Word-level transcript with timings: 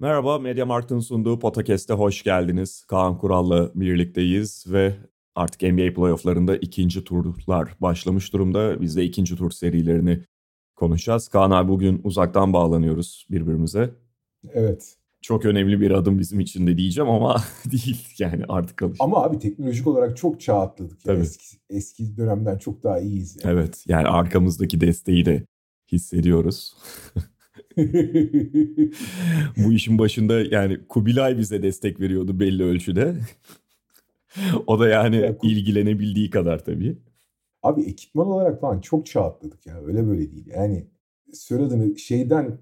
Merhaba, 0.00 0.38
Media 0.38 0.66
Markt'ın 0.66 1.00
sunduğu 1.00 1.38
podcast'e 1.38 1.94
hoş 1.94 2.22
geldiniz. 2.22 2.84
Kaan 2.84 3.18
Kural'la 3.18 3.70
birlikteyiz 3.74 4.64
ve 4.68 4.94
artık 5.34 5.62
NBA 5.62 5.94
playofflarında 5.94 6.56
ikinci 6.56 7.04
turlar 7.04 7.76
başlamış 7.80 8.32
durumda. 8.32 8.80
Biz 8.80 8.96
de 8.96 9.04
ikinci 9.04 9.36
tur 9.36 9.50
serilerini 9.50 10.24
konuşacağız. 10.76 11.28
Kaan 11.28 11.50
abi 11.50 11.68
bugün 11.68 12.00
uzaktan 12.04 12.52
bağlanıyoruz 12.52 13.26
birbirimize. 13.30 13.90
Evet. 14.52 14.96
Çok 15.22 15.44
önemli 15.44 15.80
bir 15.80 15.90
adım 15.90 16.18
bizim 16.18 16.40
için 16.40 16.66
de 16.66 16.78
diyeceğim 16.78 17.10
ama 17.10 17.36
değil 17.72 18.06
yani 18.18 18.44
artık 18.48 18.82
alış. 18.82 18.98
Ama 19.00 19.22
abi 19.22 19.38
teknolojik 19.38 19.86
olarak 19.86 20.16
çok 20.16 20.40
çağ 20.40 20.60
atladık. 20.60 21.06
Ya. 21.06 21.14
Tabii. 21.14 21.22
Eski, 21.22 21.56
eski 21.70 22.16
dönemden 22.16 22.58
çok 22.58 22.82
daha 22.82 23.00
iyiyiz. 23.00 23.38
Yani. 23.44 23.54
Evet 23.54 23.84
yani 23.88 24.08
arkamızdaki 24.08 24.80
desteği 24.80 25.24
de 25.24 25.44
hissediyoruz. 25.92 26.74
Bu 29.56 29.72
işin 29.72 29.98
başında 29.98 30.40
yani 30.40 30.78
Kubilay 30.88 31.38
bize 31.38 31.62
destek 31.62 32.00
veriyordu 32.00 32.40
belli 32.40 32.62
ölçüde. 32.64 33.14
o 34.66 34.78
da 34.80 34.88
yani 34.88 35.16
Ya 35.16 35.36
ilgilenebildiği 35.42 36.30
kadar 36.30 36.64
tabii. 36.64 36.98
abi 37.62 37.82
ekipman 37.82 38.26
olarak 38.26 38.60
falan 38.60 38.80
çok 38.80 39.06
çağ 39.06 39.24
atladık 39.24 39.66
ya. 39.66 39.80
Öyle 39.84 40.06
böyle 40.06 40.32
değil. 40.32 40.46
Yani 40.46 40.86
söylediğini 41.32 41.98
şeyden 41.98 42.58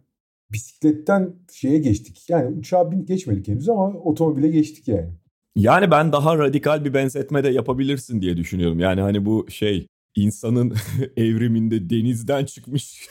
bisikletten 0.52 1.34
şeye 1.52 1.78
geçtik. 1.78 2.24
Yani 2.30 2.56
uçağa 2.58 2.90
bin 2.90 3.06
geçmedik 3.06 3.48
henüz 3.48 3.68
ama 3.68 3.86
otomobile 3.86 4.48
geçtik 4.48 4.88
yani. 4.88 5.10
Yani 5.56 5.90
ben 5.90 6.12
daha 6.12 6.38
radikal 6.38 6.84
bir 6.84 6.94
benzetme 6.94 7.44
de 7.44 7.48
yapabilirsin 7.48 8.22
diye 8.22 8.36
düşünüyorum. 8.36 8.78
Yani 8.80 9.00
hani 9.00 9.24
bu 9.26 9.46
şey 9.50 9.86
insanın 10.14 10.74
evriminde 11.16 11.90
denizden 11.90 12.44
çıkmış 12.44 13.08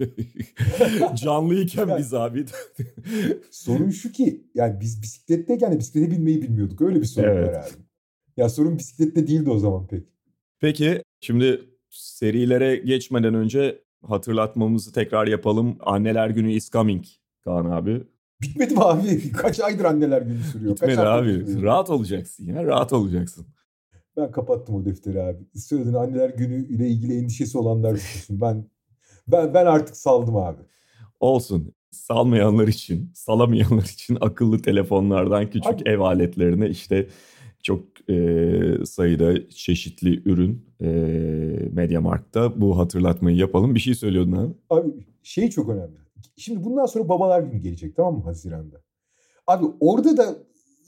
canlıyken 1.14 1.98
biz 1.98 2.14
abi. 2.14 2.44
Sorun 3.50 3.90
şu 3.90 4.12
ki 4.12 4.44
yani 4.54 4.80
biz 4.80 5.02
bisikletteyken 5.02 5.72
de 5.72 5.78
bisiklete 5.78 6.10
binmeyi 6.10 6.42
bilmiyorduk. 6.42 6.80
Öyle 6.80 7.00
bir 7.00 7.06
sorun 7.06 7.28
Evet. 7.28 7.48
var 7.48 7.54
abi. 7.54 7.82
Ya 8.36 8.48
sorun 8.48 8.78
bisiklette 8.78 9.26
değildi 9.26 9.50
o 9.50 9.58
zaman 9.58 9.86
pek. 9.86 10.02
Peki 10.60 11.02
şimdi 11.20 11.60
serilere 11.90 12.76
geçmeden 12.76 13.34
önce 13.34 13.82
hatırlatmamızı 14.02 14.92
tekrar 14.92 15.26
yapalım. 15.26 15.76
Anneler 15.80 16.30
Günü 16.30 16.52
is 16.52 16.70
coming 16.70 17.04
Kaan 17.44 17.64
abi. 17.70 18.02
Bitmedi 18.42 18.74
mi 18.74 18.80
abi? 18.80 19.32
Kaç 19.36 19.60
aydır 19.60 19.84
anneler 19.84 20.22
günü 20.22 20.42
sürüyor? 20.52 20.76
Kaç 20.76 20.82
Bitmedi 20.88 20.96
hafta 21.06 21.12
abi. 21.24 21.30
sürüyor? 21.46 21.62
Rahat 21.62 21.90
olacaksın 21.90 22.46
ya. 22.46 22.64
Rahat 22.64 22.92
olacaksın. 22.92 23.46
Ben 24.16 24.30
kapattım 24.30 24.74
o 24.74 24.84
defteri 24.84 25.22
abi. 25.22 25.38
Söylediğin 25.54 25.94
anneler 25.94 26.30
günü 26.30 26.66
ile 26.68 26.88
ilgili 26.88 27.18
endişesi 27.18 27.58
olanlar 27.58 27.94
düşünsün. 27.94 28.40
Ben 28.40 28.69
ben 29.32 29.54
ben 29.54 29.66
artık 29.66 29.96
saldım 29.96 30.36
abi. 30.36 30.62
Olsun. 31.20 31.72
Salmayanlar 31.90 32.68
için, 32.68 33.12
salamayanlar 33.14 33.82
için 33.82 34.18
akıllı 34.20 34.62
telefonlardan 34.62 35.50
küçük 35.50 35.72
Abi- 35.74 35.88
ev 35.88 35.98
aletlerine 35.98 36.68
işte 36.68 37.08
çok 37.62 38.10
e, 38.10 38.84
sayıda 38.84 39.48
çeşitli 39.48 40.28
ürün 40.28 40.66
e, 40.80 40.86
Mediamarkt'ta 41.72 42.60
bu 42.60 42.78
hatırlatmayı 42.78 43.36
yapalım. 43.36 43.74
Bir 43.74 43.80
şey 43.80 43.94
söylüyordun 43.94 44.32
abi. 44.32 44.54
Abi 44.70 44.90
şey 45.22 45.50
çok 45.50 45.68
önemli. 45.68 45.96
Şimdi 46.36 46.64
bundan 46.64 46.86
sonra 46.86 47.08
babalar 47.08 47.40
günü 47.42 47.62
gelecek 47.62 47.96
tamam 47.96 48.14
mı 48.14 48.22
Haziran'da? 48.24 48.76
Abi 49.46 49.64
orada 49.80 50.16
da 50.16 50.36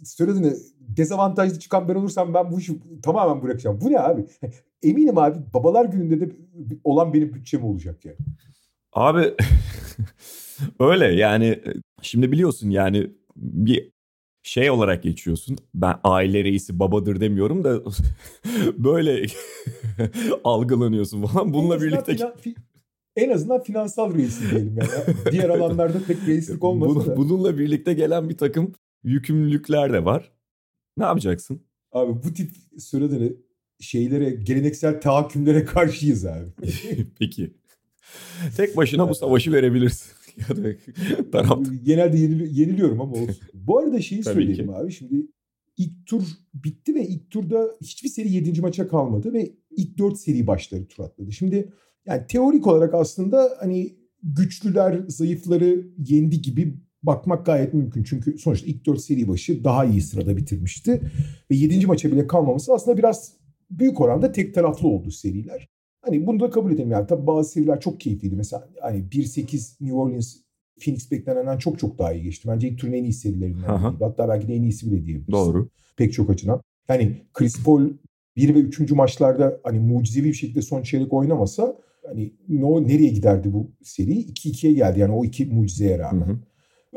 söylediğini 0.05 0.53
dezavantajlı 0.97 1.59
çıkan 1.59 1.89
ben 1.89 1.95
olursam 1.95 2.35
ben 2.35 2.51
bu 2.51 2.61
işi 2.61 2.79
tamamen 3.03 3.43
bırakacağım. 3.43 3.79
Bu 3.81 3.93
ne 3.93 4.01
abi? 4.01 4.27
Eminim 4.83 5.19
abi 5.19 5.39
babalar 5.55 5.85
gününde 5.85 6.21
de 6.21 6.33
olan 6.85 7.13
benim 7.13 7.35
bütçem 7.35 7.65
olacak 7.65 8.05
yani. 8.05 8.17
Abi 8.93 9.35
öyle 10.81 11.05
yani 11.05 11.61
şimdi 12.03 12.33
biliyorsun 12.33 12.71
yani 12.71 13.11
bir 13.37 13.93
şey 14.43 14.71
olarak 14.71 15.03
geçiyorsun. 15.03 15.59
Ben 15.75 15.95
aile 16.05 16.45
reisi 16.45 16.79
babadır 16.79 17.21
demiyorum 17.21 17.65
da 17.65 17.81
böyle 18.77 19.27
algılanıyorsun 20.45 21.23
falan. 21.27 21.53
Bununla 21.55 21.81
birlikte 21.81 22.13
fi- 22.13 22.57
en 23.17 23.31
azından 23.31 23.63
finansal 23.63 24.15
reisi 24.15 24.51
diyelim 24.51 24.79
yani. 24.79 25.17
Diğer 25.33 25.49
alanlarda 25.49 25.99
pek 26.07 26.17
reislik 26.27 26.65
olmasa 26.65 27.07
da. 27.07 27.17
bununla 27.17 27.59
birlikte 27.59 27.95
gelen 27.95 28.29
bir 28.29 28.37
takım 28.37 28.73
yükümlülükler 29.05 29.93
de 29.93 30.05
var. 30.05 30.33
Ne 30.97 31.05
yapacaksın? 31.05 31.61
Abi 31.93 32.23
bu 32.25 32.35
tip 32.35 32.51
söylediğini 32.79 33.33
şeylere, 33.81 34.31
geleneksel 34.31 35.01
tahakkümlere 35.01 35.65
karşıyız 35.75 36.27
abi. 36.27 36.49
Peki. 37.19 37.51
Tek 38.57 38.77
başına 38.77 39.09
bu 39.09 39.15
savaşı 39.15 39.53
verebilirsin. 39.53 40.13
tarafta. 41.33 41.75
Genelde 41.83 42.17
yenili- 42.19 42.61
yeniliyorum 42.61 43.01
ama 43.01 43.13
olsun. 43.13 43.37
Bu 43.55 43.79
arada 43.79 44.01
şeyi 44.01 44.25
söyleyeyim 44.25 44.67
ki. 44.67 44.73
abi. 44.75 44.93
Şimdi 44.93 45.27
ilk 45.77 46.07
tur 46.07 46.23
bitti 46.55 46.95
ve 46.95 47.07
ilk 47.09 47.31
turda 47.31 47.69
hiçbir 47.81 48.09
seri 48.09 48.33
7. 48.33 48.61
maça 48.61 48.89
kalmadı 48.89 49.33
ve 49.33 49.53
ilk 49.77 49.99
4 49.99 50.19
seri 50.19 50.47
başları 50.47 50.87
tur 50.87 51.05
atladı. 51.05 51.33
Şimdi 51.33 51.73
yani 52.07 52.27
teorik 52.29 52.67
olarak 52.67 52.95
aslında 52.95 53.57
hani 53.61 53.97
güçlüler 54.23 55.01
zayıfları 55.09 55.87
yendi 56.09 56.43
gibi 56.43 56.75
bakmak 57.03 57.47
gayet 57.47 57.75
mümkün. 57.75 58.03
Çünkü 58.03 58.39
sonuçta 58.39 58.67
ilk 58.67 58.87
4 58.87 59.01
seri 59.01 59.29
başı 59.29 59.65
daha 59.65 59.85
iyi 59.85 60.01
sırada 60.01 60.37
bitirmişti. 60.37 61.01
Ve 61.51 61.57
7. 61.57 61.87
maça 61.87 62.13
bile 62.13 62.27
kalmaması 62.27 62.75
aslında 62.75 62.99
biraz 62.99 63.33
büyük 63.71 64.01
oranda 64.01 64.33
tek 64.33 64.55
taraflı 64.55 64.89
oldu 64.89 65.11
seriler. 65.11 65.69
Hani 66.03 66.27
bunu 66.27 66.41
da 66.41 66.51
kabul 66.51 66.73
edelim 66.73 66.91
yani. 66.91 67.07
Tabii 67.07 67.27
bazı 67.27 67.51
seriler 67.51 67.81
çok 67.81 68.01
keyifliydi. 68.01 68.37
Mesela 68.37 68.69
hani 68.83 68.99
1-8 68.99 69.85
New 69.85 69.97
Orleans 69.97 70.37
Phoenix 70.81 71.11
beklenenden 71.11 71.59
çok 71.59 71.79
çok 71.79 71.99
daha 71.99 72.13
iyi 72.13 72.23
geçti. 72.23 72.49
Bence 72.49 72.69
ilk 72.69 72.79
turun 72.79 72.93
en 72.93 73.05
iyi 73.05 73.13
serilerinden 73.13 73.69
Aha. 73.69 73.95
Hatta 74.01 74.29
belki 74.29 74.49
de 74.49 74.55
en 74.55 74.63
iyisi 74.63 74.87
bile 74.87 75.07
diyebiliriz. 75.07 75.33
Doğru. 75.33 75.69
Pek 75.97 76.13
çok 76.13 76.31
açıdan. 76.31 76.61
Yani 76.89 77.23
Chris 77.33 77.65
Paul 77.65 77.89
1 78.37 78.55
ve 78.55 78.59
3. 78.59 78.91
maçlarda 78.91 79.61
hani 79.65 79.81
mucizevi 79.81 80.25
bir 80.29 80.35
şekilde 80.35 80.63
son 80.63 80.83
çeyrek 80.83 81.13
oynamasa 81.13 81.77
hani 82.07 82.33
no, 82.49 82.89
nereye 82.89 83.11
giderdi 83.11 83.53
bu 83.53 83.71
seri? 83.83 84.13
2-2'ye 84.13 84.73
geldi 84.73 85.01
yani 85.01 85.13
o 85.13 85.25
iki 85.25 85.47
mucizeye 85.47 85.95
Hı 85.95 85.99
rağmen. 85.99 86.27
hı. 86.27 86.39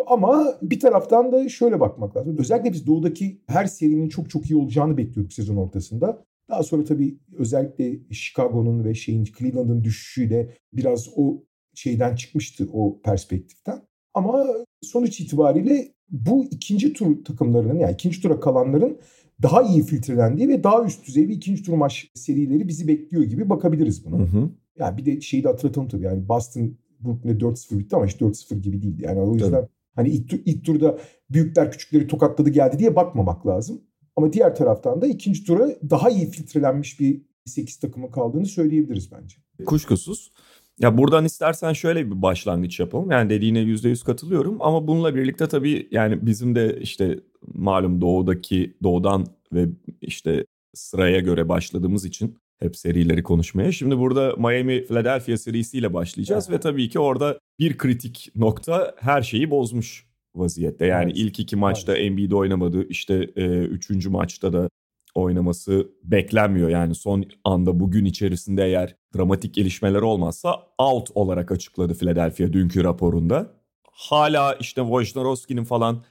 Ama 0.07 0.57
bir 0.61 0.79
taraftan 0.79 1.31
da 1.31 1.50
şöyle 1.50 1.79
bakmak 1.79 2.17
lazım. 2.17 2.38
Özellikle 2.39 2.73
biz 2.73 2.88
doğudaki 2.88 3.41
her 3.47 3.66
serinin 3.66 4.09
çok 4.09 4.29
çok 4.29 4.50
iyi 4.51 4.56
olacağını 4.56 4.97
bekliyorduk 4.97 5.33
sezon 5.33 5.56
ortasında. 5.56 6.23
Daha 6.50 6.63
sonra 6.63 6.83
tabii 6.83 7.17
özellikle 7.38 8.00
Chicago'nun 8.11 8.84
ve 8.84 8.94
şeyin 8.94 9.23
Cleveland'ın 9.23 9.84
düşüşüyle 9.84 10.50
biraz 10.73 11.09
o 11.16 11.44
şeyden 11.73 12.16
çıkmıştı 12.16 12.69
o 12.73 13.01
perspektiften. 13.01 13.81
Ama 14.13 14.45
sonuç 14.81 15.19
itibariyle 15.19 15.94
bu 16.09 16.45
ikinci 16.51 16.94
tur 16.94 17.23
takımlarının 17.23 17.79
yani 17.79 17.94
ikinci 17.94 18.22
tura 18.22 18.39
kalanların 18.39 18.97
daha 19.44 19.63
iyi 19.63 19.84
filtrelendiği 19.84 20.50
ve 20.50 20.63
daha 20.63 20.85
üst 20.85 21.07
düzey 21.07 21.29
bir 21.29 21.35
ikinci 21.35 21.63
tur 21.63 21.73
maç 21.73 22.07
serileri 22.13 22.67
bizi 22.67 22.88
bekliyor 22.88 23.23
gibi 23.23 23.50
bakabiliriz 23.50 24.05
buna. 24.05 24.17
Hı 24.17 24.23
hı. 24.23 24.50
Yani 24.79 24.97
bir 24.97 25.05
de 25.05 25.22
şeyi 25.22 25.44
de 25.44 25.47
hatırlatalım 25.47 25.88
tabii. 25.88 26.03
Yani 26.03 26.29
Boston 26.29 26.78
Brooklyn'e 27.00 27.34
4-0 27.34 27.79
bitti 27.79 27.95
ama 27.95 28.05
hiç 28.05 28.16
4-0 28.16 28.59
gibi 28.59 28.81
değildi. 28.81 29.03
Yani 29.05 29.22
o 29.22 29.34
yüzden 29.34 29.51
Tabii. 29.51 29.67
Hani 29.95 30.09
ilk, 30.09 30.33
ilk 30.33 30.66
turda 30.66 30.97
büyükler 31.29 31.72
küçükleri 31.72 32.07
tokatladı 32.07 32.50
geldi 32.50 32.79
diye 32.79 32.95
bakmamak 32.95 33.47
lazım. 33.47 33.81
Ama 34.16 34.33
diğer 34.33 34.56
taraftan 34.56 35.01
da 35.01 35.07
ikinci 35.07 35.43
tura 35.43 35.67
daha 35.90 36.09
iyi 36.09 36.31
filtrelenmiş 36.31 36.99
bir 36.99 37.22
8 37.46 37.79
takımın 37.79 38.11
kaldığını 38.11 38.46
söyleyebiliriz 38.46 39.11
bence. 39.11 39.37
Kuşkusuz. 39.66 40.31
Ya 40.79 40.97
buradan 40.97 41.25
istersen 41.25 41.73
şöyle 41.73 42.05
bir 42.05 42.22
başlangıç 42.22 42.79
yapalım. 42.79 43.11
Yani 43.11 43.29
dediğine 43.29 43.59
yüzde 43.59 43.90
yüz 43.90 44.03
katılıyorum 44.03 44.58
ama 44.61 44.87
bununla 44.87 45.16
birlikte 45.16 45.47
tabii 45.47 45.87
yani 45.91 46.25
bizim 46.25 46.55
de 46.55 46.79
işte 46.81 47.20
malum 47.53 48.02
doğudaki 48.02 48.78
doğudan 48.84 49.25
ve 49.53 49.67
işte 50.02 50.46
sıraya 50.73 51.20
göre 51.20 51.49
başladığımız 51.49 52.05
için 52.05 52.37
hep 52.59 52.78
serileri 52.78 53.23
konuşmaya. 53.23 53.72
Şimdi 53.72 53.97
burada 53.97 54.35
Miami 54.37 54.85
Philadelphia 54.85 55.37
serisiyle 55.37 55.93
başlayacağız 55.93 56.49
ve 56.49 56.59
tabii 56.59 56.90
ki 56.90 56.99
orada 56.99 57.40
bir 57.59 57.78
kritik 57.78 58.31
nokta 58.35 58.96
her 58.99 59.22
şeyi 59.22 59.52
bozmuş 59.52 60.05
vaziyette. 60.35 60.85
Yani 60.85 61.05
Evet. 61.05 61.17
ilk 61.17 61.40
iki 61.40 61.55
maçta 61.55 61.91
Maalesef. 61.91 62.11
Embiid 62.11 62.31
oynamadı. 62.31 62.87
İşte 62.90 63.31
e, 63.35 63.46
üçüncü 63.59 64.09
maçta 64.09 64.53
da 64.53 64.69
oynaması 65.16 65.87
beklenmiyor. 66.03 66.69
Yani 66.69 66.96
son 66.96 67.25
anda 67.43 67.79
bugün 67.79 68.05
içerisinde 68.05 68.66
eğer 68.66 68.96
dramatik 69.16 69.53
gelişmeler 69.53 70.01
olmazsa 70.01 70.67
out 70.78 71.09
olarak 71.16 71.51
açıkladı 71.51 71.93
Philadelphia 71.93 72.53
dünkü 72.53 72.84
raporunda. 72.84 73.51
Hala 73.91 74.53
işte 74.53 74.81
Wojnarowski'nin 74.81 75.63
falan 75.63 76.03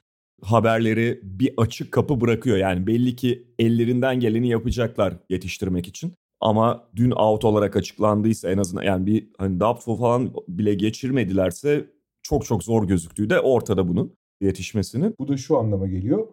haberleri 0.42 1.20
bir 1.22 1.54
açık 1.56 1.92
kapı 1.92 2.20
bırakıyor. 2.20 2.56
Yani 2.56 2.86
belli 2.86 3.16
ki 3.16 3.46
ellerinden 3.58 4.20
geleni 4.20 4.48
yapacaklar 4.48 5.14
yetiştirmek 5.28 5.88
için. 5.88 6.14
Ama 6.44 6.88
dün 6.96 7.10
out 7.10 7.44
olarak 7.44 7.76
açıklandıysa 7.76 8.50
en 8.50 8.58
azından 8.58 8.82
yani 8.82 9.06
bir 9.06 9.28
hani 9.38 9.60
doubtful 9.60 9.96
falan 9.96 10.30
bile 10.48 10.74
geçirmedilerse 10.74 11.86
çok 12.22 12.46
çok 12.46 12.64
zor 12.64 12.88
gözüktüğü 12.88 13.30
de 13.30 13.40
ortada 13.40 13.88
bunun 13.88 14.12
yetişmesinin. 14.40 15.14
Bu 15.18 15.28
da 15.28 15.36
şu 15.36 15.58
anlama 15.58 15.86
geliyor. 15.86 16.28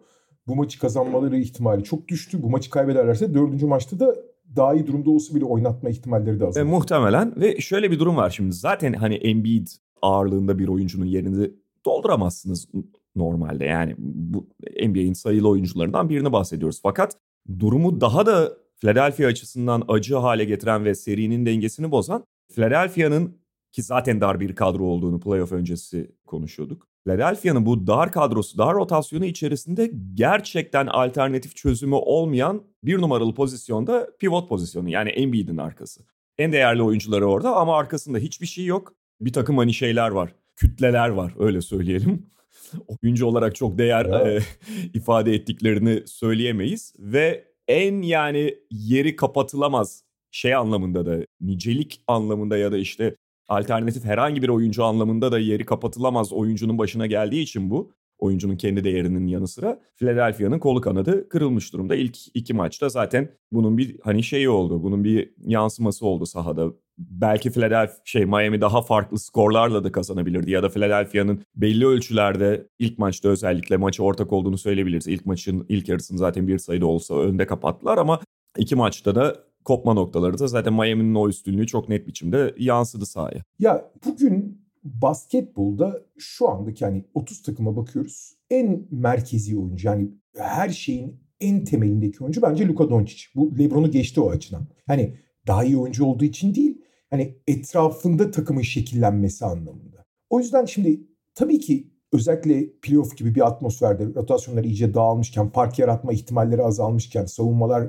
Bu 0.46 0.56
maçı 0.56 0.80
kazanmaları 0.80 1.36
ihtimali 1.36 1.84
çok 1.84 2.08
düştü. 2.08 2.42
Bu 2.42 2.50
maçı 2.50 2.70
kaybederlerse 2.70 3.34
dördüncü 3.34 3.66
maçta 3.66 4.00
da 4.00 4.16
daha 4.56 4.74
iyi 4.74 4.86
durumda 4.86 5.10
olsa 5.10 5.34
bile 5.34 5.44
oynatma 5.44 5.90
ihtimalleri 5.90 6.40
de 6.40 6.46
azalır. 6.46 6.66
E, 6.66 6.68
muhtemelen 6.68 7.40
ve 7.40 7.60
şöyle 7.60 7.90
bir 7.90 7.98
durum 7.98 8.16
var 8.16 8.30
şimdi. 8.30 8.52
Zaten 8.52 8.92
hani 8.92 9.14
Embiid 9.14 9.66
ağırlığında 10.02 10.58
bir 10.58 10.68
oyuncunun 10.68 11.06
yerini 11.06 11.50
dolduramazsınız 11.86 12.68
normalde. 13.16 13.64
Yani 13.64 13.94
bu 13.98 14.46
NBA'in 14.86 15.12
sayılı 15.12 15.48
oyuncularından 15.48 16.08
birini 16.08 16.32
bahsediyoruz. 16.32 16.80
Fakat 16.82 17.16
durumu 17.58 18.00
daha 18.00 18.26
da 18.26 18.61
Philadelphia 18.82 19.26
açısından 19.26 19.84
acı 19.88 20.16
hale 20.16 20.44
getiren 20.44 20.84
ve 20.84 20.94
serinin 20.94 21.46
dengesini 21.46 21.90
bozan 21.90 22.24
Philadelphia'nın 22.54 23.38
ki 23.72 23.82
zaten 23.82 24.20
dar 24.20 24.40
bir 24.40 24.54
kadro 24.54 24.84
olduğunu 24.84 25.20
playoff 25.20 25.52
öncesi 25.52 26.10
konuşuyorduk. 26.26 26.88
Philadelphia'nın 27.04 27.66
bu 27.66 27.86
dar 27.86 28.12
kadrosu, 28.12 28.58
dar 28.58 28.74
rotasyonu 28.74 29.24
içerisinde 29.24 29.92
gerçekten 30.14 30.86
alternatif 30.86 31.56
çözümü 31.56 31.94
olmayan 31.94 32.62
bir 32.84 32.98
numaralı 32.98 33.34
pozisyonda 33.34 34.08
pivot 34.20 34.48
pozisyonu 34.48 34.88
yani 34.88 35.10
Embiid'in 35.10 35.56
arkası. 35.56 36.02
En 36.38 36.52
değerli 36.52 36.82
oyuncuları 36.82 37.26
orada 37.26 37.56
ama 37.56 37.76
arkasında 37.76 38.18
hiçbir 38.18 38.46
şey 38.46 38.64
yok. 38.64 38.94
Bir 39.20 39.32
takım 39.32 39.58
hani 39.58 39.74
şeyler 39.74 40.10
var, 40.10 40.34
kütleler 40.56 41.08
var 41.08 41.34
öyle 41.38 41.60
söyleyelim. 41.60 42.26
Oyuncu 43.02 43.26
olarak 43.26 43.54
çok 43.54 43.78
değer 43.78 44.06
e, 44.06 44.42
ifade 44.94 45.34
ettiklerini 45.34 46.02
söyleyemeyiz 46.06 46.94
ve 46.98 47.51
en 47.68 48.02
yani 48.02 48.58
yeri 48.70 49.16
kapatılamaz 49.16 50.04
şey 50.30 50.54
anlamında 50.54 51.06
da 51.06 51.26
nicelik 51.40 52.00
anlamında 52.06 52.56
ya 52.56 52.72
da 52.72 52.78
işte 52.78 53.16
alternatif 53.48 54.04
herhangi 54.04 54.42
bir 54.42 54.48
oyuncu 54.48 54.84
anlamında 54.84 55.32
da 55.32 55.38
yeri 55.38 55.64
kapatılamaz 55.66 56.32
oyuncunun 56.32 56.78
başına 56.78 57.06
geldiği 57.06 57.42
için 57.42 57.70
bu 57.70 57.92
oyuncunun 58.22 58.56
kendi 58.56 58.84
değerinin 58.84 59.26
yanı 59.26 59.48
sıra 59.48 59.80
Philadelphia'nın 59.96 60.58
kolu 60.58 60.80
kanadı 60.80 61.28
kırılmış 61.28 61.72
durumda. 61.72 61.94
İlk 61.94 62.16
iki 62.34 62.54
maçta 62.54 62.88
zaten 62.88 63.28
bunun 63.52 63.78
bir 63.78 63.96
hani 64.02 64.22
şeyi 64.22 64.48
oldu. 64.48 64.82
Bunun 64.82 65.04
bir 65.04 65.34
yansıması 65.38 66.06
oldu 66.06 66.26
sahada. 66.26 66.72
Belki 66.98 67.50
Philadelphia 67.50 67.94
şey 68.04 68.24
Miami 68.24 68.60
daha 68.60 68.82
farklı 68.82 69.18
skorlarla 69.18 69.84
da 69.84 69.92
kazanabilirdi 69.92 70.50
ya 70.50 70.62
da 70.62 70.68
Philadelphia'nın 70.68 71.42
belli 71.56 71.86
ölçülerde 71.86 72.66
ilk 72.78 72.98
maçta 72.98 73.28
özellikle 73.28 73.76
maçı 73.76 74.04
ortak 74.04 74.32
olduğunu 74.32 74.58
söyleyebiliriz. 74.58 75.06
İlk 75.06 75.26
maçın 75.26 75.66
ilk 75.68 75.88
yarısını 75.88 76.18
zaten 76.18 76.48
bir 76.48 76.58
sayıda 76.58 76.86
olsa 76.86 77.14
önde 77.14 77.46
kapattılar 77.46 77.98
ama 77.98 78.20
iki 78.58 78.76
maçta 78.76 79.14
da 79.14 79.44
kopma 79.64 79.94
noktaları 79.94 80.38
da 80.38 80.46
zaten 80.46 80.72
Miami'nin 80.72 81.14
o 81.14 81.28
üstünlüğü 81.28 81.66
çok 81.66 81.88
net 81.88 82.06
biçimde 82.06 82.54
yansıdı 82.58 83.06
sahaya. 83.06 83.42
Ya 83.58 83.90
bugün 84.06 84.61
basketbolda 84.84 86.02
şu 86.18 86.48
andaki 86.48 86.84
hani 86.84 87.04
30 87.14 87.42
takıma 87.42 87.76
bakıyoruz. 87.76 88.34
En 88.50 88.86
merkezi 88.90 89.58
oyuncu 89.58 89.88
yani 89.88 90.10
her 90.36 90.68
şeyin 90.68 91.20
en 91.40 91.64
temelindeki 91.64 92.24
oyuncu 92.24 92.42
bence 92.42 92.68
Luka 92.68 92.90
Doncic. 92.90 93.24
Bu 93.34 93.58
LeBron'u 93.58 93.90
geçti 93.90 94.20
o 94.20 94.30
açıdan. 94.30 94.66
Hani 94.86 95.16
daha 95.46 95.64
iyi 95.64 95.76
oyuncu 95.76 96.04
olduğu 96.04 96.24
için 96.24 96.54
değil, 96.54 96.82
hani 97.10 97.38
etrafında 97.46 98.30
takımın 98.30 98.62
şekillenmesi 98.62 99.44
anlamında. 99.44 100.04
O 100.30 100.40
yüzden 100.40 100.64
şimdi 100.64 101.00
tabii 101.34 101.58
ki 101.58 101.91
özellikle 102.12 102.70
playoff 102.82 103.16
gibi 103.16 103.34
bir 103.34 103.46
atmosferde 103.46 104.04
rotasyonlar 104.04 104.64
iyice 104.64 104.94
dağılmışken, 104.94 105.48
fark 105.48 105.78
yaratma 105.78 106.12
ihtimalleri 106.12 106.62
azalmışken, 106.62 107.24
savunmalar 107.24 107.88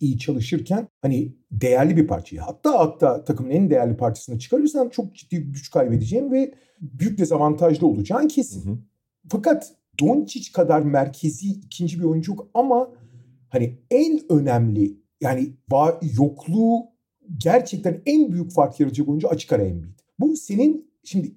iyi 0.00 0.18
çalışırken 0.18 0.88
hani 1.02 1.32
değerli 1.50 1.96
bir 1.96 2.06
parçayı 2.06 2.42
hatta 2.42 2.78
hatta 2.78 3.24
takımın 3.24 3.50
en 3.50 3.70
değerli 3.70 3.96
parçasını 3.96 4.38
çıkarırsan 4.38 4.88
çok 4.88 5.14
ciddi 5.14 5.38
güç 5.38 5.70
kaybedeceğin 5.70 6.30
ve 6.32 6.54
büyük 6.80 7.18
dezavantajlı 7.18 7.86
olacağın 7.86 8.28
kesin. 8.28 8.66
Hı 8.66 8.70
hı. 8.70 8.78
Fakat 9.28 9.72
Doncic 10.00 10.52
kadar 10.52 10.80
merkezi 10.80 11.48
ikinci 11.48 11.98
bir 11.98 12.04
oyuncu 12.04 12.32
yok 12.32 12.50
ama 12.54 12.90
hani 13.48 13.78
en 13.90 14.20
önemli 14.28 14.96
yani 15.20 15.52
yokluğu 16.18 16.84
gerçekten 17.38 18.02
en 18.06 18.32
büyük 18.32 18.52
fark 18.52 18.80
yaratacak 18.80 19.08
oyuncu 19.08 19.28
açık 19.28 19.52
ara 19.52 19.62
Embiid. 19.62 19.98
Bu 20.18 20.36
senin 20.36 20.90
şimdi 21.04 21.34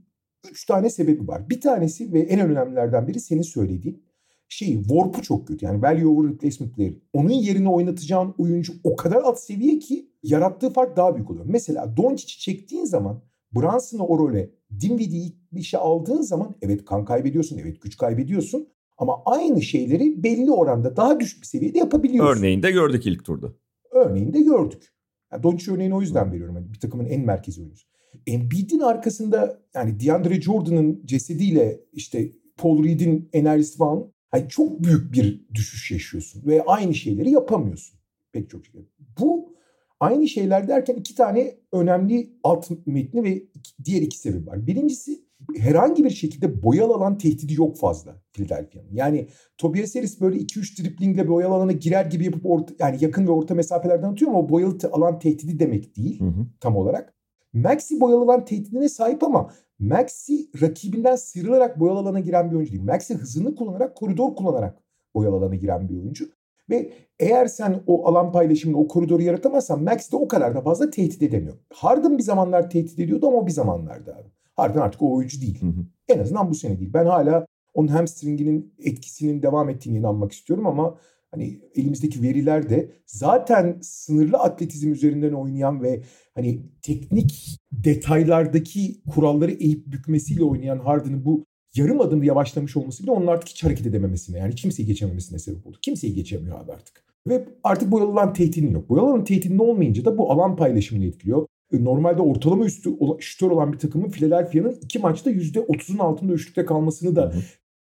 Üç 0.51 0.65
tane 0.65 0.89
sebebi 0.89 1.27
var. 1.27 1.49
Bir 1.49 1.61
tanesi 1.61 2.13
ve 2.13 2.19
en 2.19 2.39
önemlilerden 2.39 3.07
biri 3.07 3.19
senin 3.19 3.41
söylediğin 3.41 4.03
şey 4.49 4.83
warp'u 4.83 5.21
çok 5.21 5.47
kötü. 5.47 5.65
Yani 5.65 5.81
value 5.81 6.05
over 6.05 6.33
replacement 6.33 6.75
player. 6.75 6.93
Onun 7.13 7.29
yerine 7.29 7.69
oynatacağın 7.69 8.33
oyuncu 8.37 8.73
o 8.83 8.95
kadar 8.95 9.21
alt 9.21 9.39
seviye 9.39 9.79
ki 9.79 10.11
yarattığı 10.23 10.69
fark 10.69 10.97
daha 10.97 11.15
büyük 11.15 11.31
oluyor. 11.31 11.45
Mesela 11.47 11.97
Doncic'i 11.97 12.39
çektiğin 12.39 12.85
zaman 12.85 13.21
Brunson'ı 13.55 14.05
o 14.05 14.19
role 14.19 14.49
Dinwiddie'yi 14.79 15.35
bir 15.51 15.61
şey 15.61 15.79
aldığın 15.83 16.21
zaman 16.21 16.55
evet 16.61 16.85
kan 16.85 17.05
kaybediyorsun, 17.05 17.57
evet 17.57 17.81
güç 17.81 17.97
kaybediyorsun. 17.97 18.67
Ama 18.97 19.21
aynı 19.25 19.61
şeyleri 19.61 20.23
belli 20.23 20.51
oranda 20.51 20.95
daha 20.95 21.19
düşük 21.19 21.41
bir 21.41 21.47
seviyede 21.47 21.77
yapabiliyorsun. 21.77 22.39
Örneğinde 22.39 22.71
gördük 22.71 23.05
ilk 23.07 23.25
turda. 23.25 23.47
Örneğinde 23.91 24.41
gördük. 24.41 24.93
Yani 25.31 25.43
Doncic 25.43 25.71
örneğini 25.71 25.95
o 25.95 26.01
yüzden 26.01 26.31
veriyorum. 26.31 26.55
Yani 26.55 26.73
bir 26.73 26.79
takımın 26.79 27.05
en 27.05 27.25
merkezi 27.25 27.61
oyuncusu. 27.61 27.90
Embiid'in 28.27 28.79
arkasında 28.79 29.61
yani 29.75 29.99
DeAndre 29.99 30.41
Jordan'ın 30.41 31.01
cesediyle 31.05 31.79
işte 31.93 32.31
Paul 32.57 32.83
Reed'in 32.83 33.29
enerjisi 33.33 33.77
falan 33.77 34.11
hani 34.31 34.49
çok 34.49 34.83
büyük 34.83 35.13
bir 35.13 35.45
düşüş 35.53 35.91
yaşıyorsun 35.91 36.45
ve 36.45 36.63
aynı 36.63 36.93
şeyleri 36.93 37.31
yapamıyorsun 37.31 37.99
pek 38.31 38.49
çok 38.49 38.65
şey. 38.65 38.81
Bu 39.19 39.55
aynı 39.99 40.27
şeyler 40.27 40.67
derken 40.67 40.95
iki 40.95 41.15
tane 41.15 41.55
önemli 41.71 42.29
alt 42.43 42.69
metni 42.85 43.23
ve 43.23 43.43
diğer 43.83 44.01
iki 44.01 44.19
sebep 44.19 44.47
var. 44.47 44.67
Birincisi 44.67 45.25
herhangi 45.57 46.03
bir 46.03 46.09
şekilde 46.09 46.63
boyalı 46.63 46.93
alan 46.93 47.17
tehdidi 47.17 47.53
yok 47.53 47.77
fazla 47.77 48.21
Philadelphia'nın. 48.33 48.89
Yani 48.93 49.27
Tobias 49.57 49.95
Harris 49.95 50.21
böyle 50.21 50.37
2-3 50.37 50.83
driplingle 50.83 51.27
boyalı 51.27 51.53
alana 51.53 51.71
girer 51.71 52.05
gibi 52.05 52.25
yapıp 52.25 52.45
orta, 52.45 52.73
yani 52.79 52.97
yakın 53.01 53.27
ve 53.27 53.31
orta 53.31 53.55
mesafelerden 53.55 54.11
atıyor 54.11 54.31
ama 54.31 54.39
o 54.39 54.49
boyalı 54.49 54.77
alan 54.91 55.19
tehdidi 55.19 55.59
demek 55.59 55.97
değil 55.97 56.19
hı 56.19 56.25
hı. 56.25 56.47
tam 56.59 56.75
olarak. 56.75 57.13
Maxi 57.53 57.99
boyalı 57.99 58.23
alan 58.23 58.45
tehdidine 58.45 58.89
sahip 58.89 59.23
ama 59.23 59.51
Maxi 59.79 60.49
rakibinden 60.61 61.15
sıyrılarak 61.15 61.79
boyalı 61.79 61.99
alana 61.99 62.19
giren 62.19 62.51
bir 62.51 62.55
oyuncu 62.55 62.71
değil. 62.71 62.83
Maxi 62.83 63.15
hızını 63.15 63.55
kullanarak, 63.55 63.95
koridor 63.95 64.35
kullanarak 64.35 64.77
boyalı 65.15 65.35
alana 65.35 65.55
giren 65.55 65.89
bir 65.89 65.93
oyuncu. 65.93 66.29
Ve 66.69 66.93
eğer 67.19 67.45
sen 67.45 67.83
o 67.87 68.07
alan 68.07 68.31
paylaşımını, 68.31 68.77
o 68.77 68.87
koridoru 68.87 69.21
yaratamazsan 69.21 69.83
Max 69.83 70.11
de 70.11 70.15
o 70.15 70.27
kadar 70.27 70.55
da 70.55 70.61
fazla 70.61 70.89
tehdit 70.89 71.21
edemiyor. 71.21 71.53
Harden 71.73 72.17
bir 72.17 72.23
zamanlar 72.23 72.69
tehdit 72.69 72.99
ediyordu 72.99 73.27
ama 73.27 73.37
o 73.37 73.47
bir 73.47 73.51
zamanlarda 73.51 74.15
abi. 74.15 74.31
Harden 74.55 74.81
artık 74.81 75.01
o 75.01 75.13
oyuncu 75.13 75.41
değil. 75.41 75.61
Hı 75.61 75.65
hı. 75.65 75.85
En 76.07 76.19
azından 76.19 76.49
bu 76.49 76.55
sene 76.55 76.79
değil. 76.79 76.93
Ben 76.93 77.05
hala 77.05 77.45
onun 77.73 77.87
hamstringinin 77.87 78.73
etkisinin 78.79 79.41
devam 79.41 79.69
ettiğini 79.69 79.97
inanmak 79.97 80.31
istiyorum 80.31 80.67
ama 80.67 80.95
hani 81.31 81.61
elimizdeki 81.75 82.21
veriler 82.21 82.69
de 82.69 82.91
zaten 83.05 83.79
sınırlı 83.81 84.37
atletizm 84.37 84.91
üzerinden 84.91 85.33
oynayan 85.33 85.83
ve 85.83 86.01
hani 86.35 86.61
teknik 86.81 87.57
detaylardaki 87.71 89.01
kuralları 89.09 89.51
eğip 89.51 89.87
bükmesiyle 89.87 90.43
oynayan 90.43 90.79
Harden'ın 90.79 91.25
bu 91.25 91.45
yarım 91.75 92.01
adım 92.01 92.23
yavaşlamış 92.23 92.77
olması 92.77 93.03
bile 93.03 93.11
onun 93.11 93.27
artık 93.27 93.49
hiç 93.49 93.63
hareket 93.63 93.87
edememesine 93.87 94.37
yani 94.37 94.55
kimseyi 94.55 94.85
geçememesine 94.85 95.39
sebep 95.39 95.67
oldu. 95.67 95.77
Kimseyi 95.81 96.13
geçemiyor 96.13 96.59
abi 96.59 96.71
artık. 96.71 97.03
Ve 97.27 97.45
artık 97.63 97.91
bu 97.91 98.01
alan 98.01 98.33
tehdidin 98.33 98.71
yok. 98.71 98.89
Bu 98.89 98.99
alanın 98.99 99.23
tehdidin 99.23 99.57
olmayınca 99.57 100.05
da 100.05 100.17
bu 100.17 100.31
alan 100.31 100.55
paylaşımını 100.55 101.05
etkiliyor. 101.05 101.47
E, 101.73 101.83
normalde 101.83 102.21
ortalama 102.21 102.65
üstü 102.65 102.89
şütör 103.19 103.51
olan 103.51 103.73
bir 103.73 103.77
takımın 103.77 104.09
Philadelphia'nın 104.09 104.77
iki 104.81 104.99
maçta 104.99 105.31
%30'un 105.31 105.97
altında 105.97 106.33
üçlükte 106.33 106.65
kalmasını 106.65 107.15
da 107.15 107.33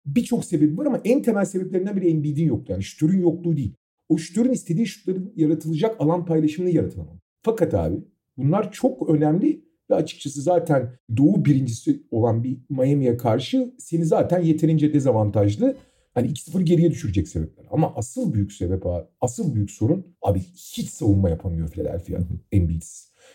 birçok 0.06 0.46
sebebi 0.46 0.78
var 0.78 0.86
ama 0.86 1.02
en 1.06 1.22
temel 1.22 1.46
sebeplerinden 1.46 1.96
biri 1.96 2.10
Embiid'in 2.10 2.46
yoktu. 2.46 2.72
Yani 2.72 2.84
şütörün 2.84 3.20
yokluğu 3.20 3.58
değil. 3.58 3.74
O 4.10 4.18
şütörün 4.18 4.52
istediği 4.52 4.88
şutların 4.88 5.34
yaratılacak 5.36 5.96
alan 6.00 6.26
paylaşımını 6.26 6.72
yaratamam. 6.72 7.20
Fakat 7.42 7.74
abi 7.74 7.96
bunlar 8.38 8.72
çok 8.72 9.10
önemli 9.10 9.66
ve 9.90 9.96
açıkçası 9.96 10.42
zaten 10.42 10.98
doğu 11.18 11.46
birincisi 11.46 12.04
olan 12.12 12.44
bir 12.44 12.58
Miami'ye 12.70 13.18
karşı 13.18 13.74
seni 13.78 14.06
zaten 14.06 14.40
yeterince 14.40 14.94
dezavantajlı 14.94 15.78
hani 16.14 16.28
2-0 16.28 16.62
geriye 16.62 16.92
düşürecek 16.92 17.28
sebepler. 17.28 17.66
Ama 17.72 17.94
asıl 17.96 18.34
büyük 18.34 18.52
sebep 18.52 18.86
abi, 18.86 19.06
asıl 19.22 19.56
büyük 19.56 19.72
sorun 19.72 20.06
abi 20.22 20.40
hiç 20.40 20.90
savunma 20.90 21.30
yapamıyor 21.30 21.70
Philadelphia 21.70 22.20
Embiid. 22.52 22.84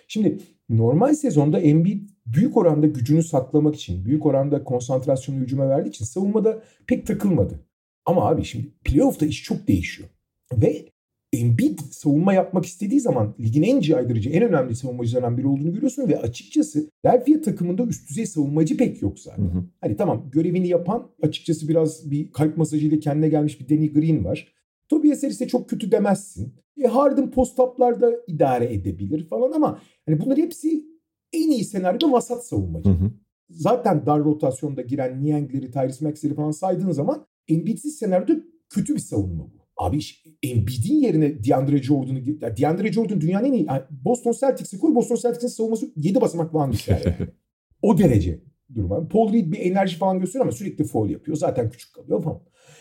Şimdi 0.08 0.38
normal 0.70 1.14
sezonda 1.14 1.60
Embiid 1.60 2.08
büyük 2.26 2.56
oranda 2.56 2.86
gücünü 2.86 3.22
saklamak 3.22 3.74
için, 3.74 4.04
büyük 4.04 4.26
oranda 4.26 4.64
konsantrasyonu 4.64 5.38
hücuma 5.38 5.68
verdiği 5.68 5.88
için 5.88 6.04
savunmada 6.04 6.62
pek 6.86 7.06
takılmadı. 7.06 7.60
Ama 8.06 8.28
abi 8.28 8.44
şimdi 8.44 8.68
playoff'ta 8.84 9.26
iş 9.26 9.42
çok 9.42 9.68
değişiyor. 9.68 10.08
Ve 10.52 10.86
Embiid 11.32 11.78
savunma 11.90 12.32
yapmak 12.32 12.66
istediği 12.66 13.00
zaman 13.00 13.34
ligin 13.40 13.62
en 13.62 13.80
caydırıcı, 13.80 14.30
en 14.30 14.42
önemli 14.42 14.76
savunmacılarından 14.76 15.38
biri 15.38 15.46
olduğunu 15.46 15.72
görüyorsun 15.72 16.08
ve 16.08 16.18
açıkçası 16.18 16.90
Delphia 17.04 17.40
takımında 17.40 17.84
üst 17.84 18.10
düzey 18.10 18.26
savunmacı 18.26 18.76
pek 18.76 19.02
yok 19.02 19.18
zaten. 19.18 19.42
Hı 19.42 19.48
hı. 19.48 19.64
Hani 19.80 19.96
tamam 19.96 20.30
görevini 20.32 20.68
yapan 20.68 21.10
açıkçası 21.22 21.68
biraz 21.68 22.10
bir 22.10 22.32
kalp 22.32 22.56
masajıyla 22.56 23.00
kendine 23.00 23.28
gelmiş 23.28 23.60
bir 23.60 23.68
Danny 23.68 23.92
Green 23.92 24.24
var. 24.24 24.52
Tobias 24.88 25.22
Harris'e 25.22 25.48
çok 25.48 25.70
kötü 25.70 25.92
demezsin. 25.92 26.54
E 26.84 26.86
Harden 26.86 27.30
post-up'larda 27.30 28.12
idare 28.26 28.74
edebilir 28.74 29.28
falan 29.28 29.52
ama 29.52 29.80
hani 30.06 30.20
bunlar 30.20 30.38
hepsi 30.38 30.84
en 31.32 31.50
iyi 31.50 31.64
senaryoda 31.64 32.12
vasat 32.12 32.46
savunmacı. 32.46 32.90
Hı 32.90 32.94
hı. 32.94 33.10
Zaten 33.50 34.06
dar 34.06 34.24
rotasyonda 34.24 34.82
giren 34.82 35.24
Niang'leri, 35.24 35.70
Tyrese 35.70 36.04
Maxey'leri 36.04 36.36
falan 36.36 36.50
saydığın 36.50 36.90
zaman 36.90 37.26
Embiid'siz 37.48 37.98
senaryoda 37.98 38.32
kötü 38.68 38.94
bir 38.94 39.00
savunma 39.00 39.44
bu. 39.44 39.60
Abi 39.76 39.98
Embiid'in 40.42 40.94
yerine 40.94 41.44
DeAndre 41.44 41.82
Jordan'ı 41.82 42.56
DeAndre 42.56 42.92
Jordan 42.92 43.20
dünyanın 43.20 43.44
en 43.44 43.52
iyi 43.52 43.66
yani 43.66 43.82
Boston 43.90 44.32
Celtics'i 44.32 44.78
koy 44.78 44.94
Boston 44.94 45.16
Celtics'in 45.16 45.48
savunması 45.48 45.92
7 45.96 46.20
basamak 46.20 46.52
falan 46.52 46.72
düşer 46.72 47.02
yani. 47.04 47.30
o 47.82 47.98
derece 47.98 48.40
duruma. 48.74 49.08
Paul 49.08 49.32
Reed 49.32 49.52
bir 49.52 49.58
enerji 49.58 49.96
falan 49.96 50.20
gösteriyor 50.20 50.44
ama 50.44 50.52
sürekli 50.52 50.84
foul 50.84 51.10
yapıyor. 51.10 51.36
Zaten 51.36 51.70
küçük 51.70 51.94
kalıyor 51.94 52.22
falan. 52.22 52.40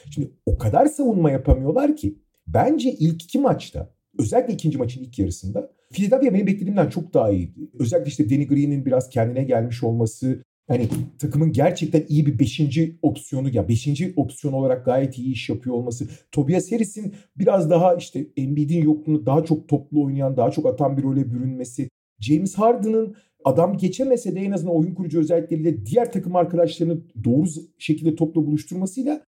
Şimdi 0.10 0.32
o 0.46 0.58
kadar 0.58 0.86
savunma 0.86 1.32
yapamıyorlar 1.32 1.96
ki 1.96 2.20
bence 2.54 2.92
ilk 2.92 3.24
iki 3.24 3.40
maçta 3.40 3.94
özellikle 4.20 4.54
ikinci 4.54 4.78
maçın 4.78 5.04
ilk 5.04 5.20
yarısında 5.20 5.72
Philadelphia 5.92 6.34
benim 6.34 6.48
beklediğimden 6.48 6.90
çok 6.90 7.14
daha 7.14 7.32
iyiydi. 7.32 7.70
Özellikle 7.80 8.10
işte 8.10 8.30
Danny 8.30 8.48
Green'in 8.48 8.86
biraz 8.86 9.10
kendine 9.10 9.44
gelmiş 9.44 9.84
olması, 9.84 10.44
hani 10.68 10.88
takımın 11.20 11.52
gerçekten 11.52 12.06
iyi 12.10 12.26
bir 12.26 12.40
beşinci 12.40 13.00
opsiyonu 13.02 13.50
ya 13.56 13.68
beşinci 13.68 14.14
opsiyon 14.16 14.54
olarak 14.54 14.86
gayet 14.86 15.18
iyi 15.18 15.34
iş 15.34 15.50
yapıyor 15.50 15.76
olması. 15.76 16.08
Tobias 16.32 16.72
Harris'in 16.72 17.14
biraz 17.38 17.70
daha 17.70 17.96
işte 17.96 18.28
Embiid'in 18.38 18.84
yokluğunu 18.84 19.26
daha 19.26 19.44
çok 19.44 19.68
toplu 19.68 20.04
oynayan, 20.04 20.38
daha 20.38 20.52
çok 20.52 20.66
atan 20.66 20.98
bir 20.98 21.04
role 21.04 21.32
bürünmesi. 21.32 21.90
James 22.20 22.56
Harden'ın 22.56 23.16
adam 23.46 23.78
geçemese 23.78 24.36
de 24.36 24.40
en 24.40 24.52
azından 24.52 24.76
oyun 24.76 24.94
kurucu 24.94 25.20
özellikleriyle 25.20 25.86
diğer 25.86 26.12
takım 26.12 26.36
arkadaşlarını 26.36 27.02
doğru 27.24 27.48
şekilde 27.78 28.16
topla 28.16 28.46
buluşturmasıyla 28.46 29.22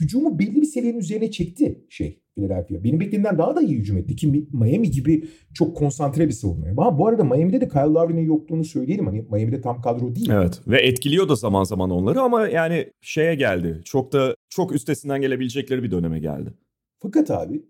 hücumu 0.00 0.38
belli 0.38 0.56
bir 0.56 0.66
seviyenin 0.66 0.98
üzerine 0.98 1.30
çekti 1.30 1.84
şey 1.88 2.20
Philadelphia. 2.38 2.84
Benim 2.84 3.00
beklediğimden 3.00 3.38
daha 3.38 3.56
da 3.56 3.60
iyi 3.62 3.78
hücum 3.78 3.96
etti 3.96 4.16
ki 4.16 4.46
Miami 4.52 4.90
gibi 4.90 5.28
çok 5.54 5.76
konsantre 5.76 6.26
bir 6.26 6.32
savunma. 6.32 6.66
Ama 6.70 6.98
bu 6.98 7.06
arada 7.06 7.24
Miami'de 7.24 7.60
de 7.60 7.68
Kyle 7.68 7.80
Lowry'nin 7.80 8.26
yokluğunu 8.26 8.64
söyleyelim. 8.64 9.06
Hani 9.06 9.26
Miami'de 9.30 9.60
tam 9.60 9.80
kadro 9.80 10.14
değil. 10.14 10.30
Evet 10.30 10.60
ve 10.66 10.80
etkiliyor 10.80 11.28
da 11.28 11.34
zaman 11.34 11.64
zaman 11.64 11.90
onları 11.90 12.20
ama 12.20 12.48
yani 12.48 12.92
şeye 13.00 13.34
geldi. 13.34 13.80
Çok 13.84 14.12
da 14.12 14.34
çok 14.48 14.74
üstesinden 14.74 15.20
gelebilecekleri 15.20 15.82
bir 15.82 15.90
döneme 15.90 16.18
geldi. 16.18 16.54
Fakat 17.02 17.30
abi 17.30 17.62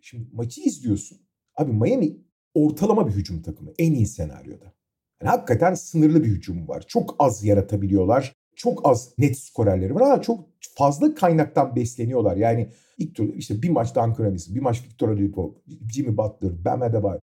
şimdi 0.00 0.28
maçı 0.32 0.60
izliyorsun. 0.60 1.18
Abi 1.56 1.72
Miami 1.72 2.16
ortalama 2.54 3.08
bir 3.08 3.12
hücum 3.12 3.42
takımı 3.42 3.70
en 3.78 3.92
iyi 3.92 4.06
senaryoda. 4.06 4.74
Yani 5.22 5.30
hakikaten 5.30 5.74
sınırlı 5.74 6.24
bir 6.24 6.28
hücum 6.28 6.68
var. 6.68 6.84
Çok 6.88 7.16
az 7.18 7.44
yaratabiliyorlar 7.44 8.32
çok 8.56 8.88
az 8.88 9.14
net 9.18 9.38
skorerleri 9.38 9.94
var 9.94 10.00
ama 10.00 10.22
çok 10.22 10.48
fazla 10.74 11.14
kaynaktan 11.14 11.76
besleniyorlar. 11.76 12.36
Yani 12.36 12.68
ilk 12.98 13.14
tur 13.14 13.34
işte 13.34 13.62
bir 13.62 13.70
maç 13.70 13.94
Duncan 13.94 14.24
Robinson, 14.24 14.54
bir 14.54 14.60
maç 14.60 14.84
Victor 14.84 15.08
Oladipo, 15.08 15.54
Jimmy 15.92 16.16
Butler, 16.16 16.64
Bam 16.64 16.82
Adebayo 16.82 17.18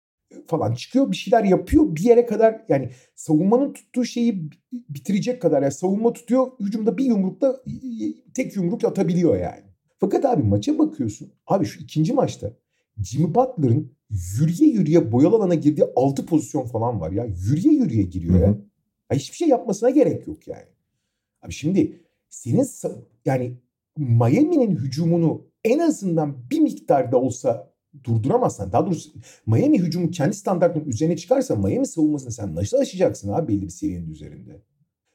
falan 0.47 0.73
çıkıyor 0.73 1.11
bir 1.11 1.15
şeyler 1.15 1.43
yapıyor 1.43 1.95
bir 1.95 2.03
yere 2.03 2.25
kadar 2.25 2.65
yani 2.69 2.89
savunmanın 3.15 3.73
tuttuğu 3.73 4.05
şeyi 4.05 4.49
bitirecek 4.71 5.41
kadar 5.41 5.61
yani 5.61 5.71
savunma 5.71 6.13
tutuyor 6.13 6.47
hücumda 6.59 6.97
bir 6.97 7.05
yumrukta 7.05 7.63
tek 8.33 8.55
yumruk 8.55 8.83
atabiliyor 8.83 9.37
yani. 9.39 9.63
Fakat 9.99 10.25
abi 10.25 10.43
maça 10.43 10.79
bakıyorsun 10.79 11.31
abi 11.47 11.65
şu 11.65 11.83
ikinci 11.83 12.13
maçta 12.13 12.53
Jimmy 13.03 13.35
Butler'ın 13.35 13.91
yürüye 14.09 14.69
yürüye 14.69 15.11
boyalı 15.11 15.35
alana 15.35 15.55
girdiği 15.55 15.85
6 15.95 16.25
pozisyon 16.25 16.65
falan 16.65 17.01
var 17.01 17.11
ya. 17.11 17.25
Yürüye 17.25 17.73
yürüye 17.73 18.03
giriyor 18.03 18.33
Hı-hı. 18.33 18.43
ya. 18.43 18.57
ya. 19.11 19.17
Hiçbir 19.17 19.35
şey 19.35 19.47
yapmasına 19.47 19.89
gerek 19.89 20.27
yok 20.27 20.47
yani. 20.47 20.65
Abi 21.41 21.53
şimdi 21.53 21.99
senin 22.29 22.67
yani 23.25 23.57
Miami'nin 23.97 24.75
hücumunu 24.75 25.49
en 25.63 25.79
azından 25.79 26.49
bir 26.51 26.59
miktarda 26.59 27.17
olsa 27.17 27.73
durduramazsan 28.03 28.71
daha 28.71 28.85
doğrusu 28.85 29.11
Miami 29.45 29.79
hücumu 29.79 30.11
kendi 30.11 30.35
standartının 30.35 30.85
üzerine 30.85 31.17
çıkarsa 31.17 31.55
Miami 31.55 31.87
savunmasını 31.87 32.31
sen 32.31 32.55
nasıl 32.55 32.77
aşacaksın 32.77 33.33
abi 33.33 33.47
belli 33.47 33.61
bir 33.61 33.69
seviyenin 33.69 34.11
üzerinde. 34.11 34.61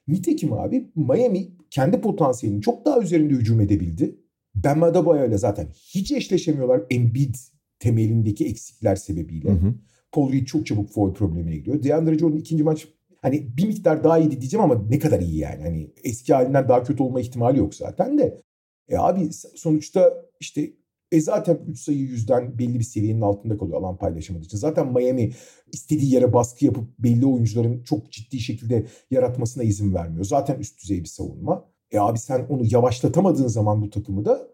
Nitekim 0.09 0.53
abi 0.53 0.93
Miami 0.95 1.49
kendi 1.71 2.01
potansiyelinin 2.01 2.61
çok 2.61 2.85
daha 2.85 3.01
üzerinde 3.01 3.35
hücum 3.35 3.61
edebildi. 3.61 4.17
Ben 4.55 4.81
Adebayo 4.81 5.29
ile 5.29 5.39
zaten 5.39 5.69
hiç 5.95 6.13
eşleşemiyorlar 6.13 6.83
Embiid 6.91 7.35
temelindeki 7.79 8.47
eksikler 8.47 8.97
sebebiyle. 8.97 9.51
Hı 9.51 9.55
hı. 9.55 9.75
Paul 10.13 10.33
Reed 10.33 10.47
çok 10.47 10.67
çabuk 10.67 10.91
foul 10.91 11.15
problemine 11.15 11.57
gidiyor. 11.57 11.83
DeAndre 11.83 12.19
Jordan 12.19 12.39
ikinci 12.39 12.65
maç 12.65 12.89
hani 13.25 13.57
bir 13.57 13.67
miktar 13.67 14.05
daha 14.05 14.19
iyiydi 14.19 14.41
diyeceğim 14.41 14.65
ama 14.65 14.85
ne 14.89 14.99
kadar 14.99 15.21
iyi 15.21 15.39
yani. 15.39 15.63
Hani 15.63 15.91
eski 16.05 16.35
halinden 16.35 16.69
daha 16.69 16.83
kötü 16.83 17.03
olma 17.03 17.21
ihtimali 17.21 17.59
yok 17.59 17.75
zaten 17.75 18.19
de. 18.19 18.43
E 18.89 18.97
abi 18.97 19.31
sonuçta 19.57 20.15
işte 20.41 20.73
e 21.13 21.21
zaten 21.21 21.59
3 21.69 21.81
sayı 21.81 21.99
yüzden 21.99 22.59
belli 22.59 22.79
bir 22.79 22.85
seviyenin 22.85 23.21
altında 23.21 23.59
kalıyor 23.59 23.79
alan 23.79 23.97
paylaşamadığı 23.97 24.45
için. 24.45 24.59
Zaten 24.59 24.93
Miami 24.93 25.33
istediği 25.73 26.15
yere 26.15 26.33
baskı 26.33 26.65
yapıp 26.65 26.99
belli 26.99 27.27
oyuncuların 27.27 27.83
çok 27.83 28.13
ciddi 28.13 28.41
şekilde 28.41 28.87
yaratmasına 29.11 29.63
izin 29.63 29.95
vermiyor. 29.95 30.25
Zaten 30.25 30.59
üst 30.59 30.83
düzey 30.83 31.01
bir 31.01 31.09
savunma. 31.09 31.65
E 31.91 31.99
abi 31.99 32.19
sen 32.19 32.47
onu 32.49 32.63
yavaşlatamadığın 32.71 33.49
zaman 33.49 33.83
bu 33.83 33.91
takımı 33.91 34.25
da 34.25 34.49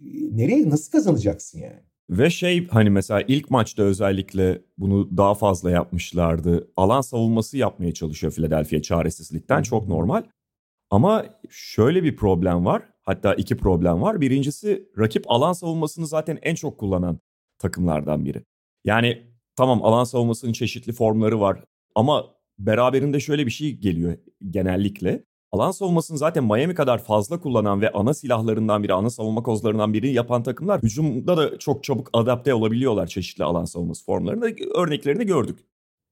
e, 0.00 0.04
nereye 0.36 0.70
nasıl 0.70 0.92
kazanacaksın 0.92 1.58
yani? 1.58 1.89
Ve 2.10 2.30
şey 2.30 2.68
hani 2.68 2.90
mesela 2.90 3.22
ilk 3.28 3.50
maçta 3.50 3.82
özellikle 3.82 4.62
bunu 4.78 5.16
daha 5.16 5.34
fazla 5.34 5.70
yapmışlardı. 5.70 6.70
Alan 6.76 7.00
savunması 7.00 7.58
yapmaya 7.58 7.94
çalışıyor 7.94 8.32
Philadelphia 8.32 8.82
çaresizlikten 8.82 9.62
çok 9.62 9.88
normal. 9.88 10.22
Ama 10.90 11.24
şöyle 11.50 12.02
bir 12.02 12.16
problem 12.16 12.64
var. 12.64 12.82
Hatta 13.02 13.34
iki 13.34 13.56
problem 13.56 14.02
var. 14.02 14.20
Birincisi 14.20 14.88
rakip 14.98 15.30
alan 15.30 15.52
savunmasını 15.52 16.06
zaten 16.06 16.38
en 16.42 16.54
çok 16.54 16.78
kullanan 16.78 17.18
takımlardan 17.58 18.24
biri. 18.24 18.44
Yani 18.84 19.22
tamam 19.56 19.84
alan 19.84 20.04
savunmasının 20.04 20.52
çeşitli 20.52 20.92
formları 20.92 21.40
var 21.40 21.64
ama 21.94 22.34
beraberinde 22.58 23.20
şöyle 23.20 23.46
bir 23.46 23.50
şey 23.50 23.76
geliyor 23.76 24.18
genellikle. 24.50 25.24
Alan 25.52 25.70
savunmasını 25.70 26.18
zaten 26.18 26.44
Miami 26.44 26.74
kadar 26.74 26.98
fazla 27.04 27.40
kullanan 27.40 27.80
ve 27.80 27.92
ana 27.92 28.14
silahlarından 28.14 28.82
biri, 28.82 28.92
ana 28.94 29.10
savunma 29.10 29.42
kozlarından 29.42 29.92
biri 29.92 30.12
yapan 30.12 30.42
takımlar 30.42 30.82
hücumda 30.82 31.36
da 31.36 31.58
çok 31.58 31.84
çabuk 31.84 32.10
adapte 32.12 32.54
olabiliyorlar 32.54 33.06
çeşitli 33.06 33.44
alan 33.44 33.64
savunması 33.64 34.04
formlarında. 34.04 34.46
Örneklerini 34.74 35.26
gördük. 35.26 35.58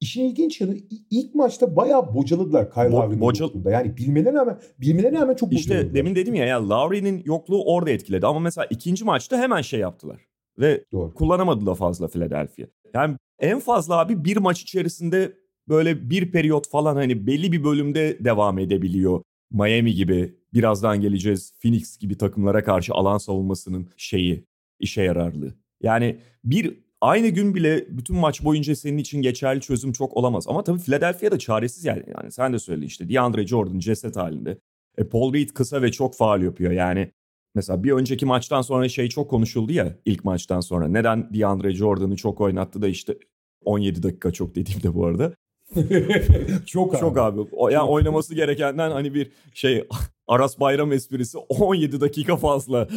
İşin 0.01 0.25
ilginç 0.25 0.61
yanı 0.61 0.77
ilk 1.11 1.35
maçta 1.35 1.77
bayağı 1.77 2.15
bocaladılar 2.15 2.71
Kyle 2.71 2.83
Bo- 2.83 2.93
Lowry'nin 2.93 3.21
bocal- 3.21 3.41
yokluğunda. 3.43 3.71
Yani 3.71 3.97
bilmelerine 3.97 4.39
rağmen, 4.39 4.59
bilmelerine 4.81 5.21
rağmen 5.21 5.35
çok 5.35 5.53
İşte 5.53 5.71
bocaladılar. 5.71 5.95
demin 5.95 6.15
dedim 6.15 6.35
ya, 6.35 6.47
ya 6.47 6.69
Lowry'nin 6.69 7.23
yokluğu 7.25 7.65
orada 7.65 7.91
etkiledi. 7.91 8.27
Ama 8.27 8.39
mesela 8.41 8.67
ikinci 8.71 9.05
maçta 9.05 9.39
hemen 9.39 9.61
şey 9.63 9.81
yaptılar. 9.81 10.21
Ve 10.59 10.85
Doğru. 10.93 11.15
kullanamadı 11.15 11.67
da 11.67 11.75
fazla 11.75 12.09
Philadelphia. 12.09 12.65
Yani 12.95 13.17
en 13.39 13.61
fazla 13.61 13.99
abi 13.99 14.25
bir 14.25 14.37
maç 14.37 14.63
içerisinde 14.63 15.33
böyle 15.69 16.11
bir 16.11 16.33
periyot 16.33 16.69
falan 16.71 16.97
hani 16.97 17.27
belli 17.27 17.53
bir 17.53 17.65
bölümde 17.65 18.25
devam 18.25 18.59
edebiliyor. 18.59 19.23
Miami 19.51 19.95
gibi 19.95 20.35
birazdan 20.55 21.01
geleceğiz 21.01 21.53
Phoenix 21.63 21.99
gibi 21.99 22.19
takımlara 22.19 22.65
karşı 22.65 22.95
alan 22.95 23.19
savunmasının 23.19 23.89
şeyi 23.97 24.45
işe 24.81 25.03
yararlığı. 25.03 25.55
Yani 25.83 26.19
bir 26.45 26.79
aynı 27.01 27.29
gün 27.29 27.55
bile 27.55 27.87
bütün 27.89 28.17
maç 28.17 28.45
boyunca 28.45 28.77
senin 28.77 28.99
için 28.99 29.23
geçerli 29.23 29.61
çözüm 29.61 29.93
çok 29.93 30.17
olamaz. 30.17 30.45
Ama 30.49 30.65
tabii 30.65 30.81
Philadelphia 30.81 31.31
da 31.31 31.39
çaresiz 31.39 31.85
yani. 31.85 32.03
Yani 32.17 32.33
sen 32.33 32.53
de 32.53 32.59
söyledin 32.59 32.87
işte 32.87 33.09
DeAndre 33.09 33.47
Jordan 33.47 33.79
ceset 33.79 34.17
halinde. 34.17 34.59
E 34.99 35.05
Paul 35.05 35.35
Reed 35.35 35.49
kısa 35.49 35.83
ve 35.83 35.93
çok 35.93 36.17
faal 36.17 36.43
yapıyor. 36.43 36.73
Yani 36.73 37.13
mesela 37.55 37.85
bir 37.85 37.93
önceki 37.93 38.27
maçtan 38.27 38.63
sonra 38.63 38.89
şey 38.89 39.09
çok 39.09 39.31
konuşuldu 39.31 39.73
ya 39.73 39.97
ilk 40.05 40.25
maçtan 40.25 40.61
sonra. 40.61 40.89
Neden 40.89 41.35
DeAndre 41.35 41.75
Jordan'ı 41.75 42.17
çok 42.17 42.41
oynattı 42.41 42.83
da 42.83 42.89
işte 42.89 43.19
17 43.65 44.03
dakika 44.03 44.31
çok 44.31 44.55
dediğimde 44.55 44.95
bu 44.95 45.07
arada. 45.07 45.35
çok 46.67 46.95
abi. 46.95 47.01
Çok 47.01 47.19
abi. 47.19 47.41
O, 47.53 47.69
yani 47.69 47.89
oynaması 47.89 48.35
gerekenden 48.35 48.91
hani 48.91 49.15
bir 49.15 49.33
şey 49.55 49.89
Aras 50.27 50.61
Bayram 50.61 50.93
esprisi 50.93 51.39
17 51.49 52.01
dakika 52.01 52.37
fazla. 52.37 52.89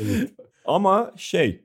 evet. 0.00 0.30
Ama 0.64 1.12
şey 1.16 1.64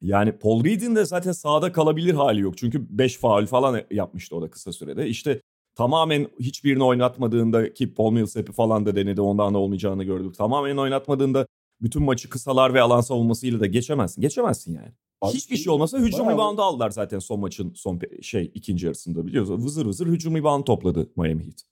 yani 0.00 0.32
Paul 0.32 0.64
Reed'in 0.64 0.96
de 0.96 1.04
zaten 1.04 1.32
sahada 1.32 1.72
kalabilir 1.72 2.14
hali 2.14 2.40
yok. 2.40 2.58
Çünkü 2.58 2.98
5 2.98 3.16
faul 3.16 3.46
falan 3.46 3.82
yapmıştı 3.90 4.36
o 4.36 4.42
da 4.42 4.50
kısa 4.50 4.72
sürede. 4.72 5.06
İşte 5.08 5.40
tamamen 5.74 6.28
hiçbirini 6.40 6.84
oynatmadığında 6.84 7.74
ki 7.74 7.94
Paul 7.94 8.12
Millsap'i 8.12 8.52
falan 8.52 8.86
da 8.86 8.96
denedi 8.96 9.20
ondan 9.20 9.54
da 9.54 9.58
olmayacağını 9.58 10.04
gördük. 10.04 10.34
Tamamen 10.34 10.76
oynatmadığında 10.76 11.46
bütün 11.80 12.02
maçı 12.02 12.30
kısalar 12.30 12.74
ve 12.74 12.80
alan 12.80 13.00
savunmasıyla 13.00 13.60
da 13.60 13.66
geçemezsin. 13.66 14.22
Geçemezsin 14.22 14.74
yani. 14.74 14.92
Abi, 15.22 15.34
Hiçbir 15.34 15.56
şey 15.56 15.72
olmasa 15.72 15.98
hücum 15.98 16.20
bayağı... 16.20 16.34
reboundu 16.34 16.62
aldılar 16.62 16.90
zaten 16.90 17.18
son 17.18 17.40
maçın 17.40 17.72
son 17.74 18.00
şey 18.22 18.50
ikinci 18.54 18.86
yarısında 18.86 19.26
biliyoruz. 19.26 19.64
Vızır 19.64 19.86
vızır 19.86 20.06
hücum 20.06 20.36
rebound 20.36 20.64
topladı 20.64 21.10
Miami 21.16 21.44
Heat. 21.44 21.62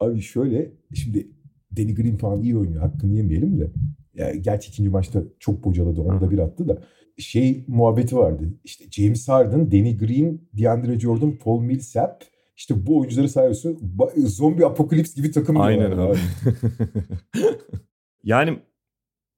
Abi 0.00 0.20
şöyle 0.20 0.72
şimdi 0.94 1.28
Danny 1.76 1.94
Green 1.94 2.16
falan 2.16 2.42
iyi 2.42 2.56
oynuyor 2.56 2.82
hakkını 2.82 3.16
yemeyelim 3.16 3.60
de. 3.60 3.70
Yani 4.14 4.42
gerçi 4.42 4.68
ikinci 4.68 4.90
maçta 4.90 5.22
çok 5.38 5.64
bocaladı 5.64 6.00
onu 6.00 6.20
da 6.20 6.30
bir 6.30 6.38
attı 6.38 6.68
da. 6.68 6.82
şey 7.18 7.64
muhabbeti 7.68 8.16
vardı. 8.16 8.54
İşte 8.64 8.84
James 8.90 9.28
Harden, 9.28 9.72
Danny 9.72 9.98
Green, 9.98 10.40
DeAndre 10.58 11.00
Jordan, 11.00 11.38
Paul 11.38 11.60
Millsap. 11.60 12.24
İşte 12.56 12.86
bu 12.86 12.98
oyuncuları 12.98 13.28
sayıyorsun. 13.28 13.78
Zombi 14.16 14.66
apokalips 14.66 15.14
gibi 15.14 15.30
takım. 15.30 15.60
Aynen 15.60 15.90
abi. 15.90 16.18
yani 18.24 18.58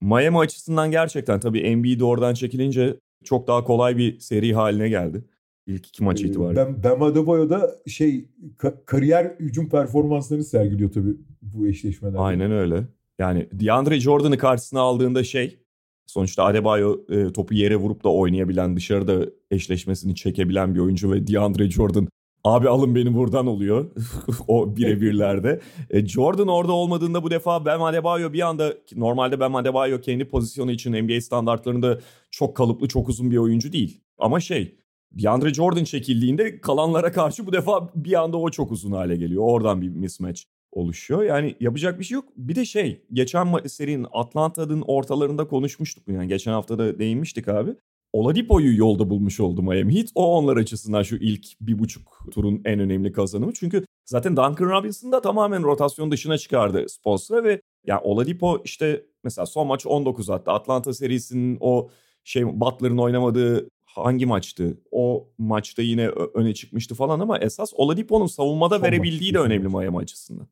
Miami 0.00 0.38
açısından 0.38 0.90
gerçekten 0.90 1.40
tabii 1.40 1.60
Embiid 1.60 2.00
oradan 2.00 2.34
çekilince 2.34 2.96
çok 3.25 3.48
daha 3.48 3.64
kolay 3.64 3.96
bir 3.96 4.18
seri 4.18 4.54
haline 4.54 4.88
geldi. 4.88 5.25
İlk 5.66 5.87
iki 5.87 6.04
maç 6.04 6.22
ee, 6.22 6.26
itibariyle. 6.26 6.66
Ben, 6.66 6.82
ben 6.82 7.00
Adebayo 7.00 7.50
da 7.50 7.76
şey 7.87 8.28
ka- 8.58 8.84
kariyer 8.87 9.25
hücum 9.40 9.68
performanslarını 9.68 10.44
sergiliyor 10.44 10.92
tabii 10.92 11.16
bu 11.42 11.66
eşleşmelerde. 11.66 12.18
Aynen 12.18 12.52
öyle. 12.52 12.84
Yani 13.18 13.48
DeAndre 13.52 14.00
Jordan'ı 14.00 14.38
karşısına 14.38 14.80
aldığında 14.80 15.25
şey 15.25 15.58
sonuçta 16.06 16.44
Adebayo 16.44 16.98
e, 17.08 17.32
topu 17.32 17.54
yere 17.54 17.76
vurup 17.76 18.04
da 18.04 18.12
oynayabilen 18.12 18.76
dışarıda 18.76 19.26
eşleşmesini 19.50 20.14
çekebilen 20.14 20.75
bir 20.75 20.80
oyuncu 20.80 21.12
ve 21.12 21.26
DeAndre 21.26 21.70
Jordan 21.70 22.08
abi 22.45 22.68
alın 22.68 22.95
beni 22.95 23.14
buradan 23.14 23.47
oluyor 23.47 23.87
o 24.49 24.76
birebirlerde. 24.76 25.61
e, 25.90 26.07
Jordan 26.07 26.49
orada 26.49 26.73
olmadığında 26.73 27.23
bu 27.23 27.30
defa 27.30 27.64
Bam 27.64 27.83
Adebayo 27.83 28.33
bir 28.33 28.49
anda 28.49 28.75
normalde 28.97 29.40
Bam 29.40 29.57
Adebayo 29.57 30.00
kendi 30.00 30.25
pozisyonu 30.25 30.71
için 30.71 31.04
NBA 31.04 31.21
standartlarında 31.21 31.99
çok 32.30 32.57
kalıplı 32.57 32.88
çok 32.88 33.09
uzun 33.09 33.30
bir 33.30 33.37
oyuncu 33.37 33.73
değil. 33.73 34.00
Ama 34.18 34.40
şey 34.40 34.78
DeAndre 35.12 35.54
Jordan 35.54 35.85
çekildiğinde 35.85 36.61
kalanlara 36.61 37.12
karşı 37.12 37.47
bu 37.47 37.52
defa 37.52 37.90
bir 37.95 38.23
anda 38.23 38.37
o 38.37 38.50
çok 38.50 38.73
uzun 38.73 38.92
hale 38.92 39.16
geliyor. 39.16 39.42
Oradan 39.47 39.83
bir 39.83 39.88
mismatch 39.88 40.42
oluşuyor. 40.73 41.23
Yani 41.23 41.54
yapacak 41.61 41.99
bir 41.99 42.04
şey 42.04 42.14
yok. 42.14 42.25
Bir 42.37 42.54
de 42.54 42.64
şey 42.64 43.02
geçen 43.12 43.66
serinin 43.66 44.07
Atlanta'nın 44.12 44.83
ortalarında 44.87 45.49
konuşmuştuk. 45.49 46.09
Yani 46.09 46.28
geçen 46.28 46.52
hafta 46.52 46.78
da 46.78 46.99
değinmiştik 46.99 47.49
abi. 47.49 47.71
Oladipo'yu 48.12 48.76
yolda 48.78 49.10
bulmuş 49.10 49.40
oldu 49.40 49.62
Miami 49.62 49.96
Heat. 49.96 50.08
O 50.14 50.38
onlar 50.38 50.56
açısından 50.56 51.02
şu 51.02 51.16
ilk 51.16 51.46
bir 51.60 51.78
buçuk 51.78 52.18
turun 52.32 52.62
en 52.64 52.80
önemli 52.80 53.12
kazanımı. 53.12 53.52
Çünkü 53.52 53.84
zaten 54.04 54.36
Duncan 54.36 54.70
Robinson 54.70 55.12
da 55.12 55.20
tamamen 55.20 55.62
rotasyon 55.62 56.10
dışına 56.10 56.38
çıkardı 56.38 56.88
Spolstra 56.88 57.44
ve 57.44 57.60
yani 57.86 58.00
Oladipo 58.00 58.62
işte 58.64 59.06
mesela 59.24 59.46
son 59.46 59.66
maç 59.66 59.86
19 59.86 60.30
attı. 60.30 60.50
Atlanta 60.50 60.94
serisinin 60.94 61.58
o 61.60 61.90
şey 62.24 62.60
Butler'ın 62.60 62.98
oynamadığı 62.98 63.68
hangi 63.84 64.26
maçtı? 64.26 64.80
O 64.90 65.28
maçta 65.38 65.82
yine 65.82 66.08
öne 66.08 66.54
çıkmıştı 66.54 66.94
falan 66.94 67.20
ama 67.20 67.38
esas 67.38 67.72
Oladipo'nun 67.74 68.26
savunmada 68.26 68.76
son 68.76 68.84
verebildiği 68.84 69.32
maç, 69.32 69.40
de 69.40 69.44
önemli 69.44 69.68
Miami 69.68 69.96
açısından. 69.96 70.48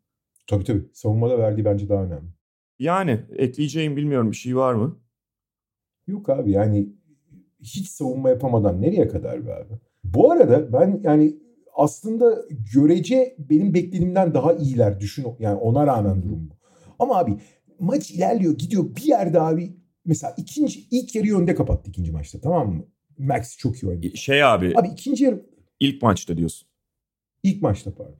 Tabii 0.47 0.65
tabii. 0.65 0.85
Savunmada 0.93 1.39
verdiği 1.39 1.65
bence 1.65 1.89
daha 1.89 2.05
önemli. 2.05 2.29
Yani 2.79 3.21
ekleyeceğim 3.37 3.97
bilmiyorum 3.97 4.31
bir 4.31 4.37
şey 4.37 4.57
var 4.57 4.75
mı? 4.75 5.01
Yok 6.07 6.29
abi 6.29 6.51
yani 6.51 6.89
hiç 7.63 7.89
savunma 7.89 8.31
yapamadan 8.31 8.83
nereye 8.83 9.09
kadar 9.09 9.47
be 9.47 9.55
abi? 9.55 9.73
Bu 10.05 10.33
arada 10.33 10.73
ben 10.73 11.01
yani 11.05 11.37
aslında 11.75 12.45
görece 12.75 13.37
benim 13.39 13.75
beklediğimden 13.75 14.35
daha 14.35 14.53
iyiler 14.53 15.01
düşün 15.01 15.27
yani 15.39 15.57
ona 15.57 15.87
rağmen 15.87 16.23
durum 16.23 16.51
bu. 16.51 16.55
Ama 16.99 17.19
abi 17.19 17.37
maç 17.81 18.11
ilerliyor 18.11 18.59
gidiyor 18.59 18.97
bir 18.97 19.03
yerde 19.03 19.41
abi 19.41 19.77
mesela 20.05 20.35
ikinci 20.37 20.81
ilk 20.91 21.15
yarıyı 21.15 21.37
önde 21.37 21.55
kapattı 21.55 21.91
ikinci 21.91 22.13
maçta 22.13 22.41
tamam 22.41 22.75
mı? 22.75 22.85
Max 23.19 23.57
çok 23.57 23.83
iyi 23.83 23.89
oynadı. 23.89 24.17
Şey 24.17 24.45
abi. 24.45 24.73
Abi 24.77 24.89
ikinci 24.89 25.25
yarı. 25.25 25.47
ilk 25.81 26.03
maçta 26.03 26.37
diyorsun. 26.37 26.69
İlk 27.43 27.63
maçta 27.63 27.95
pardon. 27.95 28.17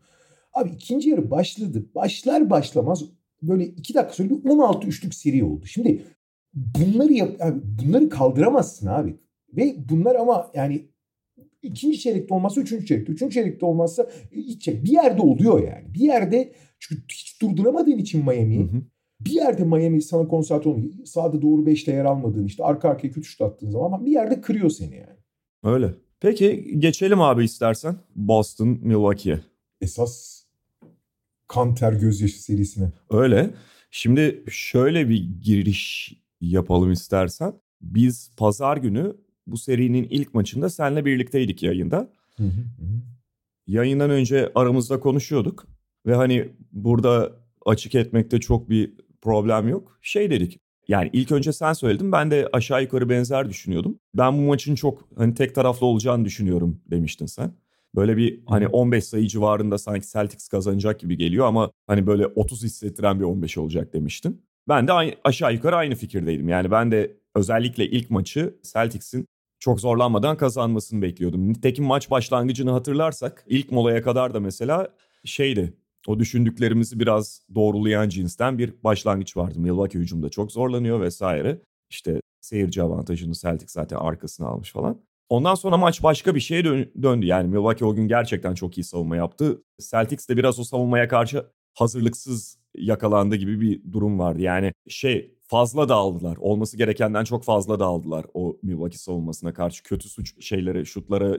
Abi 0.53 0.71
ikinci 0.71 1.09
yarı 1.11 1.31
başladı. 1.31 1.87
Başlar 1.95 2.51
başlamaz 2.51 3.05
böyle 3.43 3.65
iki 3.67 3.95
dakika 3.95 4.15
sonra 4.15 4.31
bir 4.31 4.51
16 4.51 4.87
üçlük 4.87 5.15
seri 5.15 5.45
oldu. 5.45 5.67
Şimdi 5.67 6.03
bunları 6.55 7.13
yap, 7.13 7.31
abi 7.41 7.61
bunları 7.63 8.09
kaldıramazsın 8.09 8.87
abi. 8.87 9.17
Ve 9.57 9.77
bunlar 9.89 10.15
ama 10.15 10.51
yani 10.55 10.89
ikinci 11.63 11.99
çeyrekte 11.99 12.35
olmazsa 12.35 12.61
üçüncü 12.61 12.87
çeyrekte. 12.87 13.13
Üçüncü 13.13 13.35
çeyrekte 13.35 13.67
olmazsa 13.67 14.11
ilk 14.33 14.61
çeyrek. 14.61 14.85
Bir 14.85 14.93
yerde 14.93 15.23
oluyor 15.23 15.63
yani. 15.63 15.95
Bir 15.95 16.01
yerde 16.01 16.53
çünkü 16.79 17.03
hiç 17.13 17.43
durduramadığın 17.43 17.99
için 17.99 18.25
Miami'yi 18.25 18.69
bir 19.21 19.31
yerde 19.31 19.65
Miami 19.65 20.03
sana 20.03 20.29
konsantre 20.29 20.71
olmuyor. 20.71 20.93
Sağda 21.05 21.43
doğru 21.43 21.67
beşte 21.67 21.93
yer 21.93 22.05
almadığın 22.05 22.45
işte 22.45 22.65
arka 22.65 22.89
arkaya 22.89 23.11
kötü 23.11 23.25
şut 23.25 23.41
attığın 23.41 23.71
zaman 23.71 23.87
ama 23.87 24.07
bir 24.07 24.11
yerde 24.11 24.41
kırıyor 24.41 24.71
seni 24.71 24.97
yani. 24.97 25.17
Öyle. 25.65 25.95
Peki 26.21 26.75
geçelim 26.79 27.21
abi 27.21 27.45
istersen 27.45 27.97
Boston 28.17 28.69
Milwaukee'ye. 28.69 29.41
Esas 29.81 30.43
Kanter 31.49 31.93
gözyaşı 31.93 32.43
serisine. 32.43 32.93
Öyle. 33.11 33.51
Şimdi 33.91 34.45
şöyle 34.51 35.09
bir 35.09 35.29
giriş 35.43 36.13
yapalım 36.41 36.93
istersen. 36.93 37.53
Biz 37.81 38.31
pazar 38.37 38.77
günü 38.77 39.17
bu 39.47 39.57
serinin 39.57 40.05
ilk 40.11 40.35
maçında 40.35 40.71
seninle 40.71 41.05
birlikteydik 41.05 41.63
yayında. 41.63 42.11
Hı 42.37 42.43
hı 42.43 42.47
hı. 42.47 43.03
Yayından 43.67 44.11
önce 44.11 44.53
aramızda 44.55 45.01
konuşuyorduk. 45.01 45.67
Ve 46.07 46.15
hani 46.15 46.49
burada 46.73 47.33
açık 47.67 47.95
etmekte 47.95 48.41
çok 48.41 48.71
bir 48.71 48.93
problem 49.21 49.69
yok. 49.69 49.99
Şey 50.03 50.31
dedik. 50.31 50.61
Yani 50.89 51.11
ilk 51.13 51.33
önce 51.33 51.53
sen 51.53 51.73
söyledin 51.73 52.13
ben 52.13 52.31
de 52.31 52.49
aşağı 52.53 52.83
yukarı 52.83 53.09
benzer 53.09 53.49
düşünüyordum. 53.49 53.99
Ben 54.15 54.39
bu 54.39 54.43
maçın 54.43 54.75
çok 54.75 55.09
hani 55.17 55.35
tek 55.35 55.55
taraflı 55.55 55.87
olacağını 55.87 56.25
düşünüyorum 56.25 56.81
demiştin 56.91 57.27
sen. 57.27 57.53
Böyle 57.95 58.17
bir 58.17 58.41
hani 58.47 58.69
15 58.69 59.05
sayı 59.05 59.27
civarında 59.27 59.79
sanki 59.79 60.13
Celtics 60.13 60.49
kazanacak 60.49 61.01
gibi 61.01 61.17
geliyor 61.17 61.47
ama 61.47 61.71
hani 61.87 62.07
böyle 62.07 62.27
30 62.27 62.63
hissettiren 62.63 63.21
bir 63.21 63.25
15 63.25 63.59
olacak 63.59 63.93
demiştin. 63.93 64.43
Ben 64.69 64.89
de 64.89 64.93
aynı, 64.93 65.15
aşağı 65.25 65.55
yukarı 65.55 65.77
aynı 65.77 65.95
fikirdeydim. 65.95 66.49
Yani 66.49 66.71
ben 66.71 66.91
de 66.93 67.17
özellikle 67.35 67.91
ilk 67.91 68.11
maçı 68.11 68.55
Celtics'in 68.73 69.27
çok 69.67 69.81
zorlanmadan 69.81 70.37
kazanmasını 70.37 71.03
bekliyordum. 71.03 71.49
Nitekim 71.49 71.85
maç 71.85 72.11
başlangıcını 72.11 72.71
hatırlarsak 72.71 73.45
ilk 73.49 73.73
molaya 73.73 74.03
kadar 74.03 74.35
da 74.35 74.41
mesela 74.41 74.89
şeydi 75.25 75.75
o 76.07 76.19
düşündüklerimizi 76.19 77.01
biraz 77.01 77.43
doğrulayan 77.55 78.09
cinsten 78.09 78.59
bir 78.59 78.75
başlangıç 78.85 79.37
vardı. 79.37 79.59
Milwaukee 79.59 79.99
hücumda 79.99 80.29
çok 80.29 80.53
zorlanıyor 80.53 81.01
vesaire. 81.01 81.59
İşte 81.91 82.21
seyirci 82.41 82.83
avantajını 82.83 83.35
Celtic 83.35 83.69
zaten 83.69 83.97
arkasına 83.97 84.49
almış 84.49 84.73
falan. 84.73 85.01
Ondan 85.29 85.55
sonra 85.55 85.77
maç 85.77 86.03
başka 86.03 86.35
bir 86.35 86.41
şeye 86.41 86.65
döndü. 87.03 87.27
Yani 87.27 87.49
Milwaukee 87.49 87.85
o 87.85 87.95
gün 87.95 88.09
gerçekten 88.09 88.55
çok 88.55 88.79
iyi 88.79 88.85
savunma 88.85 89.17
yaptı. 89.17 89.63
Celtics 89.91 90.29
de 90.29 90.37
biraz 90.37 90.61
o 90.61 90.65
savunmaya 90.65 91.09
karşı 91.09 91.47
hazırlıksız 91.77 92.59
yakalandı 92.75 93.37
gibi 93.37 93.61
bir 93.61 93.93
durum 93.93 94.19
vardı. 94.19 94.41
Yani 94.43 94.73
şey 94.89 95.37
fazla 95.43 95.89
dağıldılar. 95.89 96.37
Olması 96.37 96.77
gerekenden 96.77 97.25
çok 97.25 97.45
fazla 97.45 97.81
dağıldılar 97.81 98.27
o 98.35 98.59
Milwaukee 98.63 98.99
savunmasına 98.99 99.55
karşı. 99.55 99.83
Kötü 99.83 100.09
suç 100.09 100.45
şeylere, 100.45 100.85
şutlara 100.85 101.39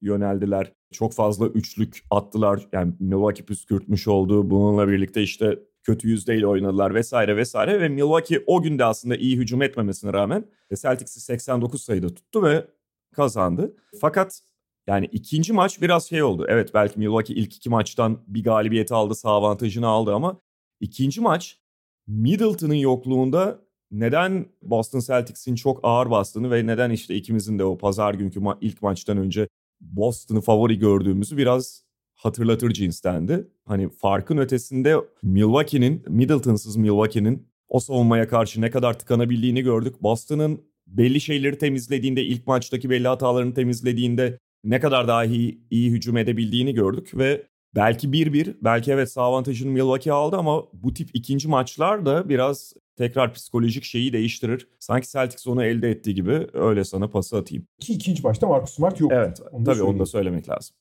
yöneldiler. 0.00 0.72
Çok 0.92 1.12
fazla 1.12 1.46
üçlük 1.46 2.04
attılar. 2.10 2.68
Yani 2.72 2.92
Milwaukee 3.00 3.44
püskürtmüş 3.44 4.08
oldu. 4.08 4.50
Bununla 4.50 4.88
birlikte 4.88 5.22
işte 5.22 5.58
kötü 5.82 6.08
yüzdeyle 6.08 6.46
oynadılar 6.46 6.94
vesaire 6.94 7.36
vesaire 7.36 7.80
ve 7.80 7.88
Milwaukee 7.88 8.44
o 8.46 8.62
günde 8.62 8.84
aslında 8.84 9.16
iyi 9.16 9.36
hücum 9.36 9.62
etmemesine 9.62 10.12
rağmen 10.12 10.44
Celtics'i 10.74 11.20
89 11.20 11.82
sayıda 11.82 12.08
tuttu 12.08 12.42
ve 12.42 12.66
kazandı. 13.12 13.76
Fakat 14.00 14.42
yani 14.90 15.08
ikinci 15.12 15.52
maç 15.52 15.82
biraz 15.82 16.08
şey 16.08 16.22
oldu. 16.22 16.46
Evet 16.48 16.74
belki 16.74 16.98
Milwaukee 16.98 17.34
ilk 17.34 17.56
iki 17.56 17.70
maçtan 17.70 18.18
bir 18.26 18.44
galibiyeti 18.44 18.94
aldı, 18.94 19.14
sağ 19.14 19.30
avantajını 19.30 19.86
aldı 19.86 20.14
ama 20.14 20.40
ikinci 20.80 21.20
maç 21.20 21.58
Middleton'ın 22.06 22.74
yokluğunda 22.74 23.58
neden 23.90 24.46
Boston 24.62 25.00
Celtics'in 25.00 25.54
çok 25.54 25.80
ağır 25.82 26.10
bastığını 26.10 26.50
ve 26.50 26.66
neden 26.66 26.90
işte 26.90 27.14
ikimizin 27.14 27.58
de 27.58 27.64
o 27.64 27.78
pazar 27.78 28.14
günkü 28.14 28.40
ma- 28.40 28.58
ilk 28.60 28.82
maçtan 28.82 29.18
önce 29.18 29.48
Boston'ı 29.80 30.40
favori 30.40 30.78
gördüğümüzü 30.78 31.36
biraz 31.36 31.84
hatırlatır 32.14 32.70
cinstendi. 32.70 33.48
Hani 33.66 33.90
farkın 33.90 34.38
ötesinde 34.38 34.96
Milwaukee'nin, 35.22 36.02
Middleton'sız 36.08 36.76
Milwaukee'nin 36.76 37.48
o 37.68 37.80
savunmaya 37.80 38.28
karşı 38.28 38.60
ne 38.60 38.70
kadar 38.70 38.98
tıkanabildiğini 38.98 39.62
gördük. 39.62 40.02
Boston'ın 40.02 40.60
belli 40.86 41.20
şeyleri 41.20 41.58
temizlediğinde, 41.58 42.24
ilk 42.24 42.46
maçtaki 42.46 42.90
belli 42.90 43.08
hatalarını 43.08 43.54
temizlediğinde 43.54 44.38
ne 44.64 44.80
kadar 44.80 45.08
daha 45.08 45.24
iyi, 45.24 45.90
hücum 45.90 46.16
edebildiğini 46.16 46.74
gördük 46.74 47.18
ve 47.18 47.46
belki 47.74 48.08
1-1, 48.08 48.54
belki 48.62 48.92
evet 48.92 49.10
sağ 49.12 49.22
avantajını 49.22 49.70
Milwaukee 49.70 50.12
aldı 50.12 50.36
ama 50.36 50.62
bu 50.72 50.94
tip 50.94 51.10
ikinci 51.14 51.48
maçlar 51.48 52.06
da 52.06 52.28
biraz 52.28 52.72
tekrar 52.96 53.32
psikolojik 53.32 53.84
şeyi 53.84 54.12
değiştirir. 54.12 54.68
Sanki 54.78 55.10
Celtics 55.10 55.46
onu 55.46 55.64
elde 55.64 55.90
ettiği 55.90 56.14
gibi 56.14 56.46
öyle 56.52 56.84
sana 56.84 57.08
pası 57.08 57.36
atayım. 57.36 57.66
Ki 57.80 57.92
ikinci 57.92 58.22
maçta 58.22 58.46
Marcus 58.46 58.74
Smart 58.74 59.00
yok. 59.00 59.12
Evet 59.14 59.40
onu 59.52 59.64
tabii 59.64 59.82
onu 59.82 59.98
da 59.98 60.06
söylemek 60.06 60.48
lazım. 60.48 60.76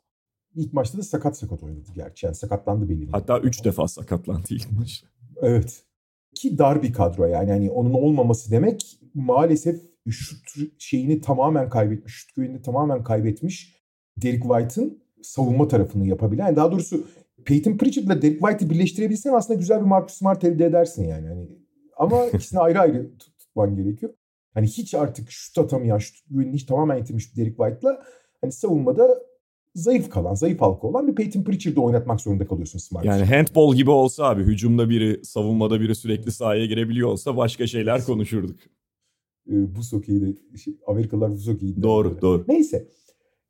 İlk 0.55 0.73
maçta 0.73 0.97
da 0.97 1.03
sakat 1.03 1.37
sakat 1.37 1.63
oynadı 1.63 1.89
gerçi. 1.95 2.25
Yani 2.25 2.35
sakatlandı 2.35 2.89
belli. 2.89 3.11
Hatta 3.11 3.39
3 3.39 3.65
defa 3.65 3.87
sakatlandı 3.87 4.47
ilk 4.49 4.71
maçta. 4.71 5.07
Evet. 5.41 5.83
Ki 6.35 6.57
dar 6.57 6.83
bir 6.83 6.93
kadro 6.93 7.25
yani. 7.25 7.49
yani 7.49 7.71
onun 7.71 7.93
olmaması 7.93 8.51
demek 8.51 8.99
maalesef 9.13 9.81
şut 10.12 10.39
şeyini 10.78 11.22
tamamen 11.22 11.69
kaybetmiş, 11.69 12.13
şut 12.13 12.36
güvenini 12.36 12.62
tamamen 12.62 13.04
kaybetmiş 13.04 13.76
Derek 14.17 14.43
White'ın 14.43 15.04
savunma 15.22 15.67
tarafını 15.67 16.08
yapabilen. 16.08 16.45
Yani 16.45 16.56
daha 16.56 16.72
doğrusu 16.72 17.08
Peyton 17.45 17.78
Pritchard'la 17.78 18.22
Derek 18.22 18.39
White'ı 18.39 18.69
birleştirebilsen 18.69 19.34
aslında 19.34 19.60
güzel 19.60 19.80
bir 19.80 19.86
Marcus 19.86 20.17
Smart 20.17 20.43
elde 20.43 20.65
edersin 20.65 21.04
yani. 21.08 21.26
yani 21.26 21.48
ama 21.98 22.26
ikisini 22.34 22.60
ayrı 22.60 22.80
ayrı 22.80 23.17
tutman 23.17 23.76
gerekiyor. 23.76 24.13
Hani 24.54 24.67
hiç 24.67 24.93
artık 24.93 25.32
şut 25.32 25.58
atamayan, 25.58 25.98
şut 25.98 26.15
güvenini 26.30 26.54
hiç 26.54 26.63
tamamen 26.63 26.98
yitirmiş 26.98 27.32
bir 27.32 27.41
Derek 27.41 27.58
White'la 27.58 28.04
hani 28.41 28.52
savunmada 28.52 29.19
zayıf 29.76 30.10
kalan, 30.10 30.34
zayıf 30.34 30.62
halka 30.62 30.88
olan 30.88 31.08
bir 31.08 31.15
Peyton 31.15 31.43
Pritchard'ı 31.43 31.82
oynatmak 31.82 32.22
zorunda 32.22 32.48
kalıyorsun 32.48 32.80
Smart. 32.80 33.06
Yani 33.06 33.26
handball 33.26 33.76
gibi 33.76 33.89
olsa 33.89 34.26
abi 34.26 34.43
hücumda 34.43 34.89
biri, 34.89 35.26
savunmada 35.26 35.82
biri 35.82 35.95
sürekli 35.95 36.32
sahaya 36.32 36.65
girebiliyor 36.65 37.10
olsa 37.10 37.38
başka 37.38 37.67
şeyler 37.67 38.04
konuşurduk. 38.04 38.60
Ee, 39.49 39.75
buz 39.75 39.93
hokeyi 39.93 40.21
de 40.21 40.57
şey, 40.57 40.77
Amerikalılar 40.88 41.31
buz 41.31 41.47
hokeyi 41.47 41.81
Doğru, 41.81 42.09
böyle. 42.09 42.21
doğru. 42.21 42.45
Neyse. 42.47 42.88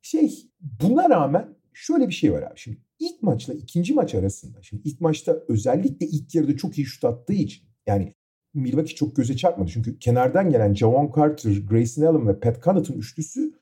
Şey 0.02 0.52
buna 0.84 1.10
rağmen 1.10 1.56
şöyle 1.74 2.08
bir 2.08 2.14
şey 2.14 2.34
var 2.34 2.42
abi. 2.42 2.60
Şimdi 2.60 2.78
ilk 3.00 3.24
maçla 3.24 3.54
ikinci 3.54 3.94
maç 3.94 4.16
arasında. 4.16 4.62
Şimdi 4.62 4.88
ilk 4.88 5.02
maçta 5.02 5.44
özellikle 5.48 6.06
ilk 6.06 6.36
yarıda 6.36 6.58
çok 6.58 6.78
iyi 6.78 6.86
şut 6.86 7.06
attığı 7.06 7.34
için 7.34 7.64
yani 7.88 8.14
Milwaukee 8.54 8.96
çok 8.96 9.16
göze 9.16 9.38
çarpmadı. 9.38 9.72
Çünkü 9.74 10.00
kenardan 10.00 10.50
gelen 10.50 10.74
Javon 10.74 11.12
Carter, 11.16 11.58
Grayson 11.70 12.04
Allen 12.04 12.28
ve 12.28 12.40
Pat 12.40 12.64
Connaughton 12.64 12.96
üçlüsü 12.96 13.54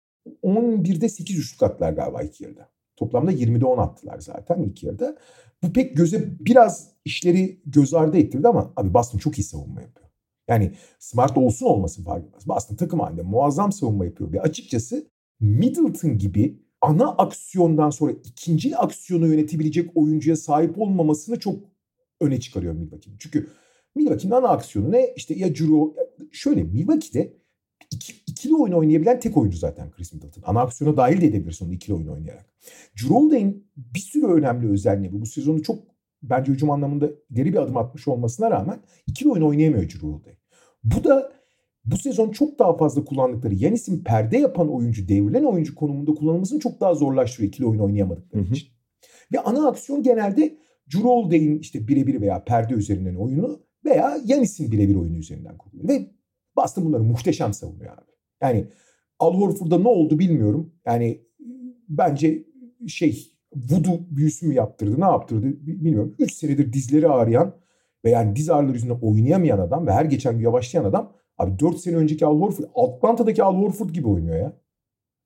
11'de 0.43 1.09
8 1.09 1.37
üçlük 1.39 1.63
attılar 1.63 1.93
galiba 1.93 2.21
ilk 2.21 2.41
yarıda. 2.41 2.69
Toplamda 2.95 3.31
20'de 3.31 3.65
10 3.65 3.77
attılar 3.77 4.19
zaten 4.19 4.63
ilk 4.63 4.83
yarıda. 4.83 5.17
Bu 5.63 5.73
pek 5.73 5.97
göze 5.97 6.29
biraz 6.39 6.91
işleri 7.05 7.61
göz 7.65 7.93
ardı 7.93 8.17
ettirdi 8.17 8.47
ama 8.47 8.73
abi 8.75 8.93
Boston 8.93 9.17
çok 9.17 9.39
iyi 9.39 9.43
savunma 9.43 9.81
yapıyor. 9.81 10.06
Yani 10.47 10.71
Smart 10.99 11.37
olsun 11.37 11.65
olmasın 11.65 12.03
fark 12.03 12.25
etmez. 12.25 12.47
Boston 12.47 12.75
takım 12.75 12.99
halinde 12.99 13.21
muazzam 13.21 13.71
savunma 13.71 14.05
yapıyor. 14.05 14.33
Ve 14.33 14.41
açıkçası 14.41 15.07
Middleton 15.39 16.17
gibi 16.17 16.59
ana 16.81 17.07
aksiyondan 17.07 17.89
sonra 17.89 18.11
ikinci 18.11 18.77
aksiyonu 18.77 19.27
yönetebilecek 19.27 19.91
oyuncuya 19.95 20.35
sahip 20.35 20.79
olmamasını 20.79 21.39
çok 21.39 21.55
öne 22.21 22.39
çıkarıyor 22.39 22.73
Milwaukee. 22.73 23.11
Çünkü 23.19 23.47
Milwaukee'nin 23.95 24.33
ana 24.33 24.47
aksiyonu 24.47 24.91
ne? 24.91 25.13
İşte 25.15 25.33
ya 25.33 25.55
Juro, 25.55 25.95
şöyle 26.31 26.63
Milwaukee'de 26.63 27.33
iki, 27.91 28.13
ikili 28.27 28.55
oyun 28.55 28.73
oynayabilen 28.73 29.19
tek 29.19 29.37
oyuncu 29.37 29.57
zaten 29.57 29.91
Chris 29.91 30.13
Middleton. 30.13 30.43
Ana 30.45 30.61
aksiyona 30.61 30.97
dahil 30.97 31.21
de 31.21 31.25
edebilirsin 31.25 31.65
onu 31.65 31.73
ikili 31.73 31.95
oyun 31.95 32.07
oynayarak. 32.07 32.45
Jrue 32.95 33.53
bir 33.77 33.99
sürü 33.99 34.25
önemli 34.25 34.71
özelliği 34.71 35.13
bu. 35.13 35.21
Bu 35.21 35.25
sezonu 35.25 35.63
çok 35.63 35.79
bence 36.29 36.51
hücum 36.51 36.71
anlamında 36.71 37.09
geri 37.31 37.53
bir 37.53 37.57
adım 37.57 37.77
atmış 37.77 38.07
olmasına 38.07 38.51
rağmen 38.51 38.79
ikili 39.07 39.29
oyun 39.29 39.43
oynayamıyor 39.43 39.89
Jrue 39.89 40.19
Bu 40.83 41.03
da 41.03 41.31
bu 41.85 41.97
sezon 41.97 42.31
çok 42.31 42.59
daha 42.59 42.77
fazla 42.77 43.05
kullandıkları 43.05 43.53
Yanis'in 43.53 44.03
perde 44.03 44.37
yapan 44.37 44.73
oyuncu, 44.73 45.07
devrilen 45.07 45.43
oyuncu 45.43 45.75
konumunda 45.75 46.13
kullanılmasını 46.13 46.59
çok 46.59 46.81
daha 46.81 46.95
zorlaştırıyor 46.95 47.47
ikili 47.47 47.67
oyun 47.67 47.79
oynayamadıkları 47.79 48.43
Hı 48.43 48.49
hı. 48.49 48.53
için. 48.53 48.69
Ve 49.33 49.39
ana 49.39 49.67
aksiyon 49.67 50.03
genelde 50.03 50.57
Drew 50.93 51.07
Holiday'in 51.07 51.59
işte 51.59 51.87
birebir 51.87 52.21
veya 52.21 52.43
perde 52.43 52.73
üzerinden 52.73 53.15
oyunu 53.15 53.59
veya 53.85 54.17
Yanis'in 54.25 54.71
birebir 54.71 54.95
oyunu 54.95 55.17
üzerinden 55.17 55.57
kuruluyor. 55.57 55.89
Ve 55.89 56.11
Boston 56.55 56.85
bunları 56.85 57.03
muhteşem 57.03 57.53
savunuyor 57.53 57.93
abi. 57.93 58.11
Yani 58.41 58.67
Al 59.19 59.33
Horford'a 59.33 59.79
ne 59.79 59.87
oldu 59.87 60.19
bilmiyorum. 60.19 60.73
Yani 60.85 61.21
bence 61.89 62.43
şey 62.87 63.36
voodoo 63.55 63.99
büyüsü 64.11 64.47
mü 64.47 64.53
yaptırdı 64.53 65.01
ne 65.01 65.05
yaptırdı 65.05 65.67
bilmiyorum. 65.67 66.15
3 66.19 66.33
senedir 66.33 66.73
dizleri 66.73 67.07
ağrıyan 67.07 67.55
ve 68.05 68.09
yani 68.09 68.35
diz 68.35 68.49
ağrıları 68.49 68.73
yüzünden 68.73 68.99
oynayamayan 69.01 69.59
adam 69.59 69.87
ve 69.87 69.91
her 69.91 70.05
geçen 70.05 70.35
gün 70.35 70.43
yavaşlayan 70.43 70.83
adam 70.83 71.13
abi 71.37 71.59
4 71.59 71.77
sene 71.77 71.95
önceki 71.95 72.25
Al 72.25 72.39
Horford 72.39 72.65
Atlanta'daki 72.75 73.43
Al 73.43 73.55
Horford 73.55 73.89
gibi 73.89 74.07
oynuyor 74.07 74.37
ya. 74.37 74.53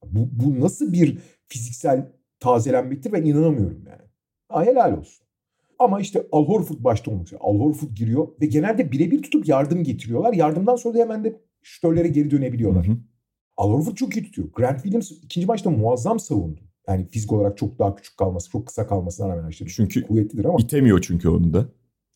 Bu, 0.06 0.30
bu 0.32 0.60
nasıl 0.60 0.94
bir 0.94 1.20
fiziksel 1.48 2.12
tazelenmektir 2.40 3.12
ben 3.12 3.24
inanamıyorum 3.24 3.84
yani. 3.88 4.02
Ha, 4.50 4.66
helal 4.66 4.98
olsun. 4.98 5.26
Ama 5.80 6.02
işte 6.02 6.28
Al 6.32 6.46
Horford 6.46 6.78
başta 6.80 7.12
olmak 7.12 7.28
üzere. 7.28 7.40
Al 7.44 7.60
Horford 7.60 7.90
giriyor 7.90 8.28
ve 8.42 8.46
genelde 8.46 8.92
birebir 8.92 9.22
tutup 9.22 9.48
yardım 9.48 9.84
getiriyorlar. 9.84 10.34
Yardımdan 10.34 10.76
sonra 10.76 10.98
da 10.98 11.00
hemen 11.00 11.24
de 11.24 11.42
şütörlere 11.62 12.08
geri 12.08 12.32
dönebiliyorlar. 12.32 12.88
Hı 12.88 12.92
hı. 12.92 12.98
Al 13.58 13.72
Horford 13.72 13.96
çok 13.96 14.18
iyi 14.18 14.26
tutuyor. 14.26 14.52
Grant 14.54 14.76
Williams 14.76 15.12
ikinci 15.12 15.48
maçta 15.48 15.70
muazzam 15.70 16.20
savundu. 16.20 16.71
Yani 16.91 17.08
fizik 17.08 17.32
olarak 17.32 17.58
çok 17.58 17.80
daha 17.80 17.95
küçük 17.95 18.17
kalması, 18.17 18.49
çok 18.49 18.67
kısa 18.67 18.88
kalmasına 18.88 19.30
rağmen 19.30 19.49
işte 19.49 19.65
Çünkü 19.67 20.08
kuvvetlidir 20.08 20.45
ama. 20.45 20.58
İtemiyor 20.60 21.01
çünkü 21.01 21.30
onu 21.30 21.54
da. 21.54 21.65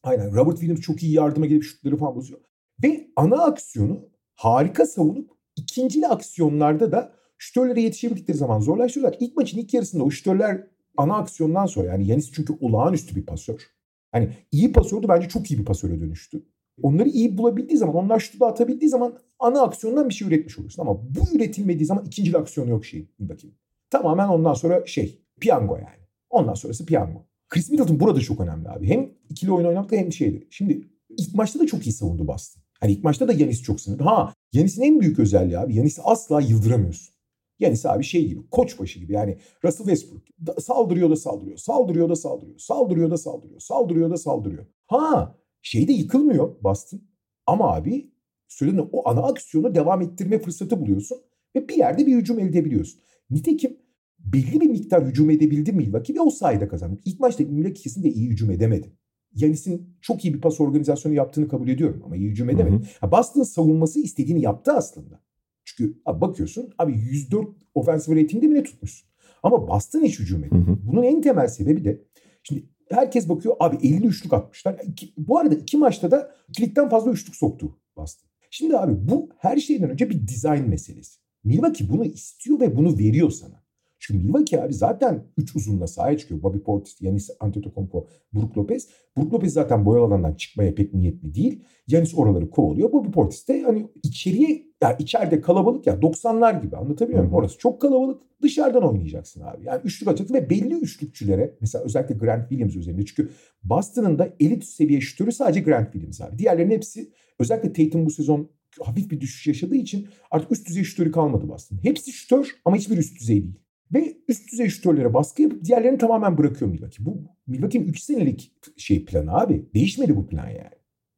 Aynen. 0.03 0.35
Robert 0.35 0.59
Williams 0.59 0.81
çok 0.81 1.03
iyi 1.03 1.13
yardıma 1.13 1.45
gelip 1.45 1.63
şutları 1.63 1.97
falan 1.97 2.15
bozuyor. 2.15 2.39
Ve 2.83 3.07
ana 3.15 3.43
aksiyonu 3.43 4.09
harika 4.33 4.85
savunup 4.85 5.31
ikincili 5.55 6.07
aksiyonlarda 6.07 6.91
da 6.91 7.13
şütörlere 7.37 7.81
yetişebildikleri 7.81 8.37
zaman 8.37 8.59
zorlaştırıyorlar. 8.59 9.17
İlk 9.19 9.37
maçın 9.37 9.57
ilk 9.57 9.73
yarısında 9.73 10.03
o 10.03 10.11
şütörler 10.11 10.67
ana 10.97 11.15
aksiyondan 11.15 11.65
sonra 11.65 11.87
yani 11.87 12.07
Yanis 12.07 12.31
çünkü 12.31 12.53
olağanüstü 12.61 13.15
bir 13.15 13.25
pasör. 13.25 13.67
Hani 14.11 14.29
iyi 14.51 14.71
pasördü 14.71 15.07
bence 15.09 15.27
çok 15.27 15.51
iyi 15.51 15.59
bir 15.59 15.65
pasöre 15.65 16.01
dönüştü. 16.01 16.43
Onları 16.81 17.09
iyi 17.09 17.37
bulabildiği 17.37 17.77
zaman, 17.77 17.95
onlar 17.95 18.19
şutu 18.19 18.39
da 18.39 18.47
atabildiği 18.47 18.89
zaman 18.89 19.17
ana 19.39 19.61
aksiyondan 19.61 20.09
bir 20.09 20.13
şey 20.13 20.27
üretmiş 20.27 20.59
oluyorsun. 20.59 20.81
Ama 20.81 21.15
bu 21.15 21.35
üretilmediği 21.35 21.85
zaman 21.85 22.05
ikinci 22.05 22.37
aksiyon 22.37 22.67
yok 22.67 22.85
şey. 22.85 23.09
Bir 23.19 23.29
bakayım. 23.29 23.55
Tamamen 23.89 24.27
ondan 24.27 24.53
sonra 24.53 24.85
şey, 24.85 25.25
piyango 25.39 25.75
yani. 25.75 26.05
Ondan 26.29 26.53
sonrası 26.53 26.85
piyango. 26.85 27.25
Chris 27.49 27.71
Middleton 27.71 27.99
burada 27.99 28.19
çok 28.19 28.39
önemli 28.39 28.69
abi. 28.69 28.87
Hem 28.87 29.09
ikili 29.29 29.51
oyun 29.51 29.65
oynamakta 29.65 29.95
hem 29.95 30.13
şeydi. 30.13 30.47
Şimdi 30.49 30.87
ilk 31.17 31.35
maçta 31.35 31.59
da 31.59 31.67
çok 31.67 31.87
iyi 31.87 31.91
savundu 31.91 32.27
Boston. 32.27 32.63
Hani 32.79 32.91
ilk 32.91 33.03
maçta 33.03 33.27
da 33.27 33.33
Yanis 33.33 33.61
çok 33.61 33.81
sınırdı. 33.81 34.03
Ha 34.03 34.33
Yanis'in 34.53 34.81
en 34.81 34.99
büyük 34.99 35.19
özelliği 35.19 35.59
abi. 35.59 35.75
Yanis'i 35.75 36.01
asla 36.01 36.41
yıldıramıyorsun. 36.41 37.15
Yanis 37.59 37.85
abi 37.85 38.03
şey 38.03 38.27
gibi 38.27 38.49
koçbaşı 38.49 38.99
gibi 38.99 39.13
yani 39.13 39.37
Russell 39.63 39.85
Westbrook 39.85 40.21
da, 40.47 40.53
saldırıyor 40.61 41.09
da 41.09 41.15
saldırıyor 41.15 41.57
saldırıyor 41.57 42.09
da 42.09 42.15
saldırıyor 42.15 42.59
saldırıyor 42.59 43.11
da 43.11 43.17
saldırıyor 43.17 43.59
saldırıyor 43.59 44.09
da 44.09 44.17
saldırıyor. 44.17 44.65
Ha 44.87 45.35
şey 45.61 45.87
de 45.87 45.93
yıkılmıyor 45.93 46.63
Boston 46.63 47.01
ama 47.47 47.75
abi 47.75 48.11
söylediğin 48.47 48.89
o 48.91 49.09
ana 49.09 49.23
aksiyonu 49.23 49.75
devam 49.75 50.01
ettirme 50.01 50.39
fırsatı 50.39 50.81
buluyorsun 50.81 51.17
ve 51.55 51.69
bir 51.69 51.75
yerde 51.75 52.05
bir 52.05 52.15
hücum 52.15 52.39
elde 52.39 52.49
edebiliyorsun. 52.49 53.01
Nitekim 53.29 53.77
belli 54.19 54.61
bir 54.61 54.69
miktar 54.69 55.05
hücum 55.07 55.29
edebildi 55.29 55.71
Milwaukee 55.73 56.13
ve 56.15 56.21
o 56.21 56.29
sayede 56.29 56.67
kazandı. 56.67 56.99
İlk 57.05 57.19
maçta 57.19 57.43
Milwaukee 57.43 57.81
kesinlikle 57.83 58.11
iyi 58.19 58.29
hücum 58.29 58.51
edemedi. 58.51 58.91
Yanis'in 59.35 59.89
çok 60.01 60.25
iyi 60.25 60.33
bir 60.33 60.41
pas 60.41 60.61
organizasyonu 60.61 61.13
yaptığını 61.15 61.47
kabul 61.47 61.67
ediyorum 61.67 62.01
ama 62.05 62.15
iyi 62.15 62.29
hücum 62.29 62.49
edemedi. 62.49 62.85
Hı 63.01 63.11
Boston 63.11 63.43
savunması 63.43 63.99
istediğini 63.99 64.41
yaptı 64.41 64.71
aslında. 64.71 65.21
Çünkü 65.65 65.99
abi 66.05 66.21
bakıyorsun 66.21 66.69
abi 66.77 66.93
104 66.97 67.47
offensive 67.75 68.23
rating'de 68.23 68.47
mi 68.47 68.55
ne 68.55 68.63
tutmuşsun? 68.63 69.09
Ama 69.43 69.67
Boston 69.67 70.01
hiç 70.03 70.19
hücum 70.19 70.43
etmedi. 70.43 70.71
hı. 70.71 70.77
Bunun 70.83 71.03
en 71.03 71.21
temel 71.21 71.47
sebebi 71.47 71.85
de 71.85 72.01
şimdi 72.43 72.63
herkes 72.91 73.29
bakıyor 73.29 73.55
abi 73.59 73.87
50 73.87 74.07
üçlük 74.07 74.33
atmışlar. 74.33 74.79
İki- 74.87 75.13
bu 75.17 75.39
arada 75.39 75.55
iki 75.55 75.77
maçta 75.77 76.11
da 76.11 76.31
ikilikten 76.49 76.89
fazla 76.89 77.11
üçlük 77.11 77.35
soktu 77.35 77.77
Boston. 77.97 78.29
Şimdi 78.49 78.77
abi 78.77 78.93
bu 79.09 79.29
her 79.37 79.57
şeyden 79.57 79.89
önce 79.89 80.09
bir 80.09 80.27
dizayn 80.27 80.69
meselesi. 80.69 81.19
Milwaukee 81.45 81.89
bunu 81.89 82.05
istiyor 82.05 82.59
ve 82.59 82.77
bunu 82.77 82.97
veriyor 82.99 83.31
sana. 83.31 83.65
Çünkü 83.99 84.25
Milwaukee 84.25 84.61
abi 84.61 84.73
zaten 84.73 85.23
3 85.37 85.55
uzunla 85.55 85.87
sahaya 85.87 86.17
çıkıyor. 86.17 86.43
Bobby 86.43 86.57
Portis, 86.57 87.01
Yanis 87.01 87.29
Antetokounmpo, 87.39 88.07
Brook 88.33 88.57
Lopez. 88.57 88.87
Brook 89.17 89.33
Lopez 89.33 89.53
zaten 89.53 89.85
boyalı 89.85 90.05
alandan 90.05 90.33
çıkmaya 90.33 90.75
pek 90.75 90.93
niyetli 90.93 91.35
değil. 91.35 91.63
Yanis 91.87 92.15
oraları 92.15 92.49
kovalıyor. 92.49 92.91
Bobby 92.91 93.09
Portis 93.09 93.47
de 93.47 93.61
hani 93.61 93.87
içeriye 94.03 94.65
ya 94.81 94.97
içeride 94.97 95.41
kalabalık 95.41 95.87
ya 95.87 95.93
90'lar 95.93 96.61
gibi 96.61 96.77
anlatabiliyor 96.77 97.19
muyum? 97.19 97.33
Orası 97.33 97.57
çok 97.57 97.81
kalabalık. 97.81 98.21
Dışarıdan 98.41 98.83
oynayacaksın 98.83 99.41
abi. 99.41 99.65
Yani 99.65 99.81
üçlük 99.83 100.09
atacaksın 100.09 100.35
ve 100.35 100.49
belli 100.49 100.73
üçlükçülere 100.73 101.57
mesela 101.61 101.83
özellikle 101.83 102.15
Grant 102.15 102.49
Williams 102.49 102.75
üzerinde. 102.75 103.05
Çünkü 103.05 103.29
Boston'ın 103.63 104.19
da 104.19 104.33
elit 104.39 104.63
seviye 104.63 105.01
şütörü 105.01 105.31
sadece 105.31 105.61
Grant 105.61 105.91
Williams 105.91 106.21
abi. 106.21 106.37
Diğerlerinin 106.37 106.73
hepsi 106.73 107.11
özellikle 107.39 107.73
Tatum 107.73 108.05
bu 108.05 108.09
sezon 108.09 108.49
hafif 108.81 109.11
bir 109.11 109.21
düşüş 109.21 109.47
yaşadığı 109.47 109.75
için 109.75 110.07
artık 110.31 110.51
üst 110.51 110.67
düzey 110.67 110.83
şütörü 110.83 111.11
kalmadı 111.11 111.49
Boston. 111.49 111.79
Hepsi 111.83 112.11
şütör 112.11 112.47
ama 112.65 112.75
hiçbir 112.75 112.97
üst 112.97 113.19
düzey 113.19 113.43
değil. 113.43 113.59
Ve 113.93 114.17
üst 114.27 114.51
düzey 114.51 114.69
şütörlere 114.69 115.13
baskı 115.13 115.41
yapıp 115.41 115.65
diğerlerini 115.65 115.97
tamamen 115.97 116.37
bırakıyor 116.37 116.71
Milwaukee. 116.71 117.05
Bu 117.05 117.23
Milwaukee'nin 117.47 117.87
3 117.87 117.99
senelik 117.99 118.51
şey 118.77 119.05
planı 119.05 119.33
abi. 119.33 119.65
Değişmedi 119.73 120.15
bu 120.15 120.27
plan 120.27 120.49
yani. 120.49 120.75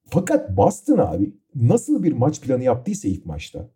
Fakat 0.09 0.57
Boston 0.57 0.97
abi 0.97 1.33
nasıl 1.55 2.03
bir 2.03 2.11
maç 2.11 2.41
planı 2.41 2.63
yaptıysa 2.63 3.07
ilk 3.07 3.25
maçta. 3.25 3.69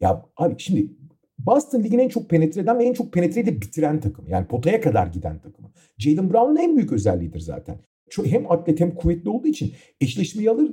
Ya 0.00 0.26
abi 0.36 0.54
şimdi 0.58 0.92
Boston 1.38 1.82
ligin 1.82 1.98
en 1.98 2.08
çok 2.08 2.30
penetre 2.30 2.60
eden 2.60 2.78
ve 2.78 2.84
en 2.84 2.92
çok 2.92 3.12
penetreyi 3.12 3.46
de 3.46 3.60
bitiren 3.60 4.00
takımı. 4.00 4.30
Yani 4.30 4.46
potaya 4.46 4.80
kadar 4.80 5.06
giden 5.06 5.40
takımı. 5.40 5.70
Jalen 5.98 6.30
Brown'un 6.30 6.56
en 6.56 6.76
büyük 6.76 6.92
özelliğidir 6.92 7.40
zaten. 7.40 7.78
Hem 8.24 8.52
atlet 8.52 8.80
hem 8.80 8.94
kuvvetli 8.94 9.30
olduğu 9.30 9.46
için 9.46 9.72
eşleşmeyi 10.00 10.50
alır, 10.50 10.70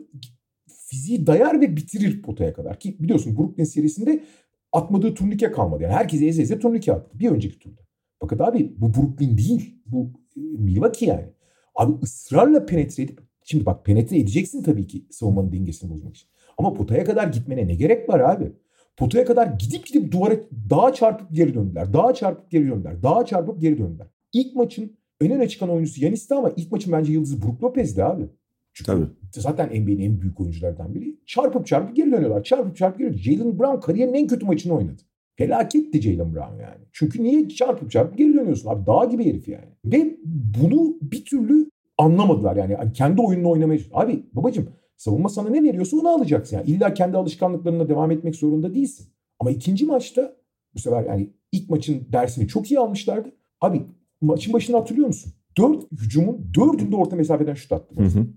fiziği 0.86 1.28
dayar 1.28 1.62
ve 1.62 1.76
bitirir 1.76 2.21
potaya 2.21 2.54
kadar. 2.54 2.80
Ki 2.80 3.00
biliyorsun 3.00 3.38
Brooklyn 3.38 3.63
serisinde 3.63 4.24
atmadığı 4.71 5.13
turnike 5.13 5.52
kalmadı. 5.52 5.84
Yani 5.84 5.93
herkes 5.93 6.21
eze 6.21 6.41
eze 6.41 6.60
turnike 6.60 6.93
attı 6.93 7.19
bir 7.19 7.30
önceki 7.30 7.60
turda. 7.60 7.82
Fakat 8.19 8.41
abi 8.41 8.74
bu 8.78 8.93
Brooklyn 8.93 9.38
değil. 9.38 9.82
Bu 9.86 10.12
e, 10.38 10.39
Milwaukee 10.39 11.06
yani. 11.06 11.30
Abi 11.76 11.93
ısrarla 12.04 12.65
penetre 12.65 13.04
edip 13.04 13.19
şimdi 13.43 13.65
bak 13.65 13.86
penetre 13.86 14.19
edeceksin 14.19 14.63
tabii 14.63 14.88
ki 14.88 15.06
savunmanın 15.12 15.52
dengesini 15.52 15.89
bozmak 15.89 16.15
için. 16.15 16.30
Ama 16.58 16.74
potaya 16.74 17.04
kadar 17.04 17.28
gitmene 17.28 17.67
ne 17.67 17.76
gerek 17.76 18.10
var 18.10 18.19
abi? 18.19 18.52
Potaya 18.98 19.26
kadar 19.26 19.48
gidip 19.48 19.86
gidip 19.86 20.12
duvara 20.12 20.36
daha 20.69 20.93
çarpıp 20.93 21.32
geri 21.32 21.54
döndüler. 21.54 21.93
Daha 21.93 22.13
çarpıp 22.13 22.52
geri 22.52 22.67
döndüler. 22.67 23.04
Daha 23.04 23.26
çarpıp 23.26 23.62
geri 23.62 23.78
döndüler. 23.78 24.08
İlk 24.34 24.56
maçın 24.56 24.98
en 25.21 25.32
öne 25.32 25.48
çıkan 25.48 25.69
oyuncusu 25.69 26.04
Yanis'ti 26.04 26.34
ama 26.34 26.52
ilk 26.56 26.71
maçın 26.71 26.93
bence 26.93 27.13
yıldızı 27.13 27.41
Brook 27.41 27.63
Lopez'di 27.63 28.04
abi. 28.04 28.30
Çünkü 28.76 28.92
Tabii. 28.92 29.06
zaten 29.32 29.68
NBA'nin 29.68 30.00
en 30.00 30.22
büyük 30.22 30.40
oyunculardan 30.42 30.96
biri. 30.96 31.16
Çarpıp 31.26 31.68
çarpıp 31.68 31.96
geri 31.96 32.12
dönüyorlar. 32.12 32.44
Çarpıp 32.44 32.78
çarpıp 32.78 33.00
geri 33.00 33.08
dönüyorlar. 33.08 33.24
Jalen 33.24 33.60
Brown 33.60 33.86
kariyerinin 33.86 34.14
en 34.14 34.28
kötü 34.28 34.46
maçını 34.46 34.74
oynadı. 34.74 35.02
Felaketti 35.36 36.02
Jalen 36.02 36.34
Brown 36.36 36.62
yani. 36.62 36.86
Çünkü 36.92 37.24
niye 37.24 37.50
çarpıp 37.50 37.92
çarpıp 37.92 38.18
geri 38.18 38.34
dönüyorsun 38.34 38.70
abi? 38.70 38.86
Dağ 38.86 39.06
gibi 39.06 39.26
herif 39.26 39.48
yani. 39.48 39.70
Ve 39.86 40.18
bunu 40.26 40.98
bir 41.02 41.26
türlü 41.26 41.70
anlamadılar 41.98 42.56
yani. 42.56 42.76
Hani 42.76 42.94
kendi 42.94 43.22
oyununu 43.22 43.50
oynamaya 43.50 43.80
Abi 43.94 44.24
babacım 44.34 44.70
savunma 44.98 45.30
sana 45.30 45.50
ne 45.50 45.64
veriyorsa 45.64 45.98
onu 45.98 46.10
alacaksın. 46.10 46.58
Yani 46.58 46.70
illa 46.70 46.94
kendi 46.94 47.18
alışkanlıklarına 47.18 47.90
devam 47.90 48.12
etmek 48.12 48.36
zorunda 48.36 48.74
değilsin. 48.74 49.08
Ama 49.40 49.52
ikinci 49.52 49.86
maçta 49.86 50.36
bu 50.76 50.80
sefer 50.80 51.04
yani 51.04 51.30
ilk 51.52 51.70
maçın 51.70 52.08
dersini 52.14 52.48
çok 52.48 52.72
iyi 52.72 52.80
almışlardı. 52.80 53.32
Abi 53.62 53.82
maçın 54.22 54.54
başını 54.54 54.78
hatırlıyor 54.78 55.08
musun? 55.08 55.34
Dört 55.58 55.92
hücumun 55.92 56.50
dördünde 56.54 56.96
orta 56.96 57.16
mesafeden 57.16 57.54
şut 57.54 57.72
attı. 57.72 57.96
Hı 57.98 58.04
hı. 58.04 58.28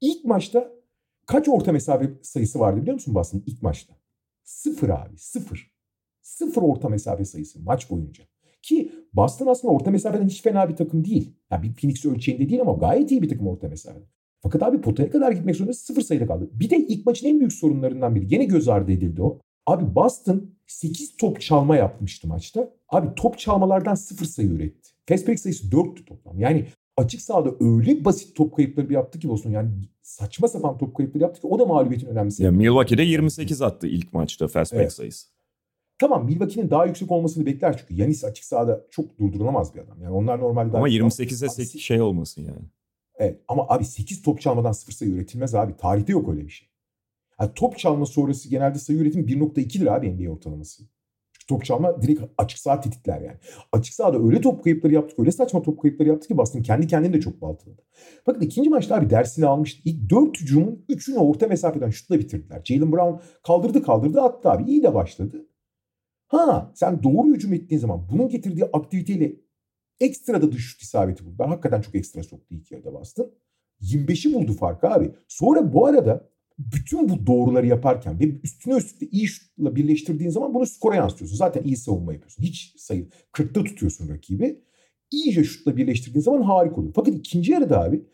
İlk 0.00 0.24
maçta 0.24 0.72
kaç 1.26 1.48
orta 1.48 1.72
mesafe 1.72 2.10
sayısı 2.22 2.60
vardı 2.60 2.80
biliyor 2.80 2.94
musun 2.94 3.14
Boston'ın 3.14 3.44
ilk 3.46 3.62
maçta? 3.62 3.94
Sıfır 4.42 4.88
abi 4.88 5.18
sıfır. 5.18 5.70
Sıfır 6.22 6.62
orta 6.62 6.88
mesafe 6.88 7.24
sayısı 7.24 7.60
maç 7.60 7.90
boyunca. 7.90 8.24
Ki 8.62 8.92
Boston 9.12 9.46
aslında 9.46 9.74
orta 9.74 9.90
mesafeden 9.90 10.28
hiç 10.28 10.42
fena 10.42 10.68
bir 10.68 10.76
takım 10.76 11.04
değil. 11.04 11.32
Yani 11.50 11.62
bir 11.62 11.74
Phoenix 11.74 12.04
ölçeğinde 12.04 12.48
değil 12.48 12.60
ama 12.60 12.72
gayet 12.72 13.10
iyi 13.10 13.22
bir 13.22 13.28
takım 13.28 13.46
orta 13.46 13.68
mesafeden. 13.68 14.08
Fakat 14.42 14.62
abi 14.62 14.80
potaya 14.80 15.10
kadar 15.10 15.32
gitmek 15.32 15.56
zorunda 15.56 15.72
sıfır 15.72 16.02
sayıda 16.02 16.26
kaldı. 16.26 16.50
Bir 16.52 16.70
de 16.70 16.76
ilk 16.76 17.06
maçın 17.06 17.26
en 17.26 17.38
büyük 17.38 17.52
sorunlarından 17.52 18.14
biri. 18.14 18.26
Gene 18.26 18.44
göz 18.44 18.68
ardı 18.68 18.92
edildi 18.92 19.22
o. 19.22 19.38
Abi 19.66 19.94
Boston 19.94 20.50
8 20.66 21.16
top 21.16 21.40
çalma 21.40 21.76
yapmıştı 21.76 22.28
maçta. 22.28 22.70
Abi 22.88 23.08
top 23.16 23.38
çalmalardan 23.38 23.94
sıfır 23.94 24.26
sayı 24.26 24.48
üretti. 24.48 24.90
Fast 25.06 25.28
break 25.28 25.40
sayısı 25.40 25.66
4'tü 25.66 26.04
toplam. 26.04 26.40
Yani 26.40 26.66
açık 26.96 27.20
sahada 27.20 27.50
öyle 27.60 28.04
basit 28.04 28.36
top 28.36 28.56
kayıpları 28.56 28.88
bir 28.88 28.94
yaptı 28.94 29.18
ki 29.18 29.28
Boston. 29.28 29.50
Yani 29.50 29.70
saçma 30.02 30.48
sapan 30.48 30.78
top 30.78 30.96
kayıpları 30.96 31.22
yaptı 31.22 31.40
ki 31.40 31.46
o 31.46 31.58
da 31.58 31.64
mağlubiyetin 31.66 32.06
önemli 32.06 32.42
Ya 32.42 32.50
Milwaukee'de 32.52 33.02
28 33.02 33.62
attı 33.62 33.86
ilk 33.86 34.12
maçta 34.12 34.48
fast 34.48 34.72
break 34.72 34.82
Evet. 34.82 34.92
sayısı. 34.92 35.26
Tamam 35.98 36.24
Milwaukee'nin 36.26 36.70
daha 36.70 36.86
yüksek 36.86 37.10
olmasını 37.10 37.46
bekler 37.46 37.78
çünkü 37.78 37.94
Yanis 38.02 38.24
açık 38.24 38.44
sahada 38.44 38.86
çok 38.90 39.18
durdurulamaz 39.18 39.74
bir 39.74 39.80
adam. 39.80 40.02
Yani 40.02 40.12
onlar 40.14 40.38
normalde 40.40 40.76
Ama 40.76 40.86
daha- 40.86 40.88
28'e 40.94 41.46
Abi, 41.46 41.52
8 41.54 41.80
şey 41.80 42.00
olmasın 42.00 42.42
yani. 42.42 42.62
Evet 43.18 43.40
ama 43.48 43.66
abi 43.68 43.84
8 43.84 44.22
top 44.22 44.40
çalmadan 44.40 44.72
sıfır 44.72 44.92
sayı 44.92 45.10
üretilmez 45.10 45.54
abi. 45.54 45.76
Tarihte 45.76 46.12
yok 46.12 46.28
öyle 46.28 46.44
bir 46.44 46.50
şey. 46.50 46.68
Yani 47.40 47.50
top 47.54 47.78
çalma 47.78 48.06
sonrası 48.06 48.48
genelde 48.48 48.78
sayı 48.78 48.98
üretim 48.98 49.26
1.2'dir 49.26 49.86
abi 49.96 50.10
NBA 50.10 50.30
ortalaması. 50.32 50.82
Top 51.50 51.64
çalma 51.64 52.02
direkt 52.02 52.22
açık 52.38 52.58
saha 52.58 52.80
tetikler 52.80 53.20
yani. 53.20 53.36
Açık 53.72 53.94
sahada 53.94 54.18
öyle 54.26 54.40
top 54.40 54.64
kayıpları 54.64 54.92
yaptık, 54.94 55.18
öyle 55.18 55.32
saçma 55.32 55.62
top 55.62 55.82
kayıpları 55.82 56.08
yaptık 56.08 56.28
ki 56.28 56.38
Boston 56.38 56.62
kendi 56.62 56.86
kendini 56.86 57.12
de 57.12 57.20
çok 57.20 57.42
baltaladı. 57.42 57.82
Bakın 58.26 58.40
ikinci 58.40 58.70
maçta 58.70 58.96
abi 58.96 59.10
dersini 59.10 59.46
almıştı. 59.46 59.82
İlk 59.84 60.10
dört 60.10 60.40
hücumun 60.40 60.84
üçünü 60.88 61.18
orta 61.18 61.46
mesafeden 61.46 61.90
şutla 61.90 62.18
bitirdiler. 62.18 62.62
Jalen 62.64 62.92
Brown 62.92 63.24
kaldırdı 63.42 63.82
kaldırdı 63.82 64.20
attı 64.20 64.50
abi. 64.50 64.70
İyi 64.70 64.82
de 64.82 64.94
başladı. 64.94 65.46
Ha 66.26 66.72
sen 66.74 67.02
doğru 67.02 67.28
hücum 67.34 67.52
ettiğin 67.52 67.80
zaman 67.80 68.08
bunun 68.12 68.28
getirdiği 68.28 68.64
aktiviteyle 68.64 69.32
ekstra 70.00 70.42
da 70.42 70.52
dış 70.52 70.64
şut 70.64 70.82
isabeti 70.82 71.26
buldular. 71.26 71.48
Hakikaten 71.48 71.80
çok 71.80 71.94
ekstra 71.94 72.22
soktu 72.22 72.54
ilk 72.54 72.72
yarıda 72.72 72.94
Boston. 72.94 73.32
25'i 73.82 74.34
buldu 74.34 74.52
farkı 74.52 74.88
abi. 74.88 75.12
Sonra 75.28 75.72
bu 75.72 75.86
arada 75.86 76.29
bütün 76.72 77.08
bu 77.08 77.26
doğruları 77.26 77.66
yaparken 77.66 78.20
ve 78.20 78.40
üstüne 78.42 78.74
üstlükle 78.74 79.06
iyi 79.10 79.26
şutla 79.26 79.76
birleştirdiğin 79.76 80.30
zaman 80.30 80.54
bunu 80.54 80.66
skora 80.66 80.96
yansıtıyorsun. 80.96 81.36
Zaten 81.36 81.62
iyi 81.62 81.76
savunma 81.76 82.12
yapıyorsun. 82.12 82.42
Hiç 82.42 82.74
sayı 82.78 83.08
40'ta 83.32 83.64
tutuyorsun 83.64 84.08
rakibi. 84.08 84.60
İyice 85.10 85.44
şutla 85.44 85.76
birleştirdiğin 85.76 86.22
zaman 86.22 86.42
harika 86.42 86.76
oluyor. 86.76 86.92
Fakat 86.96 87.14
ikinci 87.14 87.52
yarıda 87.52 87.82
abi 87.82 88.06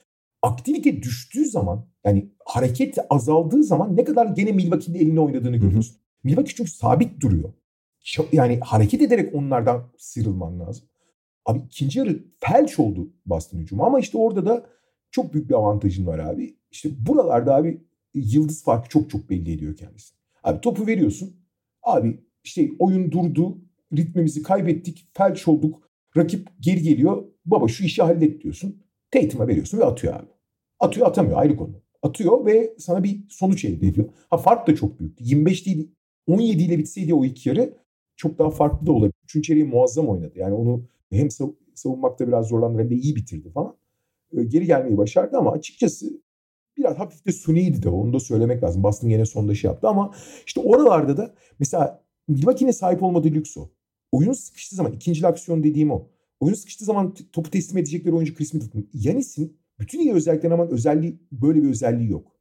aktivite 0.42 1.02
düştüğü 1.02 1.44
zaman 1.44 1.88
yani 2.04 2.30
hareket 2.44 2.98
azaldığı 3.10 3.64
zaman 3.64 3.96
ne 3.96 4.04
kadar 4.04 4.26
gene 4.26 4.52
Milwaukee'nin 4.52 4.98
eline 4.98 5.20
oynadığını 5.20 5.56
görüyorsun. 5.56 5.96
Milwaukee 6.24 6.54
çünkü 6.56 6.70
sabit 6.70 7.20
duruyor. 7.20 7.52
Yani 8.32 8.60
hareket 8.60 9.02
ederek 9.02 9.34
onlardan 9.34 9.92
sıyrılman 9.98 10.60
lazım. 10.60 10.88
Abi 11.44 11.58
ikinci 11.66 11.98
yarı 11.98 12.24
felç 12.38 12.78
oldu 12.78 13.12
Boston 13.26 13.58
hücumu 13.58 13.84
ama 13.84 14.00
işte 14.00 14.18
orada 14.18 14.46
da 14.46 14.66
çok 15.10 15.34
büyük 15.34 15.48
bir 15.48 15.54
avantajın 15.54 16.06
var 16.06 16.18
abi. 16.18 16.56
İşte 16.70 16.88
buralarda 17.06 17.54
abi 17.54 17.85
yıldız 18.20 18.64
farkı 18.64 18.88
çok 18.88 19.10
çok 19.10 19.30
belli 19.30 19.52
ediyor 19.52 19.76
kendisini. 19.76 20.18
Abi 20.42 20.60
topu 20.60 20.86
veriyorsun. 20.86 21.36
Abi 21.82 22.20
işte 22.44 22.68
oyun 22.78 23.10
durdu. 23.12 23.58
Ritmimizi 23.96 24.42
kaybettik. 24.42 25.08
Felç 25.12 25.48
olduk. 25.48 25.90
Rakip 26.16 26.48
geri 26.60 26.82
geliyor. 26.82 27.24
Baba 27.44 27.68
şu 27.68 27.84
işi 27.84 28.02
hallet 28.02 28.42
diyorsun. 28.42 28.82
Tatum'a 29.10 29.48
veriyorsun 29.48 29.78
ve 29.78 29.84
atıyor 29.84 30.14
abi. 30.14 30.28
Atıyor 30.80 31.06
atamıyor 31.06 31.38
ayrı 31.38 31.56
konu. 31.56 31.82
Atıyor 32.02 32.46
ve 32.46 32.74
sana 32.78 33.04
bir 33.04 33.24
sonuç 33.28 33.64
elde 33.64 33.86
ediyor. 33.86 34.08
Ha 34.30 34.36
fark 34.36 34.66
da 34.66 34.74
çok 34.74 35.00
büyüktü. 35.00 35.24
25 35.24 35.66
değil 35.66 35.90
17 36.26 36.62
ile 36.62 36.78
bitseydi 36.78 37.14
o 37.14 37.24
ilk 37.24 37.46
yarı 37.46 37.76
çok 38.16 38.38
daha 38.38 38.50
farklı 38.50 38.86
da 38.86 38.92
olabilir. 38.92 39.14
Üçüncü 39.24 39.46
çeyreği 39.46 39.64
muazzam 39.66 40.08
oynadı. 40.08 40.32
Yani 40.36 40.54
onu 40.54 40.88
hem 41.10 41.26
sav- 41.30 41.54
savunmakta 41.74 42.28
biraz 42.28 42.48
zorlandı 42.48 42.78
hem 42.78 42.90
de 42.90 42.94
iyi 42.94 43.16
bitirdi 43.16 43.50
falan. 43.50 43.76
Ee, 44.36 44.44
Geri 44.44 44.66
gelmeyi 44.66 44.96
başardı 44.96 45.36
ama 45.36 45.52
açıkçası 45.52 46.20
biraz 46.76 46.98
hafif 46.98 47.26
de 47.26 47.32
suniydi 47.32 47.82
de 47.82 47.88
onu 47.88 48.12
da 48.12 48.20
söylemek 48.20 48.62
lazım. 48.62 48.82
Boston 48.82 49.10
gene 49.10 49.26
sonda 49.26 49.54
şey 49.54 49.70
yaptı 49.70 49.88
ama 49.88 50.14
işte 50.46 50.60
oralarda 50.60 51.16
da 51.16 51.34
mesela 51.58 52.02
Milwaukee'nin 52.28 52.72
sahip 52.72 53.02
olmadığı 53.02 53.28
lüks 53.28 53.56
o. 53.56 53.70
Oyun 54.12 54.32
sıkıştığı 54.32 54.76
zaman 54.76 54.92
ikinci 54.92 55.26
aksiyon 55.26 55.64
dediğim 55.64 55.90
o. 55.90 56.08
Oyun 56.40 56.54
sıkıştığı 56.54 56.84
zaman 56.84 57.14
topu 57.32 57.50
teslim 57.50 57.78
edecekleri 57.78 58.14
oyuncu 58.14 58.34
Chris 58.34 58.54
Middleton. 58.54 58.88
Yanis'in 58.94 59.58
bütün 59.78 60.00
iyi 60.00 60.12
özelliklerine 60.12 60.54
ama 60.54 60.66
özelliği 60.66 61.18
böyle 61.32 61.62
bir 61.62 61.68
özelliği 61.68 62.10
yok. 62.10 62.32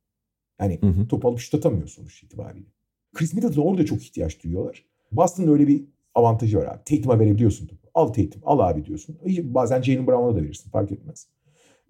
Yani 0.59 0.81
Hı 0.81 0.87
hı. 0.87 1.07
topu 1.07 1.27
alıp 1.27 1.39
şut 1.39 1.55
atamıyor 1.55 1.87
sonuç 1.87 2.23
itibariyle. 2.23 2.67
Chris 3.13 3.33
Middleton'a 3.33 3.65
orada 3.65 3.85
çok 3.85 4.03
ihtiyaç 4.03 4.43
duyuyorlar. 4.43 4.85
Boston'ın 5.11 5.53
öyle 5.53 5.67
bir 5.67 5.85
avantajı 6.15 6.57
var 6.57 6.65
abi. 6.65 6.83
Tatum'a 6.85 7.19
verebiliyorsun 7.19 7.67
topu. 7.67 7.87
Al 7.93 8.07
Tatum, 8.07 8.41
al 8.45 8.59
abi 8.59 8.85
diyorsun. 8.85 9.17
Bazen 9.43 9.81
Jalen 9.81 10.07
Brown'a 10.07 10.35
da 10.35 10.43
verirsin 10.43 10.69
fark 10.69 10.91
etmez. 10.91 11.27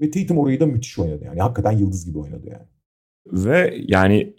Ve 0.01 0.11
Tatum 0.11 0.37
orayı 0.37 0.59
da 0.59 0.65
müthiş 0.65 0.99
oynadı 0.99 1.23
yani. 1.25 1.41
Hakikaten 1.41 1.71
yıldız 1.71 2.05
gibi 2.05 2.17
oynadı 2.17 2.47
yani. 2.51 2.65
Ve 3.25 3.77
yani 3.87 4.35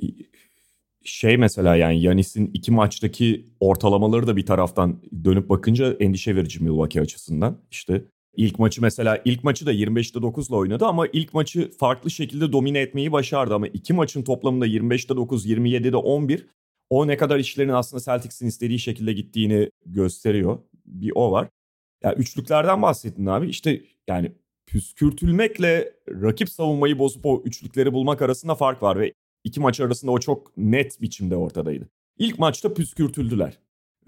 şey 1.04 1.36
mesela 1.36 1.76
yani 1.76 2.02
Yanis'in 2.02 2.50
iki 2.54 2.72
maçtaki 2.72 3.46
ortalamaları 3.60 4.26
da 4.26 4.36
bir 4.36 4.46
taraftan 4.46 5.02
dönüp 5.24 5.48
bakınca 5.48 5.92
endişe 5.92 6.36
verici 6.36 6.62
Milwaukee 6.62 7.00
açısından. 7.00 7.58
İşte 7.70 8.04
ilk 8.36 8.58
maçı 8.58 8.82
mesela 8.82 9.22
ilk 9.24 9.44
maçı 9.44 9.66
da 9.66 9.72
25'te 9.72 10.18
9'la 10.18 10.56
oynadı 10.56 10.84
ama 10.86 11.06
ilk 11.06 11.34
maçı 11.34 11.70
farklı 11.70 12.10
şekilde 12.10 12.52
domine 12.52 12.80
etmeyi 12.80 13.12
başardı. 13.12 13.54
Ama 13.54 13.68
iki 13.68 13.92
maçın 13.92 14.22
toplamında 14.22 14.66
25'te 14.66 15.16
9, 15.16 15.46
27'de 15.46 15.96
11 15.96 16.46
o 16.90 17.06
ne 17.06 17.16
kadar 17.16 17.38
işlerin 17.38 17.68
aslında 17.68 18.02
Celtics'in 18.02 18.46
istediği 18.46 18.78
şekilde 18.78 19.12
gittiğini 19.12 19.70
gösteriyor. 19.86 20.58
Bir 20.86 21.12
o 21.14 21.32
var. 21.32 21.48
Ya 22.02 22.14
üçlüklerden 22.14 22.82
bahsettin 22.82 23.26
abi. 23.26 23.48
İşte 23.48 23.82
yani 24.08 24.32
püskürtülmekle 24.66 25.92
rakip 26.08 26.50
savunmayı 26.50 26.98
bozup 26.98 27.26
o 27.26 27.42
üçlükleri 27.44 27.92
bulmak 27.92 28.22
arasında 28.22 28.54
fark 28.54 28.82
var 28.82 29.00
ve 29.00 29.12
iki 29.44 29.60
maç 29.60 29.80
arasında 29.80 30.12
o 30.12 30.18
çok 30.18 30.56
net 30.56 31.00
biçimde 31.00 31.36
ortadaydı. 31.36 31.88
İlk 32.18 32.38
maçta 32.38 32.74
püskürtüldüler. 32.74 33.58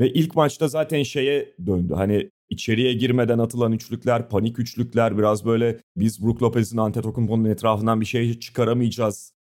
Ve 0.01 0.12
ilk 0.12 0.37
maçta 0.37 0.68
zaten 0.68 1.03
şeye 1.03 1.55
döndü. 1.66 1.94
Hani 1.94 2.31
içeriye 2.49 2.92
girmeden 2.92 3.38
atılan 3.38 3.73
üçlükler, 3.73 4.29
panik 4.29 4.59
üçlükler 4.59 5.18
biraz 5.18 5.44
böyle 5.44 5.81
biz 5.97 6.23
Brook 6.23 6.42
Lopez'in 6.42 6.79
Antetokounmpo'nun 6.79 7.44
etrafından 7.44 8.01
bir 8.01 8.07
şey 8.07 8.38
çıkaramayacağız. 8.38 9.33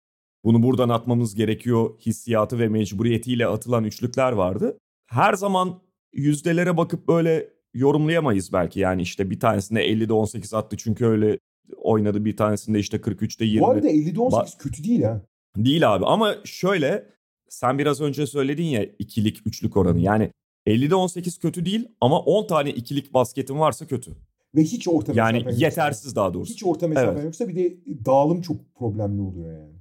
Bunu 0.43 0.63
buradan 0.63 0.89
atmamız 0.89 1.35
gerekiyor 1.35 1.99
hissiyatı 1.99 2.59
ve 2.59 2.67
mecburiyetiyle 2.67 3.47
atılan 3.47 3.83
üçlükler 3.83 4.31
vardı. 4.31 4.77
Her 5.07 5.33
zaman 5.33 5.81
yüzdelere 6.13 6.77
bakıp 6.77 7.07
böyle 7.07 7.49
yorumlayamayız 7.73 8.53
belki. 8.53 8.79
Yani 8.79 9.01
işte 9.01 9.29
bir 9.29 9.39
tanesinde 9.39 9.87
50'de 9.89 10.13
18 10.13 10.53
attı 10.53 10.77
çünkü 10.77 11.05
öyle 11.05 11.39
oynadı. 11.77 12.25
Bir 12.25 12.37
tanesinde 12.37 12.79
işte 12.79 12.97
43'te 12.97 13.45
20. 13.45 13.61
Bu 13.61 13.69
arada 13.69 13.89
50'de 13.89 14.19
18 14.19 14.53
Ba- 14.53 14.57
kötü 14.57 14.83
değil 14.83 15.01
ha. 15.03 15.21
Değil 15.57 15.95
abi 15.95 16.05
ama 16.05 16.35
şöyle 16.43 17.05
sen 17.49 17.77
biraz 17.79 18.01
önce 18.01 18.27
söyledin 18.27 18.63
ya 18.63 18.83
ikilik 18.99 19.47
üçlük 19.47 19.77
oranı. 19.77 19.99
Yani 19.99 20.31
50'de 20.67 20.95
18 20.95 21.39
kötü 21.39 21.65
değil 21.65 21.87
ama 22.01 22.19
10 22.19 22.47
tane 22.47 22.69
ikilik 22.69 23.13
basketin 23.13 23.59
varsa 23.59 23.87
kötü. 23.87 24.11
Ve 24.55 24.61
hiç 24.63 24.87
orta 24.87 25.13
Yani 25.15 25.33
mesafen 25.33 25.51
yoksa- 25.51 25.65
yetersiz 25.65 26.15
daha 26.15 26.33
doğrusu. 26.33 26.53
Hiç 26.53 26.63
orta 26.65 26.87
mesafen 26.87 27.13
Evet. 27.13 27.23
yoksa 27.23 27.47
bir 27.47 27.55
de 27.55 27.77
dağılım 28.05 28.41
çok 28.41 28.75
problemli 28.75 29.21
oluyor 29.21 29.53
yani. 29.59 29.73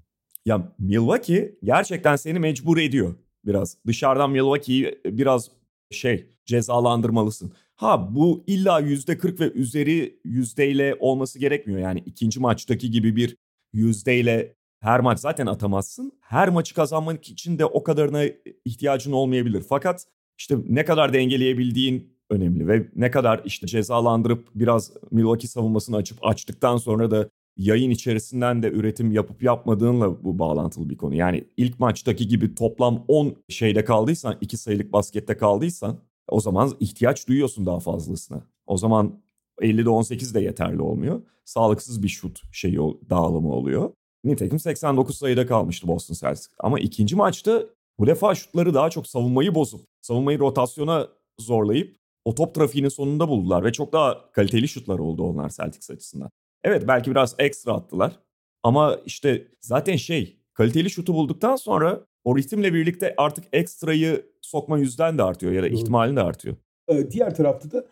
Ya 0.47 0.73
Milwaukee 0.79 1.55
gerçekten 1.65 2.17
seni 2.17 2.39
mecbur 2.39 2.79
ediyor 2.79 3.15
biraz. 3.47 3.77
Dışarıdan 3.87 4.31
Milwaukee'yi 4.31 4.99
biraz 5.07 5.51
şey 5.91 6.27
cezalandırmalısın. 6.45 7.53
Ha 7.77 8.15
bu 8.15 8.45
illa 8.47 8.81
%40 8.81 9.41
ve 9.41 9.53
üzeri 9.53 10.21
yüzdeyle 10.25 10.97
olması 11.01 11.39
gerekmiyor. 11.39 11.81
Yani 11.81 12.03
ikinci 12.07 12.41
maçtaki 12.41 12.91
gibi 12.91 13.17
bir 13.17 13.37
yüzdeyle 13.73 14.57
her 14.81 15.01
maç 15.01 15.21
zaten 15.21 15.47
atamazsın. 15.47 16.13
Her 16.21 16.49
maçı 16.49 16.75
kazanmak 16.75 17.29
için 17.29 17.59
de 17.59 17.65
o 17.65 17.83
kadarına 17.83 18.23
ihtiyacın 18.65 19.13
olmayabilir. 19.13 19.65
Fakat 19.69 20.07
işte 20.39 20.57
ne 20.69 20.85
kadar 20.85 21.13
dengeleyebildiğin 21.13 22.17
önemli 22.31 22.69
ve 22.69 22.87
ne 22.97 23.11
kadar 23.11 23.43
işte 23.45 23.67
cezalandırıp 23.67 24.49
biraz 24.55 24.93
Milwaukee 25.11 25.49
savunmasını 25.49 25.97
açıp 25.97 26.27
açtıktan 26.27 26.77
sonra 26.77 27.11
da 27.11 27.29
yayın 27.57 27.91
içerisinden 27.91 28.63
de 28.63 28.71
üretim 28.71 29.13
yapıp 29.13 29.43
yapmadığınla 29.43 30.25
bu 30.25 30.39
bağlantılı 30.39 30.91
bir 30.91 30.97
konu. 30.97 31.15
Yani 31.15 31.45
ilk 31.57 31.81
maçtaki 31.81 32.29
gibi 32.29 32.55
toplam 32.55 33.05
10 33.09 33.37
şeyde 33.49 33.85
kaldıysan, 33.85 34.37
2 34.41 34.57
sayılık 34.57 34.93
baskette 34.93 35.37
kaldıysan 35.37 35.99
o 36.29 36.41
zaman 36.41 36.77
ihtiyaç 36.81 37.29
duyuyorsun 37.29 37.67
daha 37.67 37.81
fazlasına. 37.81 38.43
O 38.67 38.77
zaman 38.77 39.23
50'de 39.61 39.89
18 39.89 40.35
de 40.35 40.41
yeterli 40.41 40.83
olmuyor. 40.83 41.23
Sağlıksız 41.45 42.03
bir 42.03 42.09
şut 42.09 42.43
şeyi 42.53 42.79
dağılımı 43.11 43.53
oluyor. 43.53 43.93
Nitekim 44.25 44.59
89 44.59 45.19
sayıda 45.19 45.47
kalmıştı 45.47 45.89
Boston 45.89 46.15
Celtics. 46.15 46.49
Ama 46.59 46.81
ikinci 46.81 47.17
maçta 47.17 47.63
bu 47.99 48.07
defa 48.07 48.35
şutları 48.35 48.75
daha 48.75 48.91
çok 48.91 49.07
savunmayı 49.07 49.55
bozup, 49.55 49.81
savunmayı 50.03 50.39
rotasyona 50.39 51.09
zorlayıp 51.41 51.97
o 52.25 52.35
top 52.35 52.55
trafiğinin 52.55 52.89
sonunda 52.89 53.29
buldular 53.29 53.65
ve 53.65 53.73
çok 53.73 53.93
daha 53.93 54.33
kaliteli 54.33 54.69
şutlar 54.69 54.99
oldu 54.99 55.23
onlar 55.23 55.49
Celtics 55.49 55.91
açısından. 55.91 56.31
Evet 56.65 56.89
belki 56.89 57.11
biraz 57.11 57.35
ekstra 57.39 57.73
attılar 57.73 58.21
ama 58.63 58.99
işte 59.07 59.49
zaten 59.61 59.97
şey 59.97 60.37
kaliteli 60.55 60.91
şutu 60.91 61.15
bulduktan 61.15 61.57
sonra 61.57 62.07
o 62.25 62.37
ritimle 62.37 62.75
birlikte 62.75 63.15
artık 63.17 63.45
ekstrayı 63.53 64.27
sokma 64.47 64.79
yüzden 64.79 65.19
de 65.19 65.23
artıyor 65.23 65.53
ya 65.53 65.63
da 65.63 65.69
ihtimalin 65.69 66.17
de 66.17 66.21
artıyor. 66.21 66.57
Ee, 66.89 67.11
diğer 67.11 67.35
tarafta 67.35 67.71
da 67.71 67.87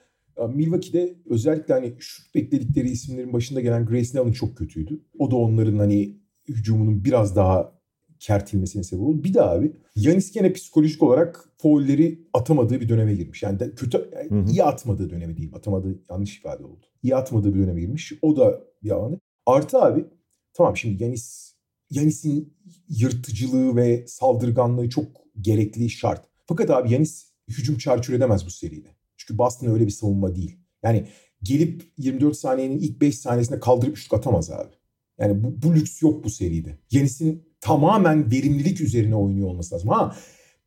Milwaukee'de 0.49 1.15
özellikle 1.31 1.75
hani 1.75 1.95
şut 1.99 2.35
bekledikleri 2.35 2.91
isimlerin 2.91 3.33
başında 3.33 3.61
gelen 3.61 3.87
Grayson 3.87 4.19
Allen 4.19 4.33
çok 4.33 4.57
kötüydü. 4.57 5.01
O 5.19 5.31
da 5.31 5.37
onların 5.37 5.79
hani 5.79 6.17
hücumunun 6.49 7.05
biraz 7.05 7.37
daha 7.37 7.75
kertilmesine 8.21 8.83
sebep 8.83 9.05
oldu. 9.05 9.25
Bir 9.25 9.35
de 9.35 9.43
abi 9.43 9.73
Yanis 9.97 10.33
gene 10.33 10.53
psikolojik 10.53 11.03
olarak 11.03 11.49
foulleri 11.59 12.29
atamadığı 12.33 12.81
bir 12.81 12.89
döneme 12.89 13.15
girmiş. 13.15 13.43
Yani 13.43 13.61
de 13.61 13.75
kötü 13.75 14.11
yani 14.13 14.31
hı 14.31 14.35
hı. 14.35 14.51
iyi 14.51 14.65
atmadığı 14.65 15.11
dönemi 15.11 15.37
değil. 15.37 15.51
Atamadığı 15.55 16.03
yanlış 16.11 16.39
ifade 16.39 16.65
oldu. 16.65 16.87
İyi 17.03 17.17
atmadığı 17.17 17.55
bir 17.55 17.63
döneme 17.63 17.81
girmiş. 17.81 18.13
O 18.23 18.37
da 18.37 18.61
bir 18.83 18.91
alanı. 18.91 19.21
Artı 19.47 19.79
abi 19.79 20.05
tamam 20.53 20.77
şimdi 20.77 21.03
Yanis 21.03 21.55
Yanis'in 21.91 22.55
yırtıcılığı 22.89 23.77
ve 23.77 24.07
saldırganlığı 24.07 24.89
çok 24.89 25.07
gerekli 25.41 25.91
şart. 25.91 26.34
Fakat 26.47 26.71
abi 26.71 26.93
Yanis 26.93 27.33
hücum 27.49 27.79
çarçur 27.79 28.15
edemez 28.15 28.47
bu 28.47 28.51
seride. 28.51 28.89
Çünkü 29.17 29.39
Boston 29.39 29.67
öyle 29.67 29.87
bir 29.87 29.91
savunma 29.91 30.35
değil. 30.35 30.59
Yani 30.83 31.07
gelip 31.43 31.93
24 31.99 32.37
saniyenin 32.37 32.79
ilk 32.79 33.01
5 33.01 33.19
saniyesinde 33.19 33.61
kaldırıp 33.61 33.99
üçlük 33.99 34.15
atamaz 34.15 34.51
abi. 34.51 34.73
Yani 35.19 35.45
bu, 35.45 35.63
bu 35.63 35.75
lüks 35.75 36.03
yok 36.03 36.25
bu 36.25 36.31
seride. 36.31 36.79
Yanis'in 36.91 37.49
tamamen 37.61 38.31
verimlilik 38.31 38.81
üzerine 38.81 39.17
oynuyor 39.17 39.49
olması 39.49 39.75
lazım. 39.75 39.89
Ha 39.91 40.17